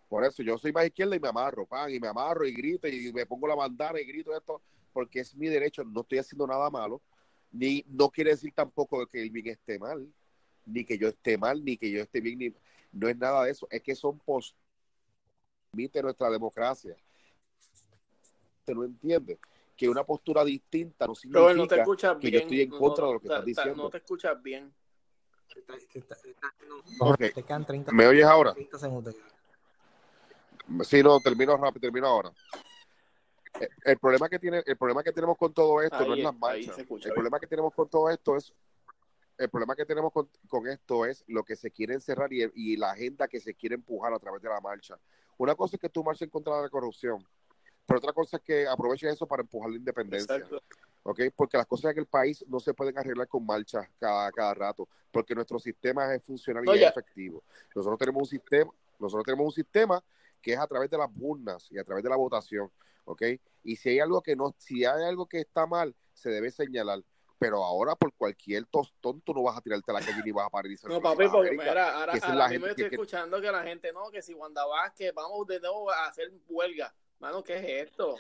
Por 0.09 0.25
eso 0.25 0.43
yo 0.43 0.59
soy 0.59 0.73
más 0.73 0.87
izquierda 0.87 1.17
y 1.17 1.21
me 1.21 1.29
amarro, 1.29 1.67
pan, 1.67 1.93
y 1.93 2.01
me 2.01 2.09
amarro 2.09 2.47
y 2.47 2.53
grito 2.53 2.89
y 2.89 3.13
me 3.13 3.27
pongo 3.27 3.47
la 3.47 3.55
bandana 3.55 4.01
y 4.01 4.05
grito 4.05 4.37
esto, 4.37 4.61
porque 4.93 5.21
es 5.21 5.35
mi 5.35 5.49
derecho, 5.49 5.85
no 5.85 6.01
estoy 6.01 6.19
haciendo 6.19 6.47
nada 6.47 6.69
malo, 6.69 7.01
ni 7.53 7.85
no 7.89 8.11
quiere 8.11 8.31
decir 8.31 8.53
tampoco 8.55 9.07
que 9.07 9.23
el 9.23 9.31
bien 9.31 9.49
esté 9.49 9.79
mal, 9.79 10.07
ni 10.67 10.85
que 10.85 10.99
yo 10.99 11.09
esté 11.09 11.39
mal, 11.39 11.65
ni 11.65 11.77
que 11.77 11.91
yo 11.91 12.03
esté 12.03 12.21
bien, 12.21 12.39
ni, 12.39 12.53
no 12.93 13.09
es 13.09 13.17
nada 13.17 13.45
de 13.45 13.53
eso, 13.53 13.69
es 13.71 13.83
que 13.83 13.95
son 13.95 14.19
post 14.19 14.57
permite 15.71 16.03
nuestra 16.03 16.31
democracia. 16.31 16.97
¿Te 18.65 18.75
lo 18.75 18.85
entiendes? 18.85 19.39
Que 19.81 19.89
una 19.89 20.05
postura 20.05 20.45
distinta 20.45 21.07
no 21.07 21.15
significa 21.15 21.41
Robert, 21.41 21.57
no 21.57 21.67
te 21.67 21.77
escuchas 21.81 22.17
que 22.17 22.29
bien. 22.29 22.33
yo 22.35 22.39
estoy 22.41 22.61
en 22.61 22.69
contra 22.71 23.07
de 23.07 23.13
lo 23.15 23.21
que 23.21 23.29
ta- 23.29 23.35
estás 23.39 23.45
ta- 23.55 23.63
diciendo. 23.63 23.83
No 23.85 23.89
te 23.89 23.97
escuchas 23.97 24.43
bien. 24.43 24.75
Ok. 26.99 27.17
Te 27.35 27.43
quedan 27.43 27.65
30, 27.65 27.91
¿Me 27.91 28.07
oyes 28.07 28.27
ahora? 28.27 28.53
30 28.53 28.79
segundos. 28.79 29.17
Sí, 30.83 31.03
no, 31.03 31.19
termino 31.21 31.57
rápido, 31.57 31.81
termino 31.81 32.07
ahora. 32.09 32.31
El, 33.59 33.69
el 33.85 33.99
problema 33.99 34.29
que 34.29 34.39
tiene, 34.39 34.63
el 34.67 34.77
problema 34.77 35.03
que 35.03 35.13
tenemos 35.13 35.39
con 35.39 35.55
todo 35.55 35.81
esto 35.81 36.05
no 36.07 36.13
es 36.15 36.23
las 36.25 36.35
marchas. 36.39 36.79
escucha 36.79 37.09
El 37.09 37.15
problema 37.15 37.41
que 37.41 37.47
tenemos 37.47 37.73
con 37.73 37.89
todo 37.89 38.11
esto 38.11 38.37
es 38.37 38.53
el 39.39 39.49
problema 39.49 39.75
que 39.75 39.87
tenemos 39.87 40.13
con, 40.13 40.29
con 40.47 40.69
esto 40.69 41.07
es 41.07 41.25
lo 41.27 41.43
que 41.43 41.57
se 41.57 41.71
quiere 41.71 41.95
encerrar 41.95 42.31
y, 42.35 42.43
y 42.55 42.77
la 42.77 42.91
agenda 42.91 43.27
que 43.29 43.41
se 43.41 43.55
quiere 43.55 43.77
empujar 43.77 44.13
a 44.13 44.19
través 44.19 44.43
de 44.43 44.51
la 44.51 44.61
marcha. 44.61 44.99
Una 45.39 45.55
cosa 45.55 45.77
es 45.77 45.81
que 45.81 45.89
tú 45.89 46.05
marches 46.05 46.23
en 46.27 46.29
contra 46.31 46.55
de 46.57 46.63
la 46.65 46.69
corrupción, 46.69 47.27
pero 47.87 47.99
otra 47.99 48.13
cosa 48.13 48.37
es 48.37 48.43
que 48.43 48.67
aproveches 48.69 49.13
eso 49.15 49.27
para 49.27 49.43
empujar 49.43 49.71
la 49.71 49.77
independencia. 49.77 50.37
Exacto. 50.37 50.63
Porque 51.35 51.57
las 51.57 51.67
cosas 51.67 51.93
en 51.93 51.99
el 51.99 52.07
país 52.07 52.45
no 52.47 52.61
se 52.61 52.75
pueden 52.75 52.97
arreglar 52.99 53.27
con 53.27 53.45
marchas 53.45 53.89
cada, 53.99 54.31
cada 54.33 54.55
rato, 54.55 54.87
porque 55.11 55.35
nuestro 55.35 55.59
sistema 55.59 56.15
es 56.15 56.23
funcional 56.23 56.65
y 56.67 56.83
es 56.83 56.91
efectivo. 56.91 57.43
Nosotros 57.75 57.99
tenemos 57.99 58.23
un 58.23 58.27
sistema, 58.29 58.71
nosotros 58.99 59.25
tenemos 59.25 59.47
un 59.47 59.53
sistema 59.53 60.05
que 60.41 60.53
es 60.53 60.59
a 60.59 60.67
través 60.67 60.91
de 60.91 60.99
las 60.99 61.09
urnas 61.19 61.67
y 61.71 61.79
a 61.79 61.85
través 61.85 62.05
de 62.05 62.11
la 62.11 62.17
votación, 62.17 62.71
¿ok? 63.05 63.23
Y 63.65 63.77
si 63.77 63.91
hay 63.91 64.01
algo 64.01 64.23
que 64.23 64.37
no, 64.37 64.55
si 64.59 64.85
hay 64.85 65.05
algo 65.05 65.27
que 65.27 65.41
está 65.41 65.67
mal, 65.67 65.95
se 66.13 66.31
debe 66.31 66.51
señalar. 66.51 67.03
Pero 67.39 67.65
ahora 67.65 67.95
por 67.97 68.13
cualquier 68.13 68.67
tostón 68.67 69.23
tú 69.23 69.33
no 69.33 69.43
vas 69.43 69.57
a 69.57 69.63
tirarte 69.63 69.91
a 69.91 69.95
la 69.95 70.01
calle 70.01 70.21
ni 70.23 70.31
vas 70.31 70.49
a 70.53 70.63
dice, 70.63 70.87
No, 70.87 71.01
papi, 71.01 71.27
porque 71.29 71.53
mira, 71.53 71.69
ahora, 71.99 72.13
ahora 72.13 72.35
la 72.35 72.49
mismo 72.49 72.67
estoy 72.67 72.91
que- 72.91 72.95
escuchando 72.97 73.41
que 73.41 73.51
la 73.51 73.63
gente, 73.63 73.91
no, 73.95 74.11
que 74.11 74.21
si 74.21 74.35
Wanda 74.35 74.67
Vázquez, 74.67 75.15
vamos 75.15 75.47
de 75.47 75.59
nuevo 75.61 75.91
a 75.91 76.07
hacer 76.07 76.31
huelga. 76.51 76.95
Mano, 77.21 77.43
¿qué 77.45 77.57
es 77.59 77.89
esto? 77.89 78.17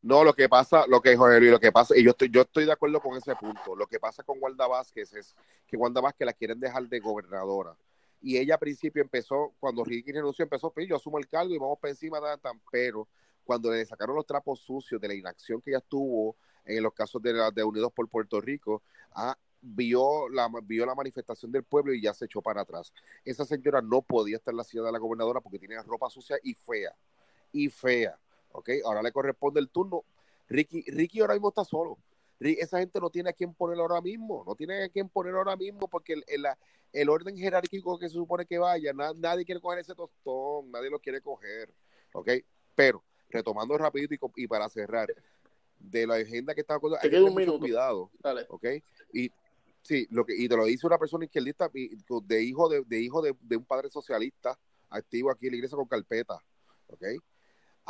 No, 0.00 0.22
lo 0.22 0.32
que 0.32 0.48
pasa, 0.48 0.86
lo 0.86 1.00
que 1.00 1.16
Jorge 1.16 1.40
Luis, 1.40 1.50
lo 1.50 1.58
que 1.58 1.72
pasa, 1.72 1.96
y 1.96 2.04
yo 2.04 2.10
estoy, 2.12 2.30
yo 2.30 2.42
estoy 2.42 2.64
de 2.64 2.72
acuerdo 2.72 3.00
con 3.00 3.16
ese 3.16 3.34
punto. 3.34 3.74
Lo 3.74 3.86
que 3.86 3.98
pasa 3.98 4.22
con 4.22 4.38
Wanda 4.40 4.66
Vázquez 4.68 5.12
es 5.12 5.34
que 5.66 5.76
Wanda 5.76 6.00
Vázquez 6.00 6.24
la 6.24 6.32
quieren 6.32 6.60
dejar 6.60 6.88
de 6.88 7.00
gobernadora. 7.00 7.76
Y 8.20 8.36
ella 8.36 8.54
al 8.54 8.60
principio 8.60 9.02
empezó, 9.02 9.54
cuando 9.58 9.84
Ricky 9.84 10.12
renunció, 10.12 10.44
empezó, 10.44 10.70
pues 10.70 10.88
yo 10.88 10.96
asumo 10.96 11.18
el 11.18 11.28
cargo 11.28 11.52
y 11.52 11.58
vamos 11.58 11.78
para 11.80 11.90
encima, 11.90 12.20
tan, 12.20 12.38
tan, 12.40 12.60
pero 12.70 13.08
cuando 13.44 13.72
le 13.72 13.84
sacaron 13.86 14.14
los 14.14 14.26
trapos 14.26 14.60
sucios 14.60 15.00
de 15.00 15.08
la 15.08 15.14
inacción 15.14 15.60
que 15.60 15.70
ella 15.70 15.80
tuvo 15.80 16.36
en 16.64 16.82
los 16.82 16.92
casos 16.92 17.20
de, 17.22 17.32
la- 17.32 17.50
de 17.50 17.64
Unidos 17.64 17.92
por 17.92 18.08
Puerto 18.08 18.40
Rico, 18.40 18.82
ah, 19.12 19.36
vio, 19.60 20.28
la, 20.28 20.48
vio 20.62 20.86
la 20.86 20.94
manifestación 20.94 21.50
del 21.50 21.64
pueblo 21.64 21.92
y 21.92 22.00
ya 22.02 22.14
se 22.14 22.26
echó 22.26 22.40
para 22.40 22.60
atrás. 22.62 22.92
Esa 23.24 23.44
señora 23.44 23.80
no 23.82 24.02
podía 24.02 24.36
estar 24.36 24.52
en 24.52 24.58
la 24.58 24.64
ciudad 24.64 24.86
de 24.86 24.92
la 24.92 24.98
gobernadora 24.98 25.40
porque 25.40 25.58
tenía 25.58 25.82
ropa 25.82 26.08
sucia 26.08 26.38
y 26.42 26.54
fea. 26.54 26.94
Y 27.52 27.68
fea. 27.68 28.18
¿Ok? 28.52 28.70
Ahora 28.84 29.02
le 29.02 29.12
corresponde 29.12 29.60
el 29.60 29.68
turno. 29.68 30.04
Ricky, 30.48 30.82
Ricky 30.90 31.20
ahora 31.20 31.34
mismo 31.34 31.48
está 31.48 31.64
solo. 31.64 31.98
Esa 32.40 32.78
gente 32.78 33.00
no 33.00 33.10
tiene 33.10 33.30
a 33.30 33.32
quién 33.32 33.52
poner 33.52 33.78
ahora 33.80 34.00
mismo, 34.00 34.44
no 34.46 34.54
tiene 34.54 34.84
a 34.84 34.88
quién 34.88 35.08
poner 35.08 35.34
ahora 35.34 35.56
mismo 35.56 35.88
porque 35.88 36.12
el, 36.14 36.24
el- 36.28 36.46
el 36.92 37.08
orden 37.10 37.36
jerárquico 37.36 37.98
que 37.98 38.08
se 38.08 38.14
supone 38.14 38.46
que 38.46 38.58
vaya, 38.58 38.92
na- 38.92 39.12
nadie 39.14 39.44
quiere 39.44 39.60
coger 39.60 39.80
ese 39.80 39.94
tostón, 39.94 40.70
nadie 40.70 40.88
lo 40.88 40.98
quiere 41.00 41.20
coger, 41.20 41.68
¿ok? 42.14 42.30
Pero, 42.74 43.02
retomando 43.28 43.76
rapidito 43.76 44.14
y, 44.14 44.42
y 44.44 44.46
para 44.46 44.68
cerrar, 44.70 45.08
de 45.78 46.06
la 46.06 46.14
agenda 46.14 46.54
que 46.54 46.62
estaba 46.62 46.80
Te 46.80 46.86
hay 46.96 47.00
que 47.02 47.10
queda 47.10 47.24
un 47.24 47.34
minuto. 47.34 47.58
cuidado, 47.58 48.10
Dale. 48.20 48.46
¿ok? 48.48 48.64
Y 49.12 49.30
sí, 49.82 50.06
lo 50.10 50.24
que, 50.24 50.34
y 50.36 50.48
te 50.48 50.56
lo 50.56 50.64
dice 50.64 50.86
una 50.86 50.96
persona 50.98 51.24
izquierdista 51.24 51.68
de 51.72 52.42
hijo 52.42 52.68
de, 52.68 52.82
de 52.84 53.00
hijo 53.00 53.20
de, 53.20 53.34
de 53.40 53.56
un 53.56 53.64
padre 53.64 53.90
socialista 53.90 54.58
activo 54.90 55.30
aquí 55.30 55.46
en 55.46 55.52
la 55.52 55.56
iglesia 55.56 55.76
con 55.76 55.86
carpeta, 55.86 56.42
¿ok? 56.86 57.04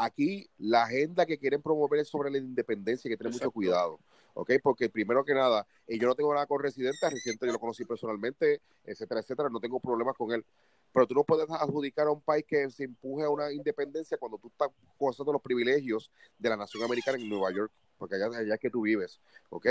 Aquí 0.01 0.49
la 0.59 0.85
agenda 0.85 1.27
que 1.27 1.39
quieren 1.39 1.61
promover 1.61 1.99
es 1.99 2.09
sobre 2.09 2.31
la 2.31 2.39
independencia 2.39 3.09
hay 3.09 3.15
que 3.15 3.19
tener 3.19 3.33
mucho 3.33 3.51
cuidado, 3.51 3.99
¿ok? 4.33 4.53
Porque 4.63 4.89
primero 4.89 5.25
que 5.25 5.35
nada, 5.35 5.67
eh, 5.89 5.99
yo 5.99 6.07
no 6.07 6.15
tengo 6.15 6.33
nada 6.33 6.47
con 6.47 6.63
Residente, 6.63 7.11
Residente 7.11 7.47
yo 7.47 7.53
lo 7.53 7.59
conocí 7.59 7.85
personalmente, 7.85 8.61
etcétera, 8.85 9.21
etcétera, 9.21 9.49
no 9.49 9.59
tengo 9.59 9.81
problemas 9.81 10.17
con 10.17 10.31
él. 10.31 10.45
Pero 10.93 11.05
tú 11.09 11.15
no 11.15 11.25
puedes 11.25 11.51
adjudicar 11.51 12.07
a 12.07 12.13
un 12.13 12.21
país 12.21 12.45
que 12.47 12.71
se 12.71 12.85
empuje 12.85 13.25
a 13.25 13.31
una 13.31 13.53
independencia 13.53 14.17
cuando 14.19 14.39
tú 14.39 14.47
estás 14.47 14.69
gozando 14.97 15.33
los 15.33 15.43
privilegios 15.43 16.13
de 16.39 16.49
la 16.49 16.57
nación 16.57 16.85
americana 16.85 17.19
en 17.19 17.29
Nueva 17.29 17.51
York, 17.51 17.73
porque 17.99 18.15
allá, 18.15 18.27
allá 18.39 18.55
es 18.55 18.61
que 18.61 18.71
tú 18.71 18.83
vives, 18.83 19.21
¿ok? 19.51 19.67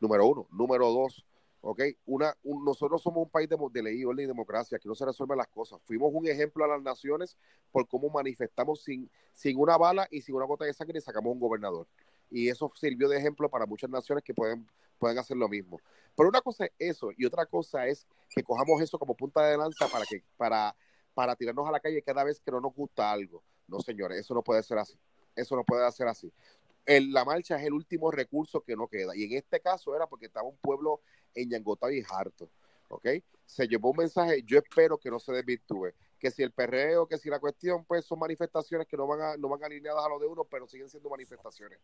Número 0.00 0.26
uno. 0.26 0.46
Número 0.50 0.86
dos, 0.90 1.24
¿ok? 1.66 1.82
Una, 2.06 2.36
un- 2.44 2.64
nosotros 2.64 3.02
somos 3.02 3.24
un 3.24 3.30
país 3.30 3.48
de, 3.48 3.56
de 3.72 3.82
ley, 3.82 4.04
orden 4.04 4.24
y 4.24 4.26
democracia, 4.26 4.76
aquí 4.76 4.88
no 4.88 4.94
se 4.94 5.04
resuelven 5.04 5.38
las 5.38 5.48
cosas. 5.48 5.80
Fuimos 5.84 6.10
un 6.12 6.26
ejemplo 6.28 6.64
a 6.64 6.68
las 6.68 6.82
naciones 6.82 7.36
por 7.72 7.86
cómo 7.88 8.08
manifestamos 8.08 8.82
sin, 8.82 9.10
sin 9.32 9.58
una 9.58 9.76
bala 9.76 10.06
y 10.10 10.20
sin 10.22 10.34
una 10.36 10.44
gota 10.46 10.64
de 10.64 10.72
sangre 10.72 10.98
y 10.98 11.02
sacamos 11.02 11.32
un 11.32 11.40
gobernador. 11.40 11.86
Y 12.30 12.48
eso 12.48 12.70
sirvió 12.74 13.08
de 13.08 13.18
ejemplo 13.18 13.48
para 13.48 13.66
muchas 13.66 13.90
naciones 13.90 14.22
que 14.24 14.34
pueden, 14.34 14.66
pueden 14.98 15.18
hacer 15.18 15.36
lo 15.36 15.48
mismo. 15.48 15.80
Pero 16.16 16.28
una 16.28 16.40
cosa 16.40 16.66
es 16.66 16.72
eso 16.78 17.10
y 17.16 17.24
otra 17.24 17.46
cosa 17.46 17.86
es 17.86 18.06
que 18.30 18.42
cojamos 18.42 18.80
eso 18.80 18.98
como 18.98 19.14
punta 19.14 19.44
de 19.46 19.56
lanza 19.56 19.88
para, 19.88 20.04
que, 20.06 20.22
para, 20.36 20.74
para 21.14 21.36
tirarnos 21.36 21.68
a 21.68 21.72
la 21.72 21.80
calle 21.80 22.02
cada 22.02 22.24
vez 22.24 22.40
que 22.40 22.50
no 22.50 22.60
nos 22.60 22.74
gusta 22.74 23.10
algo. 23.10 23.42
No, 23.68 23.80
señores, 23.80 24.18
eso 24.20 24.34
no 24.34 24.42
puede 24.42 24.62
ser 24.62 24.78
así. 24.78 24.96
Eso 25.34 25.54
no 25.56 25.64
puede 25.64 25.90
ser 25.92 26.08
así. 26.08 26.32
El- 26.86 27.12
la 27.12 27.24
marcha 27.24 27.56
es 27.58 27.66
el 27.66 27.72
último 27.74 28.10
recurso 28.10 28.62
que 28.62 28.76
no 28.76 28.88
queda. 28.88 29.14
Y 29.16 29.24
en 29.24 29.32
este 29.32 29.60
caso 29.60 29.94
era 29.94 30.06
porque 30.06 30.26
estaba 30.26 30.48
un 30.48 30.56
pueblo 30.58 31.00
enñangotado 31.34 31.92
y 31.92 32.04
harto. 32.08 32.48
¿Ok? 32.88 33.08
Se 33.44 33.66
llevó 33.66 33.90
un 33.90 33.96
mensaje, 33.98 34.42
yo 34.44 34.58
espero 34.58 34.96
que 34.98 35.10
no 35.10 35.18
se 35.18 35.32
desvirtúe. 35.32 35.92
Que 36.18 36.30
si 36.30 36.42
el 36.42 36.52
perreo, 36.52 37.06
que 37.06 37.18
si 37.18 37.28
la 37.28 37.40
cuestión, 37.40 37.84
pues 37.84 38.04
son 38.04 38.18
manifestaciones 38.18 38.86
que 38.86 38.96
no 38.96 39.06
van, 39.06 39.20
a, 39.20 39.36
no 39.36 39.48
van 39.48 39.62
alineadas 39.64 40.04
a 40.04 40.08
lo 40.08 40.18
de 40.18 40.26
uno, 40.26 40.44
pero 40.44 40.66
siguen 40.66 40.88
siendo 40.88 41.10
manifestaciones. 41.10 41.78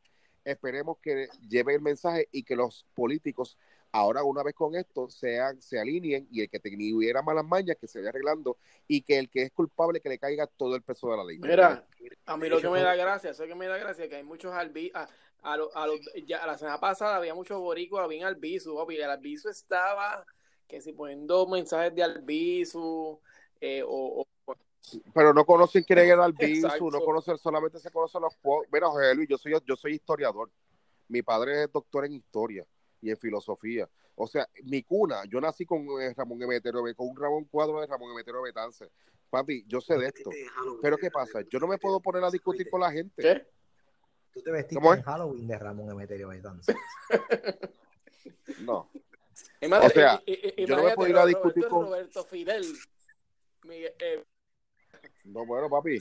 Esperemos 0.45 0.99
que 0.99 1.29
lleve 1.49 1.75
el 1.75 1.83
mensaje 1.83 2.29
y 2.33 2.43
que 2.45 2.57
los 2.57 2.87
políticos, 2.95 3.59
ahora 3.93 4.25
una 4.25 4.43
vez 4.43 4.55
con 4.55 4.75
esto, 4.75 5.09
sean, 5.11 5.61
se 5.61 5.79
alineen 5.79 6.27
y 6.31 6.41
el 6.41 6.49
que 6.51 6.59
tuviera 6.59 7.23
malas 7.23 7.45
mañas, 7.45 7.77
que 7.79 7.87
se 7.87 7.99
vaya 7.99 8.09
arreglando 8.09 8.57
y 8.89 9.03
que 9.03 9.19
el 9.19 9.29
que 9.29 9.43
es 9.43 9.53
culpable, 9.53 10.01
que 10.01 10.09
le 10.09 10.19
caiga 10.19 10.47
todo 10.47 10.75
el 10.75 10.83
peso 10.83 11.11
de 11.11 11.17
la 11.19 11.25
ley. 11.25 11.39
Mira, 11.39 11.87
a 12.25 12.37
mí 12.37 12.49
lo 12.49 12.61
que 12.61 12.71
me 12.71 12.81
da 12.81 12.95
gracia, 12.97 13.31
eso 13.31 13.45
que 13.47 13.55
me 13.55 13.67
da 13.67 13.77
gracia, 13.77 14.09
que 14.09 14.17
hay 14.17 14.25
muchos 14.25 14.53
albi 14.53 14.91
a, 14.95 15.07
a, 15.43 15.57
lo- 15.59 15.75
a 15.77 15.87
los- 15.87 16.01
ya 16.27 16.45
la 16.47 16.57
semana 16.57 16.81
pasada 16.81 17.17
había 17.17 17.35
muchos 17.35 17.61
boricuas, 17.61 18.05
había 18.05 18.27
albizu, 18.27 18.75
papi, 18.77 18.97
el 18.97 19.11
albizu 19.11 19.51
estaba, 19.51 20.25
que 20.67 20.81
si 20.81 20.93
poniendo 20.93 21.47
mensajes 21.47 21.95
de 21.95 22.03
albizu, 22.03 23.21
eh, 23.61 23.83
o, 23.87 24.23
o- 24.23 24.27
pero 25.15 25.33
no 25.33 25.45
conocen 25.45 25.85
quién 25.85 25.99
era 26.01 26.25
el 26.25 26.33
bisu, 26.39 26.67
Exacto. 26.67 26.91
no 26.91 27.05
conocen, 27.05 27.37
solamente 27.37 27.79
se 27.79 27.91
conocen 27.91 28.23
los 28.23 28.35
Mira, 28.73 28.89
José 28.89 29.15
Luis, 29.15 29.29
yo 29.29 29.37
soy, 29.37 29.53
yo 29.67 29.77
soy 29.77 29.95
historiador. 29.95 30.51
Mi 31.09 31.21
padre 31.23 31.65
es 31.65 31.73
doctor 31.73 32.07
en 32.07 32.15
historia 32.15 32.67
y 33.03 33.11
en 33.11 33.17
filosofía. 33.19 33.89
O 34.15 34.27
sea, 34.27 34.49
mi 34.65 34.83
cuna, 34.83 35.25
yo 35.29 35.41
nací 35.41 35.67
con 35.67 35.81
eh, 36.01 36.15
Ramón 36.17 36.41
Emeterio, 36.43 36.81
con 36.97 37.09
un 37.09 37.17
Ramón 37.17 37.45
cuadro 37.45 37.81
de 37.81 37.87
Ramón 37.87 38.13
Emeterio 38.13 38.41
Betance. 38.43 38.89
Papi, 39.29 39.65
yo 39.67 39.81
sé 39.81 39.97
de 39.99 40.07
esto. 40.07 40.31
Pero 40.81 40.97
¿qué 40.97 41.11
pasa? 41.11 41.41
Yo 41.51 41.59
no 41.59 41.67
me 41.67 41.79
puedo 41.79 42.01
poner 42.01 42.23
a 42.25 42.31
discutir 42.31 42.71
con 42.71 42.81
la 42.81 42.91
gente. 42.93 43.23
¿qué? 43.23 43.47
Tú 44.33 44.41
te 44.43 44.51
vestiste 44.51 44.87
en 44.89 45.03
Halloween 45.03 45.47
de 45.47 45.59
Ramón 45.59 45.91
Emeterio 45.91 46.29
Betances. 46.29 46.75
No. 48.61 48.89
Imagínate- 49.61 49.87
O 49.87 49.91
sea, 49.91 50.23
yo 50.67 50.77
no 50.77 50.85
me 50.85 50.95
puedo 50.95 51.11
ir 51.11 51.17
a 51.17 51.27
discutir 51.27 51.65
Roberto- 51.65 51.69
con- 51.77 51.87
Roberto 51.87 52.25
Fidel. 52.25 52.65
Miguel- 53.65 53.95
eh, 54.01 54.25
No, 55.25 55.47
bueno, 55.47 55.69
papi. 55.71 55.99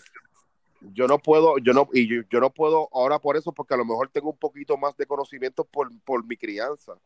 Yo 0.93 1.07
no 1.07 1.19
puedo, 1.19 1.57
yo 1.59 1.73
no, 1.73 1.87
y 1.93 2.07
yo, 2.07 2.23
yo 2.29 2.39
no 2.39 2.49
puedo 2.49 2.89
ahora 2.91 3.19
por 3.19 3.37
eso, 3.37 3.51
porque 3.51 3.75
a 3.75 3.77
lo 3.77 3.85
mejor 3.85 4.09
tengo 4.09 4.31
un 4.31 4.37
poquito 4.37 4.77
más 4.77 4.97
de 4.97 5.05
conocimiento 5.05 5.63
por, 5.63 5.89
por 6.03 6.25
mi 6.25 6.35
crianza. 6.35 6.97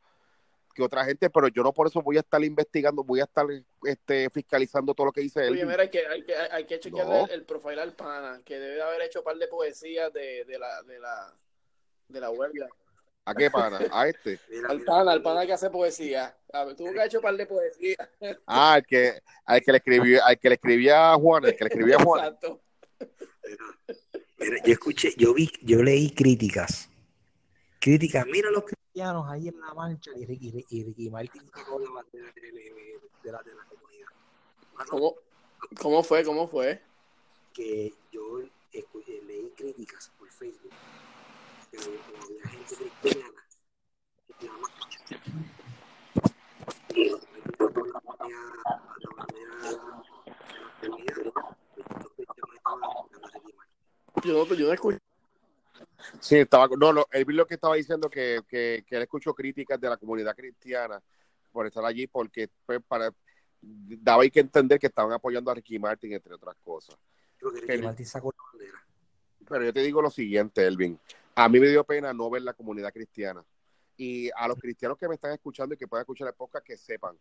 que 0.74 0.82
otra 0.82 1.04
gente, 1.04 1.30
pero 1.30 1.50
yo 1.50 1.62
no 1.62 1.74
por 1.74 1.88
eso 1.88 2.02
voy 2.02 2.18
a 2.18 2.22
estar 2.22 2.42
investigando, 2.44 3.04
voy 3.04 3.20
a 3.20 3.26
estar 3.26 3.46
este, 3.84 4.30
fiscalizando 4.30 4.94
todo 4.94 5.08
lo 5.08 5.12
que 5.12 5.22
dice 5.22 5.46
él. 5.46 5.54
Oye, 5.54 5.66
mira, 5.66 5.84
hay 5.84 5.90
que, 5.90 6.08
hay 6.08 6.24
que, 6.24 6.36
hay 6.36 6.66
que 6.66 6.80
chequear 6.80 7.30
el, 7.30 7.32
el, 7.32 7.44
profile 7.44 7.82
al 7.82 7.94
pana, 7.94 8.42
que 8.46 8.58
debe 8.60 8.76
de 8.76 8.82
haber 8.82 9.02
hecho 9.02 9.20
un 9.20 9.26
par 9.26 9.38
de 9.38 9.48
poesías 9.48 10.12
de, 10.14 10.46
de 10.46 10.58
la, 10.58 10.82
de 10.84 11.00
la, 11.00 11.34
de 12.08 12.20
la 12.22 12.30
huelga. 12.30 12.70
¿A 13.26 13.34
qué 13.34 13.50
pana? 13.50 13.80
¿A 13.92 14.08
este? 14.08 14.40
al 14.70 14.82
pana, 14.84 15.12
al 15.12 15.22
pana 15.22 15.46
que 15.46 15.54
hace 15.54 15.70
poesía. 15.70 16.38
A 16.54 16.64
ver, 16.64 16.76
tú 16.76 16.86
que 16.94 17.00
has 17.00 17.08
hecho 17.08 17.18
un 17.18 17.24
par 17.24 17.36
de 17.36 17.46
poesías. 17.46 18.08
Ah, 18.46 18.76
al 18.76 18.86
que, 18.86 19.20
al 19.46 19.62
que 19.62 19.72
le 19.72 19.78
escribía, 19.80 20.26
al 20.26 20.40
que 20.40 20.50
le 20.50 20.56
escribía 20.56 21.12
a 21.12 21.16
Juan, 21.16 21.46
el 21.46 21.58
que 21.58 21.64
le 21.64 21.68
escribía 21.68 21.96
a 21.98 22.04
Juan. 22.04 22.24
Exacto. 22.24 22.62
Mira, 24.38 24.58
yo 24.64 24.74
escuché, 24.74 25.14
yo 25.18 25.34
vi, 25.34 25.52
yo 25.62 25.82
leí 25.82 26.12
críticas. 26.12 26.90
Críticas, 27.80 28.26
mira 28.26 28.50
los 28.52 28.64
cristianos 28.64 29.26
ahí 29.30 29.48
en 29.48 29.60
la 29.60 29.74
marcha 29.74 30.12
y 30.16 30.26
Ricky, 30.26 30.66
y 30.70 30.84
Ricky 30.84 31.10
Martin 31.10 31.42
sacó 31.54 31.80
la 31.80 31.90
bandera 31.92 32.32
de, 32.34 33.32
la, 33.32 33.42
de 33.44 33.56
la 33.56 33.64
comunidad. 33.66 34.08
¿Cómo, 34.90 35.16
¿Cómo 35.80 36.04
fue? 36.04 36.24
¿Cómo 36.24 36.48
fue? 36.48 36.82
que 37.56 37.94
yo 38.12 38.42
escuché, 38.74 39.22
leí 39.22 39.50
críticas 39.56 40.12
por 40.20 40.30
Facebook, 40.30 40.74
pero 41.72 41.84
había 42.22 42.50
gente 42.50 42.76
cristiana 42.76 43.32
la 44.42 44.52
marcha. 44.52 45.22
Y 46.94 47.10
la 47.10 47.16
bandera 49.16 49.56
de 49.56 49.72
la 49.72 49.88
comunidad, 50.82 51.16
los 51.24 52.12
cristianos 52.14 52.56
estaban 52.56 52.84
apoyando 52.84 53.26
a 53.26 53.32
Ricky 53.32 53.54
Martin. 53.54 53.76
Yo 54.24 54.46
no, 54.46 54.54
yo 54.54 54.68
no 54.68 54.74
escuché. 54.74 55.00
Sí, 56.20 56.38
estaba, 56.38 56.68
no, 56.78 56.94
no, 56.94 57.06
él 57.12 57.26
lo 57.30 57.46
que 57.46 57.56
estaba 57.56 57.76
diciendo 57.76 58.10
que, 58.10 58.42
que, 58.48 58.84
que 58.88 58.96
él 58.96 59.02
escuchó 59.04 59.34
críticas 59.34 59.80
de 59.80 59.90
la 59.90 59.98
comunidad 59.98 60.36
cristiana 60.36 61.02
por 61.52 61.68
estar 61.68 61.84
allí, 61.86 62.08
porque 62.08 62.50
pues, 62.66 62.80
para, 62.88 63.12
daba 63.62 64.24
ahí 64.24 64.32
que 64.32 64.40
entender 64.42 64.80
que 64.80 64.88
estaban 64.88 65.12
apoyando 65.12 65.52
a 65.52 65.56
Ricky 65.56 65.80
Martin, 65.80 66.14
entre 66.14 66.34
otras 66.34 66.56
cosas. 66.64 66.96
Creo 67.38 67.52
que 67.52 67.62
Ricky 67.62 67.68
Pero- 67.68 67.84
Martin 67.84 68.06
sacó 68.06 68.34
la 68.38 68.44
bandera. 68.52 68.86
Pero 69.48 69.66
yo 69.66 69.74
te 69.74 69.82
digo 69.82 70.02
lo 70.02 70.10
siguiente, 70.10 70.66
Elvin. 70.66 71.00
A 71.36 71.48
mí 71.50 71.60
me 71.60 71.68
dio 71.68 71.84
pena 71.84 72.14
no 72.14 72.30
ver 72.30 72.42
la 72.42 72.54
comunidad 72.54 72.92
cristiana. 72.92 73.44
Y 73.98 74.30
a 74.36 74.48
los 74.48 74.58
cristianos 74.60 74.98
que 74.98 75.08
me 75.08 75.16
están 75.16 75.32
escuchando 75.32 75.76
y 75.76 75.78
que 75.78 75.88
puedan 75.88 76.02
escuchar 76.02 76.28
el 76.28 76.34
podcast, 76.34 76.66
que 76.66 76.78
sepan 76.78 77.18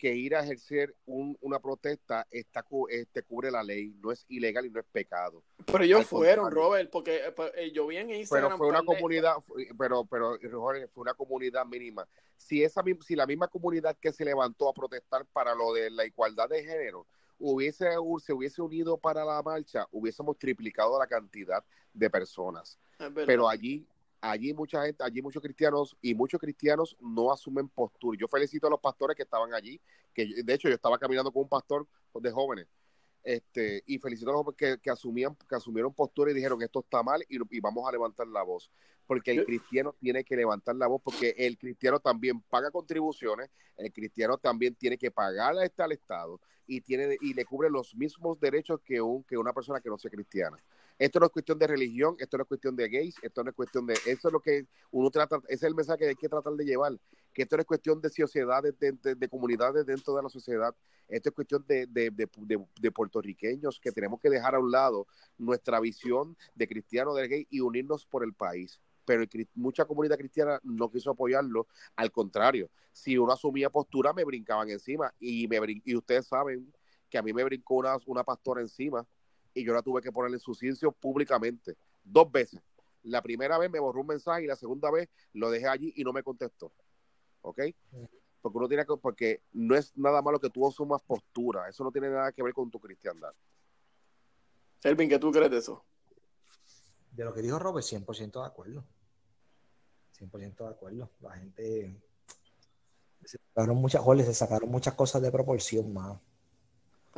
que 0.00 0.14
ir 0.14 0.34
a 0.34 0.42
ejercer 0.42 0.96
un- 1.04 1.36
una 1.42 1.60
protesta 1.60 2.26
está, 2.30 2.64
este, 2.88 3.22
cubre 3.22 3.50
la 3.50 3.62
ley, 3.62 3.94
no 4.02 4.10
es 4.10 4.24
ilegal 4.28 4.64
y 4.64 4.70
no 4.70 4.80
es 4.80 4.86
pecado. 4.86 5.44
Pero 5.66 5.84
ellos 5.84 6.00
Al 6.00 6.06
fueron, 6.06 6.44
contrario. 6.46 6.88
Porque 6.90 6.90
porque 6.90 7.16
eh, 7.26 7.32
pues, 7.32 7.52
eh, 7.54 7.70
yo 7.70 7.86
vi 7.86 7.98
en 7.98 8.10
Instagram. 8.10 8.48
Pero 8.52 8.56
fue 8.56 8.68
una 8.68 8.82
comunidad, 8.82 9.34
pero, 9.78 10.06
pero 10.06 10.38
Jorge, 10.52 10.88
fue 10.88 11.02
una 11.02 11.12
comunidad 11.12 11.66
mínima. 11.66 12.08
Si 12.38 12.64
esa 12.64 12.82
si 13.06 13.14
la 13.14 13.26
misma 13.26 13.48
comunidad 13.48 13.94
que 14.00 14.10
se 14.10 14.24
levantó 14.24 14.70
a 14.70 14.72
protestar 14.72 15.26
para 15.26 15.54
lo 15.54 15.74
de 15.74 15.90
la 15.90 16.06
igualdad 16.06 16.48
de 16.48 16.64
género 16.64 17.06
hubiese 17.38 17.86
se 18.24 18.32
hubiese 18.32 18.62
unido 18.62 18.96
para 18.96 19.22
la 19.24 19.42
marcha, 19.42 19.86
hubiésemos 19.90 20.38
triplicado 20.38 20.98
la 20.98 21.06
cantidad 21.06 21.62
de 21.92 22.08
personas. 22.08 22.78
Pero 23.26 23.48
allí 23.48 23.86
allí 24.20 24.52
mucha 24.54 24.84
gente 24.84 25.02
allí 25.02 25.22
muchos 25.22 25.42
cristianos 25.42 25.96
y 26.02 26.14
muchos 26.14 26.40
cristianos 26.40 26.96
no 27.00 27.32
asumen 27.32 27.68
postura. 27.68 28.18
Yo 28.20 28.28
felicito 28.28 28.66
a 28.66 28.70
los 28.70 28.80
pastores 28.80 29.16
que 29.16 29.22
estaban 29.22 29.54
allí 29.54 29.80
que 30.14 30.28
yo- 30.28 30.36
de 30.44 30.54
hecho 30.54 30.68
yo 30.68 30.74
estaba 30.74 30.98
caminando 30.98 31.32
con 31.32 31.42
un 31.42 31.48
pastor 31.48 31.86
de 32.14 32.30
jóvenes 32.30 32.66
este 33.22 33.82
y 33.86 33.98
felicito 33.98 34.30
a 34.30 34.42
los 34.42 34.54
que, 34.56 34.78
que 34.78 34.90
asumían 34.90 35.36
que 35.48 35.54
asumieron 35.54 35.92
postura 35.92 36.30
y 36.30 36.34
dijeron 36.34 36.62
esto 36.62 36.80
está 36.80 37.02
mal 37.02 37.22
y, 37.28 37.36
y 37.56 37.60
vamos 37.60 37.86
a 37.86 37.92
levantar 37.92 38.26
la 38.26 38.42
voz 38.42 38.70
porque 39.06 39.32
el 39.32 39.44
cristiano 39.44 39.94
tiene 39.98 40.24
que 40.24 40.36
levantar 40.36 40.74
la 40.76 40.86
voz 40.86 41.02
porque 41.04 41.34
el 41.36 41.58
cristiano 41.58 42.00
también 42.00 42.40
paga 42.40 42.70
contribuciones 42.70 43.50
el 43.76 43.92
cristiano 43.92 44.38
también 44.38 44.74
tiene 44.74 44.96
que 44.96 45.10
pagar 45.10 45.54
a 45.56 45.64
este 45.64 45.82
al 45.82 45.92
estado 45.92 46.40
y 46.66 46.80
tiene 46.80 47.18
y 47.20 47.34
le 47.34 47.44
cubre 47.44 47.68
los 47.68 47.94
mismos 47.94 48.40
derechos 48.40 48.80
que 48.82 49.02
un 49.02 49.22
que 49.24 49.36
una 49.36 49.52
persona 49.52 49.80
que 49.80 49.90
no 49.90 49.98
sea 49.98 50.10
cristiana 50.10 50.56
esto 51.00 51.18
no 51.18 51.26
es 51.26 51.32
cuestión 51.32 51.58
de 51.58 51.66
religión, 51.66 52.14
esto 52.18 52.36
no 52.36 52.42
es 52.42 52.48
cuestión 52.48 52.76
de 52.76 52.88
gays, 52.88 53.18
esto 53.22 53.42
no 53.42 53.50
es 53.50 53.56
cuestión 53.56 53.86
de... 53.86 54.02
Eso 54.04 54.28
es 54.28 54.32
lo 54.32 54.40
que 54.40 54.66
uno 54.90 55.10
trata, 55.10 55.36
ese 55.48 55.54
es 55.54 55.62
el 55.64 55.74
mensaje 55.74 55.98
que 56.00 56.08
hay 56.08 56.16
que 56.16 56.28
tratar 56.28 56.52
de 56.52 56.64
llevar, 56.64 56.92
que 57.32 57.42
esto 57.42 57.56
no 57.56 57.62
es 57.62 57.66
cuestión 57.66 58.00
de 58.02 58.10
sociedades, 58.10 58.78
de, 58.78 58.92
de- 58.92 59.14
de 59.14 59.28
comunidades 59.28 59.86
dentro 59.86 60.14
de 60.14 60.22
la 60.22 60.28
sociedad, 60.28 60.74
esto 61.08 61.30
es 61.30 61.34
cuestión 61.34 61.64
de, 61.66 61.86
de- 61.86 62.92
puertorriqueños 62.92 63.80
que 63.80 63.92
tenemos 63.92 64.20
que 64.20 64.30
dejar 64.30 64.54
a 64.54 64.58
un 64.60 64.70
lado 64.70 65.06
nuestra 65.38 65.80
visión 65.80 66.36
de 66.54 66.68
cristiano, 66.68 67.14
de 67.14 67.28
gay 67.28 67.46
y 67.50 67.60
unirnos 67.60 68.04
por 68.06 68.22
el 68.22 68.34
país. 68.34 68.80
Pero 69.06 69.24
mucha 69.54 69.86
comunidad 69.86 70.18
cristiana 70.18 70.60
no 70.62 70.90
quiso 70.90 71.10
apoyarlo, 71.10 71.66
al 71.96 72.12
contrario, 72.12 72.70
si 72.92 73.16
uno 73.18 73.32
asumía 73.32 73.70
postura 73.70 74.12
me 74.12 74.24
brincaban 74.24 74.68
encima 74.70 75.12
y, 75.18 75.48
me 75.48 75.58
y 75.84 75.96
ustedes 75.96 76.26
saben 76.26 76.72
que 77.08 77.18
a 77.18 77.22
mí 77.22 77.32
me 77.32 77.42
brincó 77.42 77.74
una, 77.76 77.96
una 78.06 78.22
pastora 78.22 78.60
encima 78.60 79.06
y 79.54 79.64
yo 79.64 79.72
la 79.72 79.82
tuve 79.82 80.00
que 80.00 80.12
poner 80.12 80.32
en 80.32 80.40
su 80.40 80.54
sitio 80.54 80.92
públicamente, 80.92 81.76
dos 82.02 82.30
veces. 82.30 82.60
La 83.02 83.22
primera 83.22 83.58
vez 83.58 83.70
me 83.70 83.78
borró 83.78 84.02
un 84.02 84.08
mensaje 84.08 84.44
y 84.44 84.46
la 84.46 84.56
segunda 84.56 84.90
vez 84.90 85.08
lo 85.32 85.50
dejé 85.50 85.68
allí 85.68 85.92
y 85.96 86.04
no 86.04 86.12
me 86.12 86.22
contestó. 86.22 86.72
¿Ok? 87.42 87.60
Porque 88.42 88.58
uno 88.58 88.68
tiene 88.68 88.84
que, 88.84 88.96
porque 88.96 89.42
no 89.52 89.74
es 89.74 89.96
nada 89.96 90.22
malo 90.22 90.38
que 90.38 90.50
tú 90.50 90.66
asumas 90.66 91.02
postura, 91.02 91.68
eso 91.68 91.84
no 91.84 91.92
tiene 91.92 92.10
nada 92.10 92.32
que 92.32 92.42
ver 92.42 92.52
con 92.52 92.70
tu 92.70 92.78
cristiandad. 92.78 93.32
Elvin, 94.82 95.08
¿qué 95.08 95.18
tú 95.18 95.30
crees 95.30 95.50
de 95.50 95.58
eso? 95.58 95.84
De 97.12 97.24
lo 97.24 97.34
que 97.34 97.42
dijo 97.42 97.58
Robert, 97.58 97.84
100% 97.84 98.40
de 98.40 98.46
acuerdo. 98.46 98.84
100% 100.18 100.64
de 100.64 100.70
acuerdo. 100.70 101.10
La 101.20 101.32
gente 101.32 102.00
se 103.24 103.38
sacaron 103.38 103.76
muchas 103.76 104.02
joles, 104.02 104.26
se 104.26 104.34
sacaron 104.34 104.70
muchas 104.70 104.94
cosas 104.94 105.20
de 105.22 105.30
proporción, 105.30 105.92
más. 105.92 106.18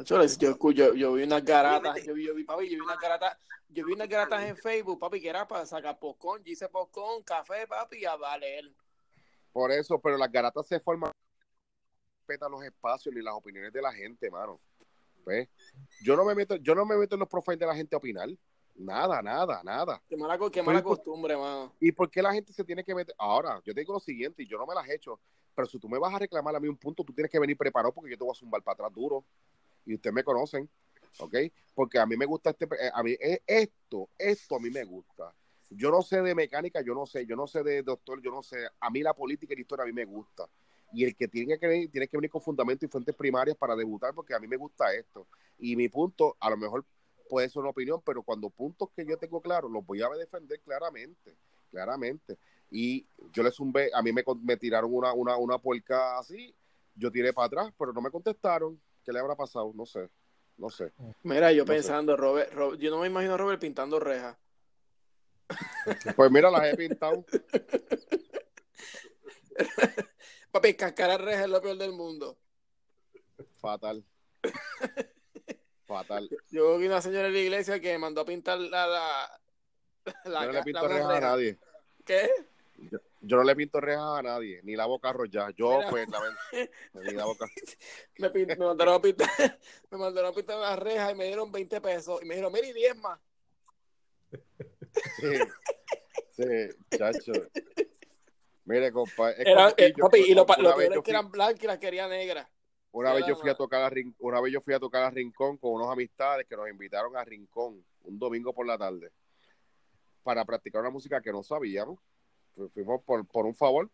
Yo, 0.05 0.25
yo, 0.25 0.71
yo, 0.73 0.95
yo 0.95 1.13
vi 1.13 1.23
unas 1.23 1.45
garatas, 1.45 2.05
yo 2.05 2.15
vi, 2.15 2.27
yo 2.27 2.35
vi, 2.35 2.45
papi, 2.45 2.65
yo 2.69 2.77
vi 2.77 2.81
unas 2.81 2.99
garatas, 2.99 3.37
yo 3.69 3.85
vi 3.85 3.93
unas 3.93 4.09
garatas 4.09 4.43
en 4.45 4.57
Facebook, 4.57 4.99
papi, 4.99 5.21
que 5.21 5.29
era 5.29 5.47
para 5.47 5.67
sacar 5.67 5.99
yo 6.01 6.39
hice 6.45 6.69
popcorn, 6.69 7.23
café, 7.23 7.67
papi, 7.67 8.05
a 8.05 8.17
valer. 8.17 8.73
Por 9.53 9.71
eso, 9.71 9.99
pero 10.01 10.17
las 10.17 10.31
garatas 10.31 10.67
se 10.67 10.81
forman, 10.81 11.13
respetan 12.21 12.51
los 12.51 12.63
espacios 12.65 13.15
ni 13.15 13.23
las 13.23 13.35
opiniones 13.35 13.73
de 13.73 13.83
la 13.83 13.93
gente, 13.93 14.31
mano. 14.31 14.61
¿Ves? 15.25 15.49
Yo 16.03 16.17
no 16.17 16.25
me 16.25 16.35
meto, 16.35 16.57
yo 16.57 16.75
no 16.75 16.85
me 16.85 16.97
meto 16.97 17.15
en 17.15 17.21
los 17.21 17.29
profiles 17.29 17.61
de 17.61 17.67
la 17.67 17.75
gente 17.75 17.95
a 17.95 17.99
opinar. 17.99 18.29
Nada, 18.75 19.21
nada, 19.23 19.61
nada. 19.63 20.03
Qué 20.09 20.17
mala, 20.17 20.39
qué 20.51 20.63
mala 20.63 20.83
costumbre, 20.83 21.37
mano. 21.37 21.73
¿Y 21.79 21.93
por 21.93 22.11
qué 22.11 22.23
la 22.23 22.33
gente 22.33 22.53
se 22.53 22.65
tiene 22.65 22.83
que 22.83 22.95
meter? 22.95 23.15
Ahora, 23.19 23.61
yo 23.65 23.75
te 23.75 23.81
digo 23.81 23.93
lo 23.93 24.01
siguiente, 24.01 24.43
y 24.43 24.47
yo 24.47 24.57
no 24.57 24.67
me 24.67 24.75
las 24.75 24.89
he 24.89 24.95
hecho, 24.95 25.21
pero 25.55 25.69
si 25.69 25.79
tú 25.79 25.89
me 25.89 25.99
vas 25.99 26.15
a 26.15 26.19
reclamar 26.19 26.57
a 26.57 26.61
mí 26.61 26.69
un 26.69 26.77
punto, 26.77 27.05
tú 27.05 27.13
tienes 27.13 27.31
que 27.31 27.39
venir 27.39 27.57
preparado 27.57 27.93
porque 27.93 28.11
yo 28.11 28.17
te 28.17 28.25
voy 28.25 28.33
a 28.33 28.39
zumbar 28.39 28.63
para 28.63 28.75
atrás 28.75 28.93
duro. 28.93 29.25
Y 29.85 29.95
ustedes 29.95 30.15
me 30.15 30.25
conocen, 30.25 30.69
¿ok? 31.19 31.37
Porque 31.75 31.99
a 31.99 32.07
mí 32.07 32.17
me 32.17 32.27
gusta 32.27 32.51
este, 32.51 32.65
eh, 32.65 32.91
a 32.93 33.03
mí 33.03 33.13
eh, 33.13 33.43
esto, 33.47 34.09
esto 34.19 34.57
a 34.57 34.61
mí 34.61 34.71
me 34.71 34.85
gusta. 34.85 35.35
Yo 35.71 35.91
no 35.91 36.03
sé 36.03 36.21
de 36.21 36.35
mecánica, 36.35 36.83
yo 36.83 36.95
no 36.95 37.07
sé, 37.07 37.25
yo 37.27 37.35
no 37.35 37.47
sé 37.47 37.63
de 37.63 37.83
doctor, 37.83 38.21
yo 38.23 38.31
no 38.31 38.43
sé. 38.43 38.59
A 38.81 38.91
mí 38.91 39.03
la 39.03 39.15
política 39.15 39.53
y 39.53 39.57
la 39.57 39.63
historia 39.63 39.85
a 39.85 39.87
mí 39.87 39.93
me 39.93 40.05
gusta. 40.05 40.49
Y 40.93 41.05
el 41.05 41.17
que 41.17 41.29
tiene 41.29 41.59
que 41.59 41.67
venir, 41.67 41.91
tiene 41.91 42.09
que 42.09 42.17
venir 42.17 42.31
con 42.31 42.43
fundamentos 42.43 42.87
y 42.87 42.91
fuentes 42.91 43.15
primarias 43.15 43.57
para 43.57 43.75
debutar, 43.75 44.15
porque 44.15 44.35
a 44.35 44.39
mí 44.39 44.47
me 44.47 44.57
gusta 44.59 44.95
esto. 44.95 45.27
Y 45.59 45.75
mi 45.75 45.89
punto, 45.89 46.37
a 46.39 46.51
lo 46.51 46.59
mejor 46.59 46.85
puede 47.31 47.49
ser 47.49 47.61
una 47.61 47.71
opinión, 47.71 48.03
pero 48.05 48.23
cuando 48.23 48.51
puntos 48.51 48.91
que 48.95 49.07
yo 49.07 49.17
tengo 49.17 49.41
claros, 49.41 49.71
los 49.71 49.87
voy 49.87 50.03
a 50.03 50.09
defender 50.11 50.61
claramente, 50.61 51.35
claramente. 51.71 52.37
Y 52.71 53.07
yo 53.33 53.43
les 53.43 53.55
zumbé, 53.55 53.91
a 53.95 54.03
mí 54.03 54.13
me, 54.13 54.23
me 54.43 54.57
tiraron 54.59 54.93
una, 54.93 55.15
una, 55.15 55.37
una 55.39 55.57
puerca 55.57 56.19
así, 56.19 56.55
yo 56.95 57.11
tiré 57.11 57.33
para 57.33 57.47
atrás, 57.47 57.73
pero 57.79 57.95
no 57.95 58.03
me 58.03 58.11
contestaron. 58.11 58.79
¿Qué 59.05 59.13
le 59.13 59.19
habrá 59.19 59.35
pasado? 59.37 59.73
No 59.75 59.85
sé, 59.87 60.09
no 60.57 60.71
sé. 60.71 60.93
Mira, 61.23 61.53
yo 61.53 61.65
No 61.65 61.73
pensando, 61.73 62.17
Robert, 62.17 62.53
Robert- 62.53 62.81
yo 62.81 62.91
no 62.91 63.01
me 63.01 63.07
imagino 63.09 63.35
a 63.35 63.37
Robert 63.37 63.61
pintando 63.61 63.99
rejas. 64.01 64.37
Pues 66.17 66.31
mira, 66.31 66.51
las 66.51 66.65
he 66.65 66.77
pintado. 66.77 67.25
Papi, 70.53 70.75
cascar 70.75 71.21
rejas 71.21 71.45
es 71.45 71.51
lo 71.51 71.61
peor 71.61 71.77
del 71.79 71.93
mundo. 71.93 72.39
Fatal. 73.57 74.05
Fatal. 75.87 76.29
Yo 76.51 76.79
vi 76.79 76.87
una 76.87 77.03
señora 77.03 77.27
en 77.29 77.35
la 77.35 77.39
iglesia 77.41 77.81
que 77.81 77.99
mandó 77.99 78.23
a 78.23 78.25
pintar 78.25 78.59
la... 78.59 78.87
la, 78.87 79.41
la 80.25 80.41
Yo 80.41 80.47
no 80.47 80.53
le 80.53 80.63
pinto 80.63 80.89
rejas 80.89 81.11
a 81.11 81.21
nadie. 81.21 81.59
¿Qué? 82.05 82.31
Yo 82.77 82.99
no 83.23 83.45
le 83.45 83.57
pinto 83.57 83.81
rejas 83.81 84.19
a 84.19 84.23
nadie, 84.23 84.61
ni 84.65 84.75
lavo 84.77 84.99
carros 84.99 85.29
ya. 85.31 85.51
Yo, 85.57 85.79
Mira. 85.79 85.91
pues, 85.91 86.09
la 86.09 87.03
ni 87.03 87.13
lavo 87.13 87.37
carros. 87.37 87.55
Me, 88.19 88.31
me 88.47 88.57
mandaron 88.57 88.95
a 88.95 89.01
pintar, 89.01 89.29
me 89.91 89.99
mandaron 89.99 90.33
a 90.33 90.35
pintar 90.35 90.59
una 90.59 90.77
reja 90.77 91.11
y 91.11 91.15
me 91.15 91.27
dieron 91.27 91.51
20 91.51 91.81
pesos. 91.81 92.21
Y 92.23 92.27
me 92.27 92.35
dijeron, 92.35 92.53
mira, 92.53 92.67
y 92.67 92.73
10 92.73 92.97
más. 92.97 93.19
Sí, 95.21 95.39
sí, 96.31 96.45
chacho. 96.97 97.33
Mire, 98.65 98.93
compa. 98.93 99.31
es 99.33 99.47
Era, 99.47 99.75
eh, 99.77 99.93
yo- 99.97 100.05
papi, 100.05 100.21
y 100.21 100.35
lo, 100.35 100.41
lo 100.43 100.47
peor 100.47 100.93
yo 100.95 100.99
es 101.01 101.03
que 101.05 101.11
eran 101.11 101.31
blancas 101.31 101.63
y 101.65 101.67
las 101.67 101.79
quería 101.79 102.09
negras. 102.09 102.49
Una 102.93 103.15
vez 103.15 103.25
yo 103.27 103.37
fui 103.37 103.49
a 103.49 103.55
tocar 103.55 103.83
a 103.83 103.89
Rin- 103.91 104.15
una 104.19 104.41
vez 104.41 104.53
yo 104.53 104.61
fui 104.61 104.75
a 104.75 104.79
tocar 104.79 105.03
a 105.05 105.11
Rincón 105.11 105.57
con 105.57 105.73
unos 105.73 105.89
amistades 105.91 106.47
que 106.47 106.57
nos 106.57 106.69
invitaron 106.69 107.17
a 107.17 107.25
Rincón 107.25 107.83
un 108.03 108.19
domingo 108.19 108.53
por 108.53 108.67
la 108.67 108.77
tarde 108.77 109.11
para 110.23 110.45
practicar 110.45 110.83
una 110.83 110.91
música 110.91 111.21
que 111.23 111.33
no 111.33 111.43
sabíamos. 111.43 111.99
Fu- 112.55 112.69
Fuimos 112.71 113.03
por, 113.03 113.27
por 113.27 113.47
un 113.47 113.55
favor. 113.55 113.91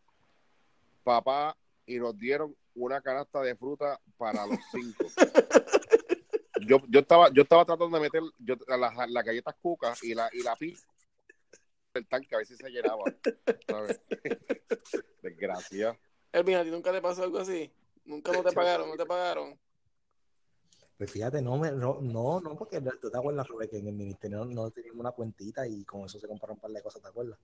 Papá 1.04 1.56
y 1.86 1.98
nos 1.98 2.16
dieron 2.18 2.54
una 2.74 3.00
canasta 3.00 3.40
de 3.40 3.56
fruta 3.56 3.98
para 4.16 4.46
los 4.46 4.58
cinco. 4.72 5.10
yo, 6.66 6.78
yo 6.88 7.00
estaba 7.00 7.30
yo 7.32 7.42
estaba 7.42 7.64
tratando 7.64 7.96
de 7.96 8.02
meter 8.02 8.22
yo, 8.38 8.56
las, 8.66 9.08
las 9.10 9.24
galletas 9.24 9.54
cucas 9.60 10.02
y 10.02 10.14
la 10.14 10.28
y 10.32 10.42
la 10.42 10.54
pizza 10.56 10.86
el 11.94 12.06
tanque 12.06 12.34
a 12.34 12.38
ver 12.38 12.46
si 12.46 12.56
se 12.56 12.68
llenaba. 12.68 13.04
¿sabes? 13.66 14.00
Desgracia. 15.22 15.98
Elvin, 16.32 16.56
¿a 16.56 16.62
ti 16.64 16.70
nunca 16.70 16.92
te 16.92 17.00
pasó 17.00 17.22
algo 17.24 17.38
así? 17.38 17.72
Nunca 18.04 18.32
no 18.32 18.42
te 18.42 18.52
pagaron, 18.52 18.88
no 18.88 18.96
te 18.96 19.06
pagaron. 19.06 19.58
Pues 20.96 21.10
fíjate, 21.10 21.40
no, 21.42 21.56
me, 21.56 21.70
no, 21.72 22.00
no, 22.00 22.40
no, 22.40 22.56
porque 22.56 22.80
tú 23.00 23.10
te 23.10 23.16
acuerdas, 23.18 23.46
Rubén, 23.48 23.68
que 23.68 23.78
en 23.78 23.86
el 23.88 23.94
ministerio 23.94 24.38
no, 24.38 24.44
no 24.46 24.70
teníamos 24.70 25.00
una 25.00 25.12
cuentita 25.12 25.66
y 25.66 25.84
con 25.84 26.04
eso 26.04 26.18
se 26.18 26.26
compraron 26.26 26.56
un 26.56 26.60
par 26.60 26.70
de 26.72 26.82
cosas, 26.82 27.00
¿te 27.02 27.08
acuerdas? 27.08 27.38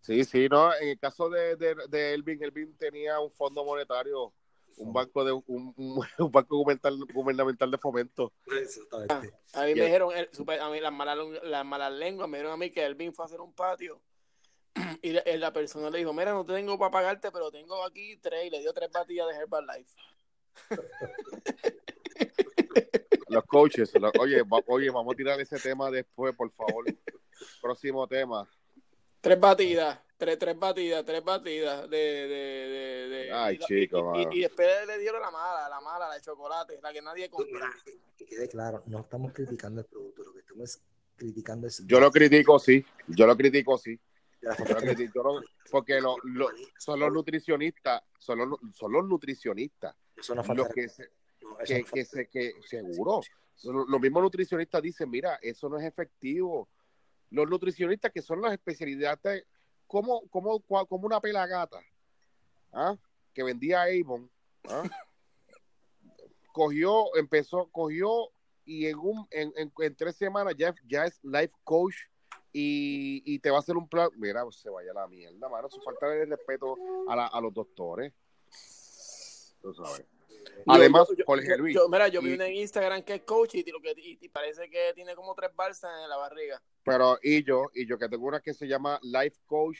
Sí, 0.00 0.24
sí, 0.24 0.48
no, 0.48 0.74
en 0.74 0.88
el 0.88 0.98
caso 0.98 1.28
de, 1.28 1.56
de, 1.56 1.74
de 1.88 2.14
Elvin, 2.14 2.42
Elvin 2.42 2.76
tenía 2.76 3.20
un 3.20 3.30
fondo 3.32 3.64
monetario, 3.64 4.32
un 4.78 4.92
banco 4.92 5.24
de 5.24 5.32
un, 5.32 5.74
un, 5.76 6.00
banco 6.32 6.56
gubernamental, 6.56 6.98
gubernamental 7.12 7.70
de 7.70 7.78
fomento. 7.78 8.32
Exactamente. 8.46 9.34
A 9.52 9.64
mí 9.64 9.74
Yeah. 9.74 9.76
me 9.76 9.84
dijeron, 9.84 10.16
el- 10.16 10.28
super- 10.32 10.60
a 10.60 10.70
mí 10.70 10.80
las 10.80 10.92
malas, 10.92 11.18
las 11.42 11.64
malas 11.64 11.92
lenguas 11.92 12.28
me 12.28 12.38
dijeron 12.38 12.52
a 12.54 12.56
mí 12.56 12.70
que 12.70 12.84
Elvin 12.84 13.12
fue 13.12 13.24
a 13.24 13.26
hacer 13.26 13.40
un 13.40 13.52
patio 13.52 14.00
y 15.02 15.10
la, 15.10 15.22
la 15.36 15.52
persona 15.52 15.90
le 15.90 15.98
dijo, 15.98 16.12
mira, 16.12 16.32
no 16.32 16.46
tengo 16.46 16.78
para 16.78 16.90
pagarte, 16.92 17.30
pero 17.32 17.50
tengo 17.50 17.84
aquí 17.84 18.16
tres 18.18 18.46
y 18.46 18.50
le 18.50 18.60
dio 18.60 18.72
tres 18.72 18.90
batillas 18.92 19.26
de 19.28 19.34
Herbalife. 19.34 19.94
Los 23.30 23.44
coaches, 23.44 23.92
los- 24.00 24.12
oye, 24.18 24.42
va- 24.42 24.62
oye, 24.68 24.88
vamos 24.90 25.12
a 25.12 25.16
tirar 25.16 25.38
ese 25.40 25.58
tema 25.58 25.90
después, 25.90 26.34
por 26.34 26.50
favor. 26.52 26.84
Próximo 27.60 28.06
tema. 28.08 28.48
Tres 29.20 29.40
batidas, 29.40 30.00
tres, 30.16 30.38
tres 30.38 30.58
batidas, 30.58 31.04
tres 31.04 31.24
batidas 31.24 31.88
de... 31.90 31.96
de, 31.96 32.28
de, 32.28 33.08
de- 33.08 33.32
Ay, 33.32 33.56
y 33.56 33.58
chico, 33.58 33.96
y- 33.96 34.00
y, 34.00 34.24
mano. 34.24 34.30
y 34.32 34.40
después 34.42 34.68
le 34.86 34.98
dieron 34.98 35.20
la 35.20 35.30
mala, 35.30 35.68
la 35.68 35.80
mala, 35.80 36.08
la 36.08 36.14
de 36.14 36.20
chocolate, 36.20 36.78
la 36.82 36.92
que 36.92 37.02
nadie 37.02 37.28
compra. 37.28 37.70
Que 38.16 38.24
quede 38.26 38.48
claro, 38.48 38.82
no 38.86 39.00
estamos 39.00 39.32
criticando 39.32 39.80
el 39.80 39.86
producto, 39.86 40.22
lo 40.24 40.32
que 40.32 40.40
estamos 40.40 40.80
criticando 41.16 41.66
es... 41.66 41.84
Yo 41.86 41.98
lo 42.00 42.10
critico, 42.10 42.58
sí. 42.58 42.84
Yo 43.08 43.26
lo 43.26 43.36
critico, 43.36 43.76
sí. 43.76 43.98
Lo 44.40 44.52
porque 45.70 46.00
lo- 46.00 46.16
lo- 46.22 46.48
son 46.78 47.00
los 47.00 47.12
nutricionistas, 47.12 48.02
son 48.18 48.38
los, 48.38 48.58
son 48.72 48.92
los 48.92 49.04
nutricionistas 49.04 49.94
Eso 50.16 50.34
no 50.34 50.44
falta 50.44 50.62
los 50.62 50.72
que, 50.72 50.88
se- 50.88 51.10
que, 51.66 51.74
que, 51.84 51.84
falta- 51.84 52.04
se, 52.04 52.28
que 52.28 52.54
seguro. 52.64 53.20
Los 53.64 54.00
mismos 54.00 54.22
nutricionistas 54.22 54.80
dicen, 54.80 55.10
mira, 55.10 55.38
eso 55.42 55.68
no 55.68 55.76
es 55.78 55.84
efectivo. 55.84 56.68
Los 57.30 57.48
nutricionistas 57.48 58.10
que 58.12 58.22
son 58.22 58.40
las 58.40 58.52
especialidades, 58.52 59.44
como, 59.86 60.26
como, 60.28 60.60
como 60.62 61.06
una 61.06 61.20
pelagata, 61.20 61.80
¿ah? 62.72 62.96
que 63.34 63.42
vendía 63.42 63.82
Avon, 63.82 64.30
¿ah? 64.68 64.82
cogió, 66.52 67.14
empezó, 67.16 67.68
cogió 67.70 68.30
y 68.64 68.86
en, 68.86 68.98
un, 68.98 69.26
en, 69.30 69.52
en, 69.56 69.72
en 69.78 69.96
tres 69.96 70.16
semanas 70.16 70.54
ya, 70.58 70.74
ya 70.86 71.04
es 71.04 71.18
life 71.22 71.52
coach 71.64 71.94
y, 72.52 73.22
y 73.24 73.38
te 73.38 73.50
va 73.50 73.56
a 73.56 73.60
hacer 73.60 73.76
un 73.76 73.88
plan. 73.88 74.08
Mira, 74.16 74.44
se 74.50 74.68
vaya 74.70 74.90
a 74.90 74.94
la 74.94 75.06
mierda, 75.08 75.48
mano. 75.48 75.68
Eso 75.68 75.80
falta 75.82 76.08
de 76.08 76.24
respeto 76.26 76.76
a, 77.08 77.14
la- 77.16 77.26
a 77.28 77.40
los 77.40 77.52
doctores. 77.54 78.12
Tú 79.62 79.74
sabes. 79.74 80.06
Además, 80.66 81.08
yo- 81.16 81.24
Jorge 81.26 81.56
Luis. 81.56 81.74
yo- 81.74 81.88
mira, 81.88 82.08
yo 82.08 82.20
vi 82.20 82.32
en 82.34 82.54
Instagram 82.54 83.02
que 83.02 83.14
es 83.14 83.22
coach 83.22 83.54
y, 83.54 83.64
lo 83.70 83.80
que, 83.80 83.92
y, 83.96 84.18
y 84.20 84.28
parece 84.28 84.68
que 84.68 84.92
tiene 84.94 85.14
como 85.14 85.34
tres 85.34 85.50
balsas 85.54 85.90
en 86.02 86.08
la 86.08 86.16
barriga. 86.16 86.60
Pero 86.84 87.18
y 87.22 87.42
yo, 87.44 87.70
y 87.74 87.86
yo 87.86 87.98
que 87.98 88.08
tengo 88.08 88.26
una 88.26 88.40
que 88.40 88.52
se 88.54 88.66
llama 88.66 88.98
Life 89.02 89.38
Coach 89.46 89.78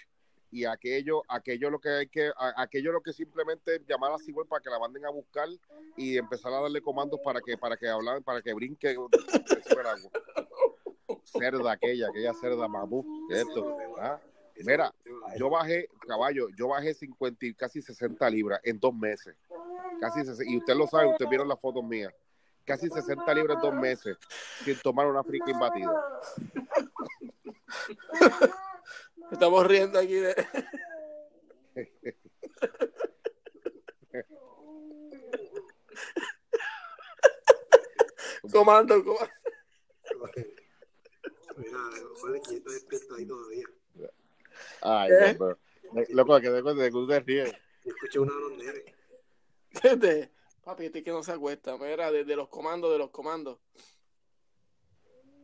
y 0.51 0.65
aquello, 0.65 1.23
aquello 1.29 1.69
lo 1.69 1.79
que 1.79 1.89
hay 1.91 2.09
que, 2.09 2.31
aquello 2.57 2.93
lo 2.93 3.03
que 3.03 3.13
simplemente 3.13 3.83
llamar 3.87 4.13
a 4.13 4.19
Sigüel 4.19 4.47
para 4.47 4.63
que 4.63 4.71
la 4.71 4.79
manden 4.79 5.05
a 5.05 5.11
buscar 5.11 5.47
y 5.97 6.17
empezar 6.17 6.53
a 6.55 6.61
darle 6.63 6.81
comandos 6.81 7.21
para 7.23 7.41
que, 7.43 7.59
para 7.59 7.77
que 7.77 7.87
hablan, 7.89 8.23
para 8.23 8.41
que 8.41 8.55
brinque. 8.55 8.97
Cerda 11.25 11.73
aquella, 11.73 12.09
aquella 12.09 12.33
cerda 12.35 12.69
mamú, 12.69 13.05
esto. 13.31 13.77
Mira, 14.65 14.93
yo 15.39 15.51
bajé, 15.51 15.89
caballo, 16.07 16.49
yo 16.57 16.69
bajé 16.69 16.95
50 16.95 17.47
y 17.47 17.55
casi 17.55 17.81
60 17.83 18.29
libras 18.31 18.61
en 18.65 18.79
dos 18.81 18.95
meses. 18.95 19.37
Casi 20.01 20.25
60, 20.25 20.45
y 20.53 20.59
usted 20.59 20.75
lo 20.75 20.87
sabe, 20.87 21.09
usted 21.09 21.27
vieron 21.29 21.49
las 21.49 21.61
fotos 21.61 21.85
mías. 21.85 22.13
Casi 22.65 22.89
60 22.89 23.35
libras 23.35 23.57
en 23.57 23.63
dos 23.63 23.75
meses 23.75 24.17
sin 24.65 24.79
tomar 24.81 25.07
una 25.07 25.25
frica 25.25 25.51
imbatida. 25.51 26.21
Estamos 29.33 29.67
riendo 29.67 29.99
aquí 29.99 30.15
de... 30.15 30.35
comando, 38.53 39.05
comando. 39.05 39.33
Mira, 41.57 41.79
que 42.45 42.51
yo 42.51 42.57
estoy 42.57 42.75
despierto 42.75 43.15
ahí 43.15 43.27
todavía. 43.27 43.65
Ay, 44.83 45.11
¿Qué? 45.11 45.33
no, 45.35 45.39
pero- 45.39 45.59
loco, 46.11 46.41
que 46.41 46.51
de 46.51 46.63
cuenta 46.63 46.83
de 46.83 46.89
que 46.89 46.93
tú 46.93 47.07
te 47.07 47.21
ríes. 47.21 47.55
Escuché 47.85 48.19
uno 48.19 48.33
de 48.35 48.41
los 48.41 48.53
nenes. 48.59 48.98
Desde- 49.83 50.31
Papi, 50.63 50.87
este 50.87 51.03
que 51.03 51.11
no 51.11 51.23
se 51.23 51.33
acuesta. 51.33 51.77
Mira, 51.79 52.11
desde 52.13 52.37
los 52.37 52.49
comandos, 52.49 52.93
de 52.93 52.99
los 52.99 53.11
comandos. 53.11 53.59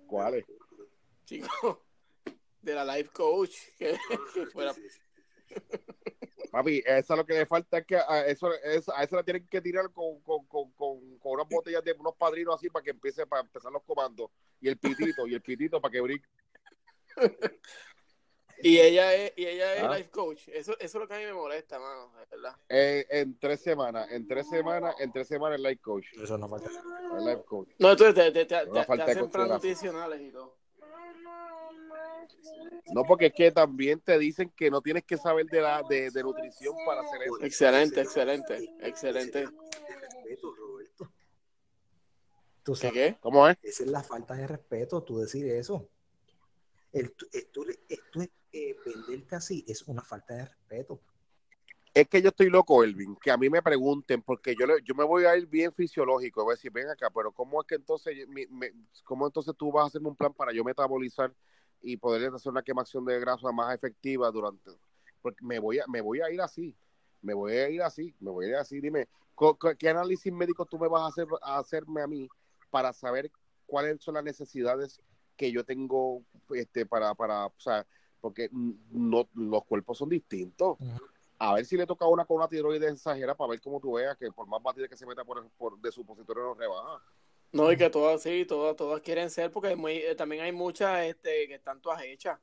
¿Cuál 0.06 0.34
es? 0.34 0.44
Chicos, 1.24 1.78
de 2.60 2.74
la 2.74 2.84
life 2.84 3.10
coach. 3.10 3.56
Que, 3.78 3.96
que 4.34 4.46
fuera... 4.46 4.74
Papi, 6.50 6.82
eso 6.86 7.16
lo 7.16 7.24
que 7.26 7.32
le 7.34 7.46
falta 7.46 7.78
es 7.78 7.86
que 7.86 7.96
a 7.96 8.26
eso, 8.26 8.52
es- 8.52 8.88
a 8.90 9.02
eso 9.02 9.16
le 9.16 9.24
tienen 9.24 9.48
que 9.48 9.60
tirar 9.60 9.90
con, 9.92 10.20
con, 10.20 10.46
con, 10.46 10.70
con, 10.72 11.18
con 11.18 11.32
unas 11.32 11.48
botellas 11.48 11.82
de 11.82 11.92
unos 11.92 12.14
padrinos 12.16 12.56
así 12.56 12.68
para 12.68 12.82
que 12.84 12.90
empiece 12.90 13.26
para 13.26 13.42
empezar 13.42 13.72
los 13.72 13.82
comandos. 13.82 14.30
Y 14.60 14.68
el 14.68 14.76
pitito, 14.78 15.26
y 15.26 15.34
el 15.34 15.40
pitito 15.42 15.80
para 15.80 15.90
que 15.92 16.00
brinque. 16.00 16.28
Y 18.62 18.78
ella 18.78 19.14
es, 19.14 19.32
y 19.36 19.46
ella 19.46 19.74
es 19.74 19.82
Ah. 19.82 19.96
life 19.96 20.10
coach. 20.10 20.48
Eso, 20.48 20.72
eso 20.74 20.78
es 20.80 20.94
lo 20.94 21.06
que 21.08 21.14
a 21.14 21.18
mí 21.18 21.24
me 21.24 21.32
molesta, 21.34 21.78
mano. 21.78 22.12
de 22.18 22.26
verdad. 22.36 22.56
Eh, 22.68 23.06
en 23.10 23.38
tres 23.38 23.60
semanas, 23.60 24.10
en 24.10 24.26
tres 24.26 24.48
semanas, 24.48 24.94
en 25.00 25.12
tres 25.12 25.28
semanas 25.28 25.56
el 25.56 25.62
life 25.64 25.80
coach. 25.82 26.06
Eso 26.22 26.38
no 26.38 26.48
falta. 26.48 26.70
El 27.18 27.24
life 27.24 27.42
coach. 27.44 27.68
No, 27.78 27.90
entonces 27.92 28.14
te, 28.14 28.30
te, 28.32 28.44
te, 28.46 28.66
te- 28.66 28.84
falta 28.84 29.04
te 29.06 29.14
de 29.14 29.18
hacen 29.20 29.30
plan 29.30 29.48
nutricionales 29.48 30.20
y 30.20 30.30
todo. 30.30 30.56
No, 32.92 33.02
porque 33.04 33.26
es 33.26 33.32
que 33.34 33.50
también 33.50 34.00
te 34.00 34.18
dicen 34.18 34.50
que 34.56 34.70
no 34.70 34.80
tienes 34.80 35.04
que 35.04 35.16
saber 35.16 35.46
de 35.46 35.60
la 35.60 35.82
de, 35.88 36.10
de 36.10 36.22
nutrición 36.22 36.74
para 36.86 37.00
hacer 37.02 37.22
eso. 37.22 37.40
Excelente, 37.42 38.00
excelente, 38.00 38.70
excelente. 38.80 39.44
Tú 42.62 42.72
¿Qué 42.72 42.78
sabes, 42.78 42.92
qué? 42.94 43.16
¿Cómo 43.20 43.46
es? 43.48 43.56
esa 43.62 43.82
es 43.84 43.90
la 43.90 44.02
falta 44.02 44.34
de 44.34 44.46
respeto, 44.46 45.02
tú 45.02 45.18
decir 45.18 45.46
eso. 45.50 45.88
El, 46.94 47.12
esto, 47.32 47.62
esto 47.88 48.20
es 48.22 48.30
eh, 48.52 48.76
venderte 48.84 49.34
así, 49.34 49.64
es 49.66 49.82
una 49.88 50.00
falta 50.00 50.34
de 50.34 50.44
respeto. 50.46 51.00
Es 51.92 52.08
que 52.08 52.22
yo 52.22 52.28
estoy 52.28 52.50
loco, 52.50 52.84
Elvin, 52.84 53.16
que 53.16 53.32
a 53.32 53.36
mí 53.36 53.50
me 53.50 53.62
pregunten, 53.62 54.22
porque 54.22 54.54
yo 54.56 54.64
le- 54.64 54.80
yo 54.84 54.94
me 54.94 55.02
voy 55.04 55.24
a 55.24 55.36
ir 55.36 55.46
bien 55.48 55.72
fisiológico, 55.72 56.44
voy 56.44 56.52
a 56.52 56.56
decir, 56.56 56.70
ven 56.70 56.88
acá, 56.88 57.10
pero 57.10 57.32
¿cómo 57.32 57.60
es 57.60 57.66
que 57.66 57.74
entonces, 57.74 58.28
mi- 58.28 58.46
cómo 59.04 59.26
entonces 59.26 59.54
tú 59.56 59.72
vas 59.72 59.84
a 59.84 59.86
hacerme 59.88 60.08
un 60.08 60.16
plan 60.16 60.32
para 60.32 60.52
yo 60.52 60.62
metabolizar 60.62 61.34
y 61.82 61.96
poder 61.96 62.32
hacer 62.32 62.50
una 62.50 62.62
quemación 62.62 63.04
de 63.04 63.18
grasa 63.18 63.50
más 63.50 63.74
efectiva 63.74 64.30
durante, 64.30 64.70
porque 65.20 65.44
me 65.44 65.58
voy 65.58 65.80
a, 65.80 65.86
me 65.88 66.00
voy 66.00 66.20
a 66.20 66.30
ir 66.30 66.40
así, 66.40 66.76
me 67.22 67.34
voy 67.34 67.52
a 67.54 67.68
ir 67.68 67.82
así, 67.82 68.14
me 68.20 68.30
voy 68.30 68.46
a 68.46 68.48
ir 68.50 68.54
así, 68.56 68.80
dime, 68.80 69.08
¿qué 69.78 69.88
análisis 69.88 70.32
médico 70.32 70.64
tú 70.64 70.78
me 70.78 70.86
vas 70.86 71.02
a 71.02 71.06
hacer 71.08 71.26
a 71.42 71.58
hacerme 71.58 72.02
a 72.02 72.06
mí 72.06 72.28
para 72.70 72.92
saber 72.92 73.32
cuáles 73.66 74.00
son 74.00 74.14
las 74.14 74.24
necesidades 74.24 75.00
que 75.36 75.50
yo 75.52 75.64
tengo 75.64 76.22
este 76.50 76.86
para, 76.86 77.14
para, 77.14 77.46
o 77.46 77.54
sea, 77.58 77.86
porque 78.20 78.48
no, 78.52 79.28
los 79.34 79.64
cuerpos 79.64 79.98
son 79.98 80.08
distintos 80.08 80.78
a 81.38 81.54
ver 81.54 81.64
si 81.64 81.76
le 81.76 81.86
toca 81.86 82.04
a 82.04 82.08
una 82.08 82.24
con 82.24 82.38
una 82.38 82.48
tiroides 82.48 82.92
exagera 82.92 83.34
para 83.34 83.50
ver 83.50 83.60
cómo 83.60 83.80
tú 83.80 83.94
veas 83.94 84.16
que 84.16 84.30
por 84.30 84.46
más 84.46 84.62
batida 84.62 84.88
que 84.88 84.96
se 84.96 85.06
meta 85.06 85.24
por, 85.24 85.46
por 85.50 85.78
de 85.78 85.92
supositorio 85.92 86.44
no 86.44 86.54
rebaja. 86.54 87.02
No, 87.52 87.70
y 87.70 87.76
que 87.76 87.88
todas, 87.90 88.22
sí, 88.22 88.44
todas, 88.46 88.74
todas 88.74 89.00
quieren 89.00 89.30
ser, 89.30 89.50
porque 89.50 89.76
muy- 89.76 89.98
eh, 89.98 90.14
también 90.14 90.42
hay 90.42 90.52
muchas 90.52 91.04
este, 91.04 91.46
que 91.46 91.54
están 91.54 91.80
todas 91.80 92.02
hechas. 92.02 92.38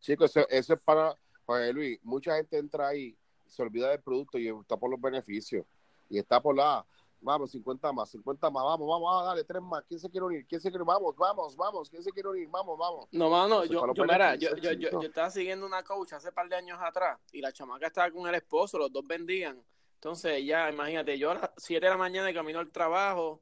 Chicos, 0.00 0.34
eso, 0.34 0.48
eso 0.48 0.74
es 0.74 0.80
para, 0.80 1.16
Jorge 1.44 1.72
Luis, 1.72 1.98
mucha 2.02 2.36
gente 2.36 2.56
entra 2.56 2.88
ahí, 2.88 3.16
se 3.46 3.62
olvida 3.62 3.90
del 3.90 4.00
producto 4.00 4.38
y 4.38 4.48
está 4.48 4.76
por 4.76 4.90
los 4.90 5.00
beneficios. 5.00 5.66
Y 6.08 6.18
está 6.18 6.40
por 6.40 6.56
la, 6.56 6.84
vamos, 7.22 7.50
50 7.50 7.92
más, 7.92 8.10
50 8.10 8.50
más, 8.50 8.64
vamos, 8.64 8.88
vamos, 8.88 9.08
ah, 9.12 9.24
dale, 9.26 9.44
tres 9.44 9.62
más, 9.62 9.84
¿quién 9.88 10.00
se 10.00 10.10
quiere 10.10 10.26
unir? 10.26 10.46
¿Quién 10.46 10.60
se 10.60 10.70
quiere? 10.70 10.84
Vamos, 10.84 11.16
vamos, 11.16 11.56
vamos, 11.56 11.88
¿quién 11.88 12.02
se 12.02 12.10
quiere 12.10 12.28
unir? 12.28 12.48
Vamos, 12.48 12.78
vamos. 12.78 13.08
No, 13.12 13.30
mano, 13.30 13.64
yo, 13.64 13.92
yo, 13.94 14.04
mira, 14.04 14.34
yo, 14.34 14.50
yo, 14.56 14.72
yo, 14.72 14.88
chico. 14.88 15.02
yo 15.02 15.08
estaba 15.08 15.30
siguiendo 15.30 15.64
una 15.64 15.82
coach 15.82 16.12
hace 16.12 16.32
par 16.32 16.48
de 16.48 16.56
años 16.56 16.78
atrás 16.80 17.18
y 17.32 17.40
la 17.40 17.52
chamaca 17.52 17.86
estaba 17.86 18.10
con 18.10 18.26
el 18.28 18.34
esposo, 18.34 18.78
los 18.78 18.92
dos 18.92 19.06
vendían. 19.06 19.62
Entonces, 19.94 20.44
ya, 20.44 20.68
imagínate, 20.68 21.16
yo 21.16 21.30
a 21.30 21.34
las 21.34 21.50
7 21.56 21.86
de 21.86 21.90
la 21.90 21.96
mañana 21.96 22.26
de 22.26 22.34
camino 22.34 22.58
al 22.58 22.72
trabajo, 22.72 23.40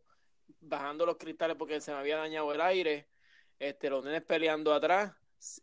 bajando 0.60 1.06
los 1.06 1.16
cristales 1.16 1.56
porque 1.56 1.80
se 1.80 1.92
me 1.92 1.98
había 1.98 2.18
dañado 2.18 2.52
el 2.52 2.60
aire, 2.60 3.08
este, 3.58 3.88
los 3.88 4.04
nenes 4.04 4.22
peleando 4.22 4.74
atrás. 4.74 5.14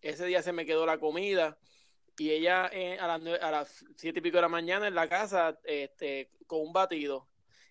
Ese 0.02 0.26
día 0.26 0.42
se 0.42 0.54
me 0.54 0.66
quedó 0.66 0.86
la 0.86 1.00
comida 1.00 1.58
y 2.18 2.32
ella 2.32 2.70
eh, 2.74 2.98
a, 3.00 3.06
las 3.06 3.42
a 3.42 3.52
las 3.52 3.86
siete 3.96 4.20
y 4.20 4.22
pico 4.24 4.38
de 4.38 4.42
la 4.42 4.50
mañana 4.50 4.88
en 4.88 4.96
la 4.96 5.08
casa 5.08 5.60
este, 5.64 6.32
con 6.48 6.62
un 6.62 6.74
batido. 6.74 7.28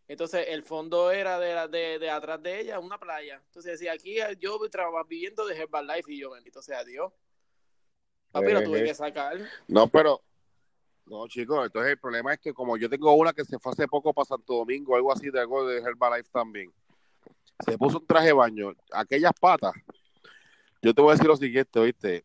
Entonces 0.09 0.47
el 0.49 0.63
fondo 0.63 1.11
era 1.11 1.39
de, 1.41 1.55
la- 1.55 1.69
de, 1.69 1.99
de 1.99 2.11
atrás 2.11 2.43
de 2.43 2.61
ella, 2.61 2.79
una 2.79 2.99
playa. 2.99 3.43
Entonces 3.47 3.73
decía, 3.73 3.93
aquí 3.93 4.21
eh, 4.21 4.37
yo 4.39 4.59
traba- 4.71 5.03
viviendo 5.05 5.45
de 5.47 5.57
Herbalife 5.57 6.13
y 6.13 6.21
yo, 6.21 6.31
bendito 6.31 6.63
sea 6.63 6.85
Dios. 6.85 7.13
Papi, 8.31 8.53
lo 8.53 8.63
tuve 8.63 8.81
Eh, 8.81 8.85
que 8.85 8.95
sacar. 8.95 9.39
No, 9.69 9.89
pero. 9.89 10.21
No, 11.07 11.27
chicos, 11.29 11.65
entonces 11.67 11.93
el 11.93 11.99
problema 11.99 12.35
es 12.35 12.41
que 12.41 12.53
como 12.53 12.77
yo 12.77 12.89
tengo 12.91 13.15
una 13.15 13.33
que 13.33 13.45
se 13.45 13.59
fue 13.61 13.71
hace 13.73 13.87
poco 13.87 14.13
para 14.13 14.25
Santo 14.27 14.55
Domingo, 14.55 14.97
algo 14.97 15.13
así 15.13 15.31
de 15.31 15.39
algo 15.41 15.65
de 15.67 15.79
Herbalife 15.79 16.29
también. 16.33 16.73
Se 17.65 17.79
puso 17.79 17.99
un 17.99 18.07
traje 18.07 18.27
de 18.27 18.33
baño. 18.33 18.73
Aquellas 18.93 19.33
patas. 19.41 19.73
Yo 20.83 20.93
te 20.93 21.01
voy 21.01 21.11
a 21.11 21.13
decir 21.15 21.27
lo 21.29 21.37
siguiente, 21.37 21.79
¿oíste? 21.79 22.25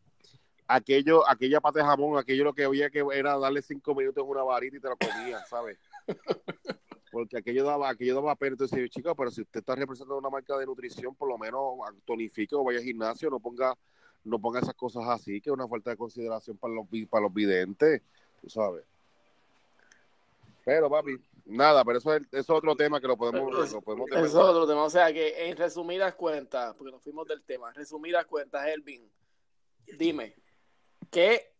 Aquello, 0.66 1.28
aquella 1.28 1.60
pata 1.60 1.78
de 1.80 1.84
jamón, 1.86 2.18
aquello 2.18 2.44
lo 2.44 2.52
que 2.54 2.64
había 2.64 2.90
que 2.90 3.04
era 3.14 3.38
darle 3.38 3.62
cinco 3.62 3.94
minutos 3.94 4.22
en 4.22 4.28
una 4.30 4.42
varita 4.42 4.76
y 4.76 4.80
te 4.80 4.88
lo 4.88 4.96
comías, 4.96 5.48
¿sabes? 5.48 5.78
Porque 7.12 7.36
aquello 7.36 7.64
daba, 7.64 7.90
aquello 7.90 8.14
daba 8.14 8.34
pena. 8.36 8.54
Entonces, 8.54 8.88
chicos, 8.88 9.12
pero 9.16 9.30
si 9.30 9.42
usted 9.42 9.60
está 9.60 9.74
representando 9.74 10.16
una 10.16 10.30
marca 10.30 10.56
de 10.56 10.64
nutrición, 10.64 11.14
por 11.14 11.28
lo 11.28 11.36
menos 11.36 11.62
tonifique 12.06 12.54
o 12.54 12.64
vaya 12.64 12.78
al 12.78 12.84
gimnasio, 12.84 13.28
no 13.28 13.38
ponga, 13.38 13.76
no 14.24 14.38
ponga 14.38 14.60
esas 14.60 14.74
cosas 14.74 15.04
así, 15.06 15.38
que 15.42 15.50
es 15.50 15.54
una 15.54 15.68
falta 15.68 15.90
de 15.90 15.98
consideración 15.98 16.56
para 16.56 16.72
los, 16.72 16.86
para 17.10 17.24
los 17.24 17.34
videntes, 17.34 18.00
tú 18.40 18.48
sabes. 18.48 18.84
Pero, 20.64 20.88
papi, 20.88 21.18
nada, 21.44 21.84
pero 21.84 21.98
eso 21.98 22.14
es, 22.14 22.22
eso 22.32 22.38
es 22.40 22.50
otro 22.50 22.74
tema 22.74 22.98
que 22.98 23.08
lo 23.08 23.18
podemos, 23.18 23.72
lo 23.72 23.82
podemos 23.82 24.10
Eso 24.10 24.24
es 24.24 24.34
otro 24.34 24.66
tema. 24.66 24.82
O 24.82 24.90
sea 24.90 25.12
que 25.12 25.50
en 25.50 25.56
resumidas 25.58 26.14
cuentas, 26.14 26.74
porque 26.76 26.92
nos 26.92 27.02
fuimos 27.02 27.28
del 27.28 27.42
tema, 27.42 27.74
resumidas 27.74 28.24
cuentas, 28.24 28.66
Elvin, 28.68 29.06
dime, 29.98 30.34
¿qué 31.10 31.52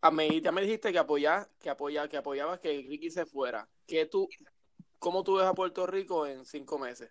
a 0.00 0.10
mí, 0.10 0.40
ya 0.40 0.50
me 0.50 0.62
dijiste 0.62 0.90
que 0.90 0.98
apoyas, 0.98 1.48
que 1.60 1.70
apoya, 1.70 2.08
que 2.08 2.16
apoyabas 2.16 2.58
que 2.58 2.84
Ricky 2.88 3.10
se 3.10 3.24
fuera? 3.24 3.68
¿Qué 3.86 4.06
tú, 4.06 4.28
¿Cómo 4.98 5.22
tú 5.24 5.36
ves 5.36 5.46
a 5.46 5.54
Puerto 5.54 5.86
Rico 5.86 6.26
en 6.26 6.44
cinco 6.44 6.78
meses? 6.78 7.10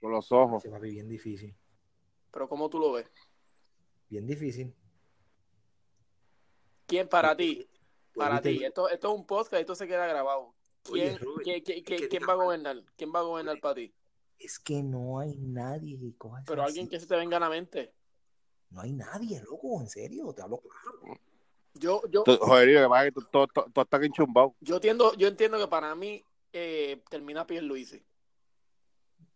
con 0.00 0.12
los 0.12 0.30
ojos. 0.30 0.62
Sí, 0.62 0.68
papi, 0.68 0.90
bien 0.90 1.08
difícil. 1.08 1.56
Pero 2.30 2.48
¿cómo 2.48 2.68
tú 2.70 2.78
lo 2.78 2.92
ves? 2.92 3.10
Bien 4.08 4.24
difícil. 4.26 4.72
¿Quién 6.86 7.08
para 7.08 7.36
ti? 7.36 7.68
Para 8.14 8.40
ti. 8.40 8.62
Esto, 8.62 8.88
esto 8.88 9.08
es 9.12 9.18
un 9.18 9.26
podcast, 9.26 9.60
esto 9.60 9.74
se 9.74 9.88
queda 9.88 10.06
grabado. 10.06 10.54
Oye, 10.90 11.16
¿Quién, 11.16 11.18
Robert, 11.18 11.44
qué- 11.44 11.62
qué- 11.64 11.76
es 11.78 11.82
qué- 11.84 11.96
que 11.96 12.08
quién 12.08 12.22
diga- 12.22 12.26
va 12.28 12.32
a 12.34 12.44
gobernar? 12.44 12.84
¿Quién 12.96 13.12
va 13.12 13.20
a 13.20 13.22
gobernar 13.22 13.58
para 13.60 13.74
ti? 13.76 13.94
Es 14.38 14.58
que 14.58 14.82
no 14.82 15.18
hay 15.18 15.36
nadie 15.38 15.98
que 15.98 16.16
coja 16.16 16.38
esa 16.40 16.46
Pero 16.46 16.62
alguien 16.62 16.88
que 16.88 17.00
se 17.00 17.06
te 17.06 17.16
venga 17.16 17.38
a 17.38 17.40
la 17.40 17.48
mente. 17.48 17.92
No 18.70 18.80
hay 18.82 18.92
nadie, 18.92 19.40
loco, 19.42 19.80
en 19.80 19.88
serio, 19.88 20.32
te 20.32 20.42
hablo 20.42 20.58
claro. 20.60 21.20
Yo, 21.74 22.02
yo, 22.08 22.22
Tú- 22.22 22.36
Joder, 22.40 22.68
que 22.68 22.88
pasa 22.88 23.06
es 23.06 23.14
que 23.14 23.20
tú- 23.20 23.26
tú- 23.30 23.46
tú- 23.52 23.70
tú 23.72 23.80
estás 23.80 24.02
enchumbado. 24.02 24.54
yo 24.60 24.76
entiendo, 24.76 25.12
yo 25.14 25.28
entiendo 25.28 25.58
que 25.58 25.66
para 25.68 25.94
mí 25.94 26.24
eh, 26.52 27.02
termina 27.10 27.44
Pierluisi. 27.46 28.04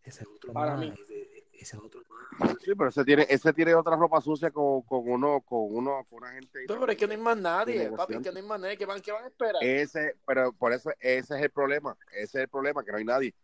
Ese 0.05 0.23
es 0.23 0.29
otro 0.29 0.53
Para 0.53 0.77
más. 0.77 0.81
mí. 0.81 0.95
Ese, 1.03 1.47
ese 1.53 1.77
es 1.77 1.83
otro 1.83 2.01
más. 2.09 2.57
Sí, 2.63 2.73
pero 2.77 2.89
ese 2.91 3.05
tiene, 3.05 3.27
ese 3.29 3.53
tiene 3.53 3.75
otra 3.75 3.97
ropa 3.97 4.21
sucia 4.21 4.51
con, 4.53 4.83
con 4.83 5.01
uno, 5.09 5.41
con 5.41 5.59
uno, 5.69 6.07
con 6.09 6.19
una 6.23 6.31
gente. 6.33 6.65
No, 6.69 6.79
pero 6.79 6.93
es 6.93 6.99
que 6.99 7.07
no 7.07 7.13
hay 7.13 7.19
más 7.19 7.37
nadie, 7.37 7.91
papi, 7.91 8.15
es 8.15 8.21
que 8.21 8.31
no 8.31 8.39
hay 8.39 8.45
más 8.47 8.61
nadie. 8.61 8.77
¿Qué 8.79 8.87
van, 8.87 9.01
qué 9.01 9.11
van 9.11 9.25
a 9.25 9.27
esperar? 9.27 9.63
Ese, 9.65 10.15
pero 10.25 10.53
por 10.53 10.73
eso, 10.73 10.91
ese 11.01 11.37
es 11.37 11.43
el 11.43 11.51
problema. 11.51 11.97
Ese 12.13 12.23
es 12.23 12.35
el 12.45 12.49
problema, 12.49 12.85
que 12.85 12.93
no 12.93 12.99
hay 12.99 13.05
nadie. 13.05 13.35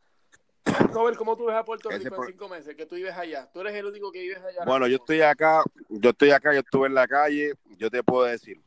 Robert, 0.93 1.19
¿cómo 1.19 1.37
tú 1.37 1.47
ves 1.47 1.57
a 1.57 1.65
Puerto 1.65 1.91
Rico 1.91 2.15
en 2.15 2.27
cinco 2.27 2.49
meses? 2.49 2.75
Que 2.77 2.87
tú 2.87 2.95
vives 2.95 3.15
allá. 3.15 3.51
Tú 3.53 3.61
eres 3.61 3.75
el 3.75 3.87
único 3.87 4.11
que 4.11 4.21
vives 4.21 4.39
allá. 4.43 4.65
Bueno, 4.65 4.87
yo 4.87 4.97
estoy 4.97 5.21
acá, 5.21 5.63
yo 5.89 6.11
estoy 6.11 6.31
acá, 6.31 6.53
yo 6.55 6.61
estuve 6.61 6.87
en 6.87 6.95
la 6.95 7.07
calle, 7.09 7.55
yo 7.77 7.91
te 7.91 8.03
puedo 8.03 8.25
decir, 8.25 8.63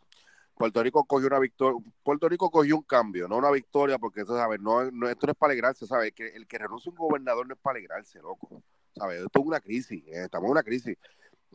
Puerto 0.58 0.82
Rico 0.82 1.06
cogió 1.06 1.28
una 1.28 1.40
victoria, 1.40 1.80
Puerto 2.04 2.28
Rico 2.28 2.50
cogió 2.50 2.76
un 2.78 2.84
cambio, 2.84 3.28
no 3.28 3.38
una 3.38 3.52
victoria, 3.52 4.00
porque 4.00 4.22
eso, 4.22 4.36
¿sabes? 4.36 4.60
No, 4.60 4.82
esto 4.82 5.28
no 5.28 5.32
es 5.32 5.38
para 5.38 5.52
alegrarse, 5.52 5.86
¿sabes? 5.86 6.14
Que 6.14 6.30
el 6.30 6.48
que 6.48 6.58
renuncia 6.58 6.90
a 6.90 6.94
un 6.94 6.98
gobernador 6.98 7.48
no 7.48 7.54
es 7.54 7.60
para 7.60 7.78
alegrarse, 7.78 8.20
loco, 8.20 8.64
¿sabes? 8.96 9.22
Esto 9.22 9.40
es 9.40 9.46
una 9.46 9.60
crisis, 9.60 10.04
eh, 10.08 10.24
estamos 10.24 10.48
en 10.48 10.52
una 10.52 10.64
crisis, 10.64 10.98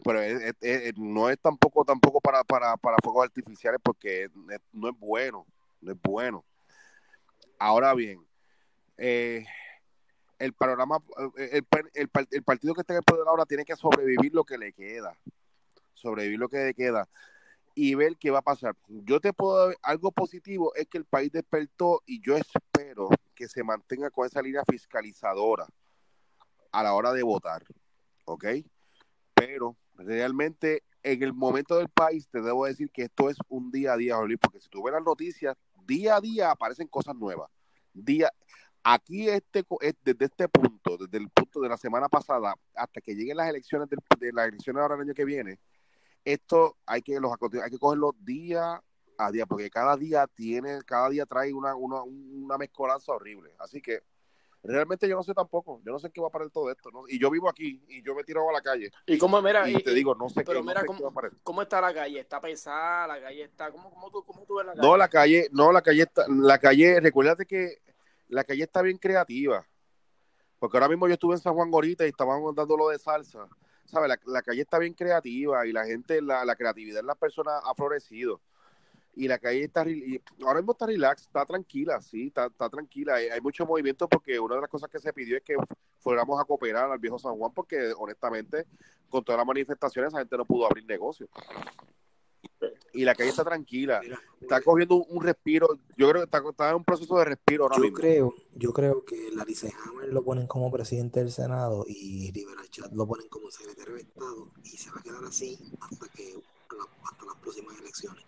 pero 0.05 0.21
no 0.97 1.29
es 1.29 1.39
tampoco 1.41 1.85
tampoco 1.85 2.21
para, 2.21 2.45
para, 2.45 2.77
para 2.77 2.97
fuegos 3.03 3.25
artificiales 3.25 3.81
porque 3.83 4.31
no 4.73 4.89
es 4.89 4.99
bueno, 4.99 5.47
no 5.81 5.93
es 5.93 5.99
bueno. 6.01 6.45
Ahora 7.59 7.95
bien, 7.95 8.25
eh, 8.99 9.45
el 10.39 10.53
panorama, 10.53 10.99
eh, 11.39 11.51
el, 11.53 11.67
el, 11.95 12.11
el, 12.15 12.29
el 12.31 12.43
partido 12.45 12.75
que 12.75 12.83
está 12.83 12.93
en 12.93 12.99
el 12.99 13.05
poder 13.05 13.27
ahora 13.27 13.47
tiene 13.47 13.65
que 13.65 13.75
sobrevivir 13.75 14.33
lo 14.33 14.45
que 14.45 14.59
le 14.59 14.73
queda, 14.73 15.19
sobrevivir 15.93 16.39
lo 16.39 16.49
que 16.49 16.59
le 16.67 16.75
queda 16.75 17.09
y 17.75 17.95
ver 17.95 18.17
qué 18.19 18.31
va 18.31 18.41
a 18.41 18.43
pasar. 18.43 18.77
Yo 18.89 19.21
te 19.21 19.33
puedo 19.33 19.73
algo 19.83 20.13
positivo 20.13 20.75
es 20.75 20.87
que 20.89 20.99
el 20.99 21.05
país 21.05 21.33
despertó 21.33 22.03
y 22.07 22.21
yo 22.21 22.37
espero 22.37 23.09
que 23.35 23.49
se 23.49 23.65
mantenga 23.65 24.11
con 24.11 24.27
esa 24.27 24.43
línea 24.43 24.63
fiscalizadora 24.69 25.67
a 26.71 26.83
la 26.83 26.95
hora 26.95 27.13
de 27.13 27.23
votar, 27.23 27.65
¿ok? 28.25 28.45
Pero 29.35 29.77
realmente 29.95 30.83
en 31.03 31.23
el 31.23 31.33
momento 31.33 31.77
del 31.77 31.89
país 31.89 32.29
te 32.29 32.41
debo 32.41 32.67
decir 32.67 32.91
que 32.91 33.03
esto 33.05 33.29
es 33.29 33.37
un 33.49 33.71
día 33.71 33.95
a 33.95 33.97
día, 33.97 34.17
Jolín, 34.17 34.39
porque 34.39 34.61
si 34.61 34.69
tú 34.69 34.83
ves 34.83 34.93
las 34.95 35.03
noticias, 35.03 35.57
día 35.87 36.17
a 36.17 36.21
día 36.21 36.51
aparecen 36.51 36.87
cosas 36.89 37.17
nuevas. 37.17 37.51
Día, 37.93 38.31
aquí 38.83 39.29
este, 39.29 39.65
desde 40.03 40.25
este 40.25 40.49
punto, 40.49 40.97
desde 40.97 41.19
el 41.19 41.29
punto 41.31 41.61
de 41.61 41.69
la 41.69 41.77
semana 41.77 42.09
pasada 42.09 42.55
hasta 42.75 43.01
que 43.01 43.15
lleguen 43.15 43.37
las 43.39 43.49
elecciones 43.49 43.89
del- 43.89 44.01
de 44.19 44.33
las 44.33 44.49
elecciones 44.49 44.81
ahora 44.81 44.95
el 44.95 45.03
año 45.03 45.15
que 45.15 45.25
viene, 45.25 45.59
esto 46.25 46.77
hay 46.87 47.03
que 47.03 47.19
los 47.21 47.33
hay 47.63 47.71
que 47.71 47.79
cogerlo 47.79 48.15
día 48.21 48.83
a 49.19 49.31
día, 49.31 49.47
porque 49.47 49.71
cada 49.71 49.97
día 49.97 50.27
tiene, 50.27 50.81
cada 50.85 51.09
día 51.11 51.27
trae 51.27 51.53
una, 51.53 51.75
una, 51.75 52.03
una 52.03 52.59
mezcolanza 52.59 53.13
horrible. 53.13 53.55
Así 53.59 53.81
que 53.81 54.03
realmente 54.65 55.09
yo 55.09 55.17
no 55.17 55.23
sé 55.23 55.35
tampoco, 55.35 55.81
yo 55.85 55.93
no 55.93 55.99
sé 55.99 56.11
qué 56.11 56.21
va 56.21 56.29
a 56.29 56.31
parar 56.31 56.51
todo 56.51 56.71
esto, 56.71 56.91
¿no? 56.91 57.03
Y 57.09 57.19
yo 57.21 57.31
vivo 57.31 57.49
aquí 57.49 57.85
y 57.89 58.03
yo 58.03 58.15
me 58.15 58.25
tiro 58.25 58.49
a 58.49 58.53
la 58.53 58.61
calle 58.61 58.91
Y 59.07 59.19
cómo, 59.19 59.41
mira, 59.43 59.69
y 59.69 59.77
y- 59.77 59.83
te 59.83 59.93
digo, 59.93 60.15
no 60.15 60.29
sé 60.29 60.37
pero 60.45 60.61
qué, 60.61 60.65
no 60.65 60.65
mira 60.65 60.81
sé 60.81 60.87
cómo- 60.87 60.99
qué 60.99 61.05
va 61.05 61.11
a 61.11 61.15
parar. 61.15 61.33
¿cómo 61.43 61.63
está 61.63 61.81
la 61.81 61.93
calle? 61.95 62.21
¿Está 62.21 62.41
pesada? 62.41 63.07
¿La 63.09 63.21
calle 63.21 63.43
está? 63.45 63.71
¿Cómo, 63.71 63.91
cómo, 63.91 64.11
tú, 64.11 64.25
cómo 64.25 64.45
tú 64.45 64.57
ves 64.57 64.67
la 64.67 64.75
calle? 64.75 64.87
No, 64.89 64.97
la 64.97 65.09
calle, 65.09 65.49
no, 65.53 65.73
la 65.73 65.83
calle 65.83 66.03
está, 66.03 66.25
la 66.29 66.59
calle, 66.59 67.01
recuérdate 67.01 67.45
que 67.47 67.79
la 68.29 68.45
calle 68.45 68.63
está 68.63 68.83
bien 68.83 68.99
creativa. 68.99 69.67
Porque 70.59 70.77
ahora 70.77 70.89
mismo 70.89 71.07
yo 71.09 71.15
estuve 71.15 71.35
en 71.35 71.41
San 71.41 71.55
Juan 71.55 71.71
Gorita 71.71 72.07
y 72.07 72.11
estaban 72.11 72.41
dando 72.55 72.77
lo 72.77 72.89
de 72.89 72.99
salsa. 72.99 73.49
¿Sabes? 73.93 74.09
La, 74.09 74.19
la 74.25 74.43
calle 74.43 74.63
está 74.63 74.79
bien 74.79 74.95
creativa 74.95 75.67
y 75.67 75.73
la 75.73 75.85
gente, 75.85 76.23
la, 76.23 76.47
la 76.47 76.57
creatividad 76.57 77.01
en 77.01 77.07
las 77.07 77.19
personas 77.19 77.63
ha 77.63 77.75
florecido. 77.75 78.41
Y 79.15 79.29
la 79.29 79.39
calle 79.39 79.65
está, 79.65 79.85
ahora 80.43 80.61
mismo 80.61 80.73
está 80.73 80.87
relax, 80.87 81.23
está 81.23 81.45
tranquila, 81.45 82.01
sí, 82.01 82.29
está, 82.29 82.47
está 82.47 82.71
tranquila. 82.71 83.17
Hay, 83.17 83.29
hay 83.29 83.41
mucho 83.43 83.67
movimiento 83.67 84.09
porque 84.09 84.41
una 84.41 84.55
de 84.55 84.63
las 84.63 84.71
cosas 84.71 84.89
que 84.89 84.99
se 84.99 85.13
pidió 85.13 85.37
es 85.37 85.43
que 85.43 85.57
fuéramos 85.99 86.41
a 86.41 86.45
cooperar 86.47 86.91
al 86.91 86.99
viejo 86.99 87.19
San 87.19 87.37
Juan 87.37 87.53
porque 87.53 87.93
honestamente 87.99 88.67
con 89.11 89.23
todas 89.23 89.37
las 89.39 89.47
manifestaciones 89.47 90.09
esa 90.09 90.21
gente 90.21 90.39
no 90.39 90.47
pudo 90.47 90.65
abrir 90.65 90.87
negocio. 90.87 91.29
Y 92.93 93.05
la 93.05 93.15
calle 93.15 93.31
está 93.31 93.45
tranquila 93.45 94.01
está 94.43 94.61
cogiendo 94.61 94.97
un, 94.97 95.23
respiro. 95.23 95.79
Yo 95.97 96.09
creo 96.11 96.23
que 96.23 96.25
está, 96.25 96.43
está 96.49 96.71
en 96.71 96.77
un 96.77 96.85
proceso 96.85 97.17
de 97.19 97.25
respiro 97.25 97.65
ahora 97.65 97.77
yo 97.77 97.83
mismo. 97.83 97.99
creo, 97.99 98.35
yo 98.55 98.73
creo 98.73 99.05
que 99.05 99.31
Larissa 99.33 99.69
Hammer 99.85 100.13
lo 100.13 100.23
ponen 100.23 100.47
como 100.47 100.71
presidente 100.71 101.21
del 101.21 101.31
Senado 101.31 101.85
y 101.89 102.31
Rivera 102.33 102.63
Chat 102.69 102.93
lo 102.93 103.07
ponen 103.07 103.29
como 103.29 103.51
secretario 103.51 103.95
de 103.95 104.03
Estado 104.03 104.49
y 104.65 104.69
se 104.69 104.91
va 104.91 104.99
a 104.99 105.03
quedar 105.03 105.25
así 105.25 105.59
hasta 105.81 106.09
que 106.09 106.35
hasta 107.05 107.25
las 107.25 107.37
próximas 107.37 107.79
elecciones. 107.79 108.25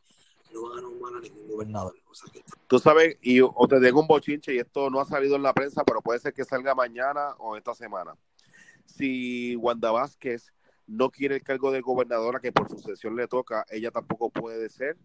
No 0.53 0.69
van 0.69 0.79
a 0.79 0.83
nombrar 0.83 1.17
a 1.17 1.21
ningún 1.21 1.49
gobernador. 1.49 1.95
O 2.09 2.15
sea 2.15 2.33
que 2.33 2.45
Tú 2.69 2.79
sabes, 2.79 3.17
y 3.21 3.41
o 3.41 3.69
te 3.69 3.81
digo 3.81 4.01
un 4.01 4.07
bochinche, 4.07 4.55
y 4.55 4.59
esto 4.59 4.89
no 4.89 5.01
ha 5.01 5.05
salido 5.05 5.35
en 5.35 5.43
la 5.43 5.53
prensa, 5.53 5.83
pero 5.85 6.01
puede 6.01 6.21
ser 6.21 6.33
que 6.33 6.45
salga 6.45 6.77
mañana 6.77 7.35
o 7.39 7.57
esta 7.57 7.75
semana. 7.75 8.15
Si 8.87 9.57
Wanda 9.57 9.91
Vázquez 9.91 10.53
no 10.87 11.11
quiere 11.11 11.37
el 11.37 11.43
cargo 11.43 11.71
de 11.71 11.81
gobernadora 11.81 12.41
que 12.41 12.53
por 12.53 12.69
sucesión 12.69 13.17
le 13.17 13.27
toca, 13.29 13.65
ella 13.71 13.91
tampoco 13.91 14.31
puede 14.31 14.69
ser, 14.69 14.97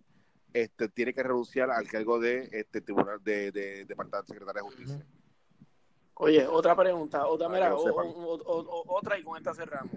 este, 0.54 0.90
tiene 0.90 1.14
que 1.14 1.24
renunciar 1.24 1.70
al 1.72 1.88
cargo 1.88 2.20
de 2.20 2.50
este 2.52 2.82
tribunal 2.82 3.24
de, 3.24 3.52
de, 3.52 3.86
de, 3.86 3.96
secretaria 4.26 4.54
de 4.54 4.62
justicia. 4.62 5.06
Oye, 6.16 6.46
otra 6.48 6.76
pregunta, 6.76 7.26
otra, 7.28 7.48
mira, 7.48 7.74
o- 7.76 7.80
sepan. 7.80 8.08
o- 8.08 8.34
o- 8.34 8.82
o- 8.82 8.98
otra 8.98 9.18
y 9.18 9.24
con 9.24 9.38
esta 9.38 9.54
cerramos. 9.54 9.94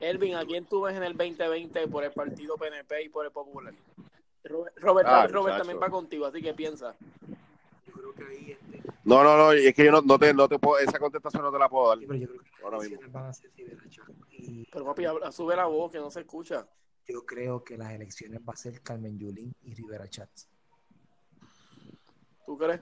Elvin, 0.00 0.36
¿a 0.36 0.44
quién 0.44 0.66
tú 0.66 0.82
ves 0.82 0.96
en 0.96 1.02
el 1.02 1.16
2020 1.16 1.88
por 1.88 2.04
el 2.04 2.12
partido 2.12 2.56
PNP 2.56 3.02
y 3.04 3.08
por 3.08 3.24
el 3.26 3.32
Popular? 3.32 3.74
Robert, 4.44 4.76
Robert, 4.78 5.08
Ah, 5.08 5.26
Robert 5.26 5.56
también 5.56 5.80
va 5.82 5.90
contigo, 5.90 6.26
así 6.26 6.40
que 6.42 6.52
piensa. 6.54 6.94
yo 7.86 7.92
creo 7.92 8.14
que 8.14 8.24
ahí 8.24 8.52
este, 8.52 8.82
No, 9.04 9.24
no, 9.24 9.36
no, 9.36 9.52
es 9.52 9.74
que 9.74 9.84
yo 9.84 9.90
no, 9.90 10.02
no 10.02 10.18
te, 10.18 10.32
no 10.34 10.48
te 10.48 10.58
puedo, 10.58 10.78
esa 10.78 10.98
contestación 10.98 11.42
no 11.42 11.50
te 11.50 11.58
la 11.58 11.68
puedo 11.68 11.88
dar. 11.88 11.98
sí, 11.98 12.06
pero 12.06 12.18
yo 12.20 12.28
creo 12.28 12.40
que 12.42 12.50
Ahora 12.62 12.78
mismo. 12.78 13.00
van 13.10 13.26
a 13.26 13.32
y 14.46 14.64
Pero 14.70 14.84
papi, 14.84 15.04
habla- 15.04 15.32
sube 15.32 15.56
la 15.56 15.66
voz 15.66 15.90
que 15.92 15.98
no 15.98 16.10
se 16.10 16.20
escucha. 16.20 16.66
yo 17.06 17.24
creo 17.26 17.62
que 17.64 17.76
las 17.76 17.92
elecciones 17.92 18.40
va 18.40 18.52
a 18.52 18.56
ser 18.56 18.80
Carmen 18.82 19.18
Yulín 19.18 19.54
y 19.62 19.74
Rivera 19.74 20.08
Chats. 20.08 20.48
¿Tú 22.46 22.56
crees? 22.58 22.80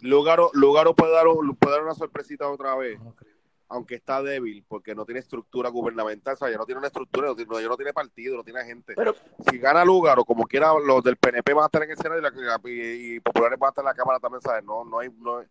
Lugaro, 0.00 0.50
Lugaro 0.52 0.94
puede 0.94 1.12
dar, 1.12 1.26
puede 1.58 1.74
dar 1.76 1.84
una 1.84 1.94
sorpresita 1.94 2.48
otra 2.48 2.74
vez. 2.76 2.98
No, 2.98 3.06
no 3.06 3.14
creo. 3.16 3.34
aunque 3.68 3.96
está 3.96 4.22
débil, 4.22 4.64
porque 4.68 4.94
no 4.94 5.04
tiene 5.04 5.18
estructura 5.18 5.68
gubernamental, 5.70 6.34
o 6.34 6.36
sea, 6.36 6.48
ya 6.50 6.56
no 6.56 6.64
tiene 6.66 6.78
una 6.78 6.86
estructura, 6.86 7.26
no 7.28 7.34
tiene, 7.34 7.60
ya 7.60 7.68
no 7.68 7.76
tiene 7.76 7.92
partido, 7.92 8.36
no 8.36 8.44
tiene 8.44 8.64
gente. 8.64 8.94
Pero, 8.94 9.12
si 9.50 9.58
gana 9.58 9.84
lugar 9.84 10.20
o 10.20 10.24
como 10.24 10.44
quiera, 10.44 10.72
los 10.78 11.02
del 11.02 11.16
PNP 11.16 11.52
van 11.52 11.64
a 11.64 11.66
estar 11.66 11.82
en 11.82 11.90
el 11.90 11.96
Senado 11.96 12.20
y, 12.20 12.22
la- 12.22 12.60
y- 12.70 13.14
y 13.16 13.20
populares 13.20 13.58
van 13.58 13.66
a 13.66 13.70
estar 13.70 13.82
en 13.82 13.86
la 13.86 13.94
Cámara 13.94 14.20
también, 14.20 14.40
¿sabes? 14.40 14.62
No, 14.62 14.84
no 14.84 15.00
hay, 15.00 15.08
no, 15.18 15.38
hay- 15.38 15.46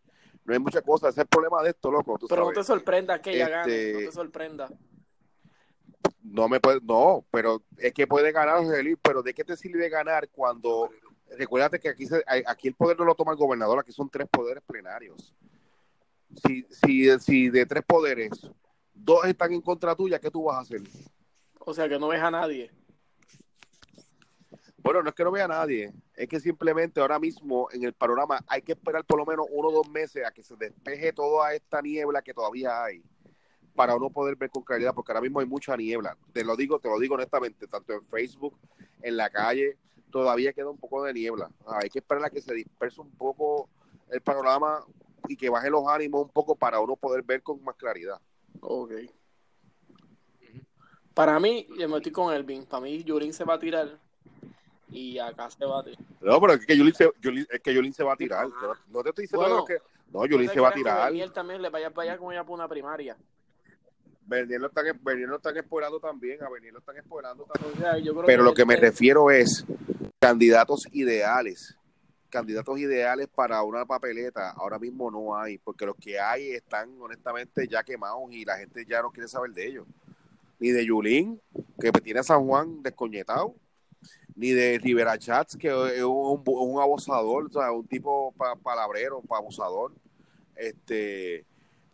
no 0.46 0.54
hay 0.54 0.60
muchas 0.60 0.82
cosas. 0.84 1.10
Ese 1.10 1.22
es 1.22 1.24
el 1.26 1.28
problema 1.28 1.62
de 1.62 1.72
esto, 1.72 1.92
loco. 1.92 2.18
tú 2.18 2.28
pero 2.30 2.46
no 2.46 2.52
te 2.54 2.64
sorprenda 2.64 3.22
que 3.22 3.32
ella 3.34 3.50
gane, 3.50 3.74
Este- 3.76 3.94
no 3.94 4.00
te 4.10 4.12
sorprenda. 4.14 4.70
No 6.24 6.48
me 6.50 6.60
puede, 6.60 6.80
no, 6.82 7.26
pero 7.32 7.62
es 7.78 7.94
que 7.94 8.08
puede 8.08 8.32
ganar, 8.32 8.58
José 8.64 8.84
Luis, 8.84 8.98
pero 9.02 9.22
¿de 9.24 9.34
qué 9.34 9.44
te 9.44 9.56
sirve 9.56 9.88
ganar 9.90 10.28
cuando, 10.30 10.90
recuérdate 11.38 11.80
que 11.80 11.90
aquí, 11.90 12.06
se- 12.06 12.24
aquí 12.46 12.68
el 12.68 12.74
poder 12.76 12.98
no 12.98 13.06
lo 13.06 13.16
toma 13.16 13.32
el 13.32 13.38
gobernador, 13.38 13.80
aquí 13.80 13.92
son 13.92 14.10
tres 14.10 14.28
poderes 14.30 14.64
plenarios. 14.66 15.34
Si, 16.46 16.66
si, 16.70 17.20
si 17.20 17.50
de 17.50 17.66
tres 17.66 17.84
poderes, 17.88 18.32
dos 18.94 19.26
están 19.26 19.54
en 19.54 19.62
contra 19.62 19.96
tuya, 19.96 20.20
¿qué 20.20 20.30
tú 20.30 20.44
vas 20.44 20.58
a 20.58 20.62
hacer? 20.62 20.82
O 21.60 21.74
sea, 21.74 21.88
que 21.88 21.98
no 21.98 22.10
ves 22.10 22.22
a 22.22 22.32
nadie. 22.32 22.72
Bueno, 24.78 25.02
no 25.02 25.10
es 25.10 25.16
que 25.16 25.24
no 25.24 25.32
vea 25.32 25.46
a 25.46 25.48
nadie, 25.48 25.92
es 26.14 26.28
que 26.28 26.40
simplemente 26.40 27.00
ahora 27.00 27.18
mismo 27.18 27.68
en 27.72 27.84
el 27.86 27.94
panorama 27.94 28.40
hay 28.48 28.62
que 28.62 28.74
esperar 28.74 29.04
por 29.04 29.18
lo 29.18 29.26
menos 29.26 29.48
uno 29.50 29.70
o 29.70 29.72
dos 29.72 29.90
meses 29.90 30.24
a 30.24 30.32
que 30.32 30.44
se 30.44 30.56
despeje 30.58 31.12
toda 31.12 31.54
esta 31.56 31.82
niebla 31.82 32.22
que 32.22 32.36
todavía 32.36 32.84
hay 32.84 33.02
para 33.76 33.96
uno 33.96 34.10
poder 34.10 34.36
ver 34.36 34.50
con 34.50 34.64
claridad, 34.64 34.94
porque 34.94 35.12
ahora 35.12 35.22
mismo 35.22 35.40
hay 35.40 35.46
mucha 35.46 35.76
niebla. 35.76 36.18
Te 36.34 36.44
lo 36.44 36.56
digo, 36.56 36.80
te 36.80 36.90
lo 36.90 36.98
digo 37.00 37.16
honestamente, 37.16 37.68
tanto 37.68 37.94
en 37.94 38.06
Facebook, 38.08 38.58
en 39.02 39.18
la 39.18 39.30
calle, 39.30 39.78
todavía 40.12 40.54
queda 40.54 40.70
un 40.70 40.78
poco 40.78 41.04
de 41.04 41.14
niebla. 41.14 41.50
Ah, 41.68 41.80
hay 41.84 41.90
que 41.90 42.00
esperar 42.00 42.26
a 42.26 42.30
que 42.30 42.42
se 42.42 42.54
disperse 42.54 43.02
un 43.02 43.12
poco 43.12 43.70
el 44.10 44.22
panorama 44.22 44.86
y 45.28 45.36
que 45.36 45.50
baje 45.50 45.70
los 45.70 45.88
ánimos 45.88 46.24
un 46.24 46.30
poco 46.30 46.56
para 46.56 46.80
uno 46.80 46.96
poder 46.96 47.24
ver 47.24 47.44
con 47.44 47.62
más 47.64 47.76
claridad. 47.76 48.20
Ok. 48.62 48.92
Para 51.14 51.40
mí, 51.40 51.68
yo 51.78 51.88
me 51.90 51.98
estoy 51.98 52.12
con 52.12 52.34
Elvin. 52.34 52.66
Para 52.66 52.82
mí, 52.82 53.04
Yulín 53.04 53.34
se 53.34 53.44
va 53.44 53.56
a 53.56 53.60
tirar. 53.60 54.00
Y 54.90 55.18
acá 55.18 55.50
se 55.50 55.66
va 55.66 55.80
a 55.80 55.84
tirar. 55.84 56.00
No, 56.22 56.40
pero 56.40 56.54
es 56.54 56.66
que 56.66 56.78
Yulín 56.78 56.94
se, 56.94 57.10
Yulín- 57.22 57.48
es 57.50 57.60
que 57.62 57.74
Yulín 57.74 57.94
se 57.94 58.04
va 58.04 58.14
a 58.14 58.18
tirar. 58.18 58.48
No, 58.48 58.74
no 58.88 59.04
te 59.04 59.10
estoy 59.10 59.24
diciendo 59.24 59.48
Bueno, 59.48 59.66
que... 59.66 59.78
No, 60.12 60.26
Yulín 60.26 60.50
se 60.50 60.60
va 60.60 60.70
a 60.70 60.74
tirar. 60.74 61.14
Y 61.14 61.22
él 61.22 61.32
también 61.34 61.62
le 61.62 61.70
vaya 61.70 61.90
para 61.90 62.12
allá 62.12 62.20
con 62.20 62.32
ella 62.32 62.44
por 62.44 62.54
una 62.56 62.68
primaria. 62.68 63.18
Bernier 64.28 64.60
lo 64.60 64.68
están, 64.68 64.86
Bernier 65.04 65.30
lo 65.30 65.38
están 65.38 65.56
explorando 65.58 66.00
también, 66.00 66.42
a 66.44 66.50
Bernier 66.50 66.74
lo 66.74 66.80
están 66.80 66.98
explorando 66.98 67.46
también. 67.46 67.74
O 67.76 67.80
sea, 67.80 67.98
yo 67.98 68.14
creo 68.14 68.26
Pero 68.26 68.44
lo 68.44 68.54
que 68.54 68.66
me 68.66 68.74
este- 68.76 68.88
refiero 68.88 69.30
es 69.32 69.66
candidatos 70.20 70.88
ideales. 70.92 71.76
Candidatos 72.30 72.78
ideales 72.80 73.28
para 73.34 73.62
una 73.64 73.86
papeleta 73.86 74.50
ahora 74.52 74.78
mismo 74.80 75.10
no 75.12 75.38
hay, 75.38 75.58
porque 75.60 75.86
los 75.86 75.96
que 75.96 76.20
hay 76.20 76.52
están 76.52 76.90
honestamente 77.00 77.68
ya 77.68 77.84
quemados 77.84 78.24
y 78.32 78.44
la 78.44 78.58
gente 78.58 78.86
ya 78.86 79.02
no 79.02 79.12
quiere 79.12 79.28
saber 79.30 79.52
de 79.52 79.68
ellos. 79.68 79.88
Ni 80.60 80.70
de 80.72 80.86
Yulín, 80.86 81.40
que 81.80 81.92
tiene 81.92 82.22
a 82.22 82.24
San 82.24 82.46
Juan 82.46 82.82
descoñetado, 82.82 83.54
ni 84.36 84.52
de 84.52 84.80
Rivera 84.80 85.18
Chats, 85.18 85.56
que 85.56 85.68
es 85.68 86.04
un, 86.04 86.44
un 86.46 86.82
abusador, 86.82 87.46
o 87.46 87.50
sea, 87.50 87.72
un 87.72 87.88
tipo 87.88 88.34
pa- 88.38 88.56
palabrero, 88.56 89.22
pa 89.22 89.38
abusador. 89.38 89.94
Este, 90.56 91.46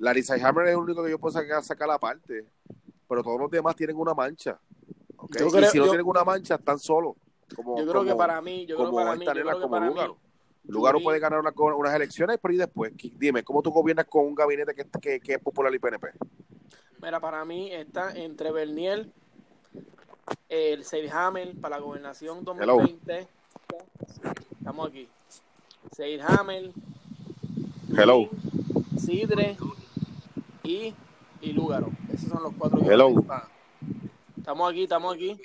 Larissa 0.01 0.33
Hammer 0.35 0.65
es 0.65 0.71
el 0.71 0.77
único 0.77 1.03
que 1.03 1.11
yo 1.11 1.19
puedo 1.19 1.31
sacar, 1.31 1.63
sacar 1.63 1.89
aparte, 1.91 2.45
pero 3.07 3.21
todos 3.23 3.39
los 3.39 3.51
demás 3.51 3.75
tienen 3.75 3.95
una 3.97 4.13
mancha. 4.15 4.59
y 5.29 5.37
si 5.37 5.77
no 5.77 5.85
yo- 5.85 5.91
tienen 5.91 6.07
una 6.07 6.23
mancha, 6.23 6.55
están 6.55 6.79
solos. 6.79 7.15
Como, 7.55 7.77
Yo 7.77 7.83
creo 7.87 8.01
que 8.03 8.09
como- 8.09 8.17
para 8.17 8.41
mí, 8.41 8.65
yo 8.65 8.75
creo 8.75 8.87
que 8.87 8.91
como 8.91 8.97
para 9.05 9.15
mí, 9.15 9.25
yo 9.25 9.33
nena, 9.33 9.43
creo 9.43 9.55
que 9.55 9.61
como 9.61 9.71
para 9.71 9.85
mí, 9.91 10.15
Lugaro. 10.65 10.99
Puede 11.01 11.19
ganar 11.19 11.39
una- 11.39 11.53
unas 11.75 11.93
elecciones, 11.95 12.39
pero 12.41 12.53
y 12.53 12.57
después, 12.57 12.93
dime, 13.19 13.43
¿cómo 13.43 13.61
tú 13.61 13.69
gobiernas 13.71 14.05
con 14.07 14.25
un 14.25 14.33
gabinete 14.35 14.73
que, 14.73 14.85
que, 14.99 15.19
que 15.19 15.33
es 15.33 15.39
popular 15.39 15.73
y 15.73 15.79
PNP? 15.79 16.07
Mira, 17.01 17.19
para 17.19 17.43
mí 17.45 17.71
está 17.71 18.11
entre 18.17 18.51
Bernier, 18.51 19.07
el 20.49 20.83
Seid 20.83 21.09
Hamel 21.11 21.55
para 21.57 21.77
la 21.77 21.81
gobernación 21.83 22.43
2020. 22.43 23.27
Estamos 24.59 24.87
aquí. 24.89 25.07
Seid 25.95 26.21
Hamel, 26.21 26.73
Hello. 27.95 28.29
Sidre 28.97 29.57
y, 30.63 30.95
y 31.41 31.53
Lúgaro. 31.53 31.89
Esos 32.13 32.29
son 32.29 32.43
los 32.43 32.53
cuatro. 32.57 32.79
que 32.79 32.87
Hello. 32.87 33.13
Estamos 34.37 34.71
aquí, 34.71 34.83
estamos 34.83 35.13
aquí. 35.13 35.41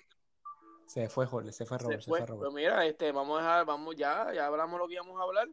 Se 0.87 1.09
fue 1.09 1.27
Jorge, 1.27 1.53
se 1.53 1.67
fue 1.67 1.79
Robert, 1.79 2.01
se 2.01 2.09
fue. 2.09 2.19
fue 2.21 2.27
Robert. 2.27 2.53
Pues 2.53 2.55
mira, 2.55 2.87
este, 2.87 3.13
vamos 3.13 3.39
a 3.39 3.43
dejar, 3.43 3.67
vamos 3.67 3.97
ya, 3.97 4.33
ya 4.33 4.47
hablamos 4.47 4.79
lo 4.79 4.87
que 4.87 4.95
íbamos 4.95 5.19
a 5.21 5.25
hablar. 5.25 5.49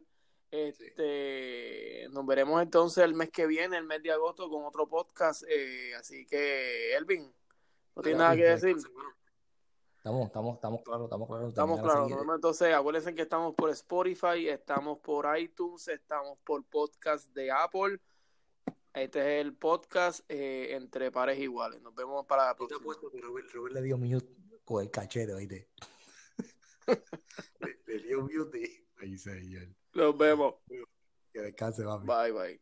Este, 0.50 2.06
nos 2.10 2.24
veremos 2.24 2.62
entonces 2.62 3.02
el 3.02 3.14
mes 3.14 3.30
que 3.30 3.46
viene, 3.46 3.76
el 3.76 3.84
mes 3.84 4.02
de 4.02 4.12
agosto, 4.12 4.48
con 4.48 4.64
otro 4.64 4.88
podcast. 4.88 5.42
eh, 5.48 5.94
así 5.96 6.24
que, 6.26 6.94
Elvin, 6.96 7.34
no 7.96 8.02
tienes 8.02 8.20
nada 8.20 8.36
que 8.36 8.44
decir. 8.44 8.76
Estamos, 9.96 10.26
estamos, 10.26 10.54
estamos 10.56 10.82
claros, 10.82 11.04
estamos 11.04 11.28
claros. 11.28 11.48
Estamos 11.48 11.80
claros. 11.80 12.12
Entonces, 12.34 12.74
acuérdense 12.74 13.14
que 13.14 13.22
estamos 13.22 13.54
por 13.54 13.70
Spotify, 13.70 14.48
estamos 14.48 14.98
por 14.98 15.26
iTunes, 15.38 15.88
estamos 15.88 16.38
por 16.44 16.62
podcast 16.64 17.26
de 17.32 17.50
Apple. 17.50 17.98
Este 18.94 19.18
es 19.18 19.44
el 19.44 19.54
podcast 19.56 20.20
eh, 20.28 20.68
entre 20.70 21.10
pares 21.10 21.36
iguales. 21.40 21.82
Nos 21.82 21.96
vemos 21.96 22.24
para 22.26 22.46
la 22.46 22.54
próxima. 22.54 22.78
apuesto 22.78 23.10
que 23.10 23.20
Robert, 23.20 23.50
Robert 23.52 23.74
le 23.74 23.82
dio 23.82 23.98
mute 23.98 24.28
con 24.64 24.84
el 24.84 24.90
cachete, 24.90 25.34
oíste. 25.34 25.68
le, 27.60 27.80
le 27.86 27.98
dio 27.98 28.22
mute. 28.22 28.86
Ay, 29.00 29.18
señor. 29.18 29.66
Nos 29.94 30.16
vemos. 30.16 30.54
Que 31.32 31.40
descanse, 31.40 31.82
papi. 31.82 32.06
Bye, 32.06 32.30
bye. 32.30 32.60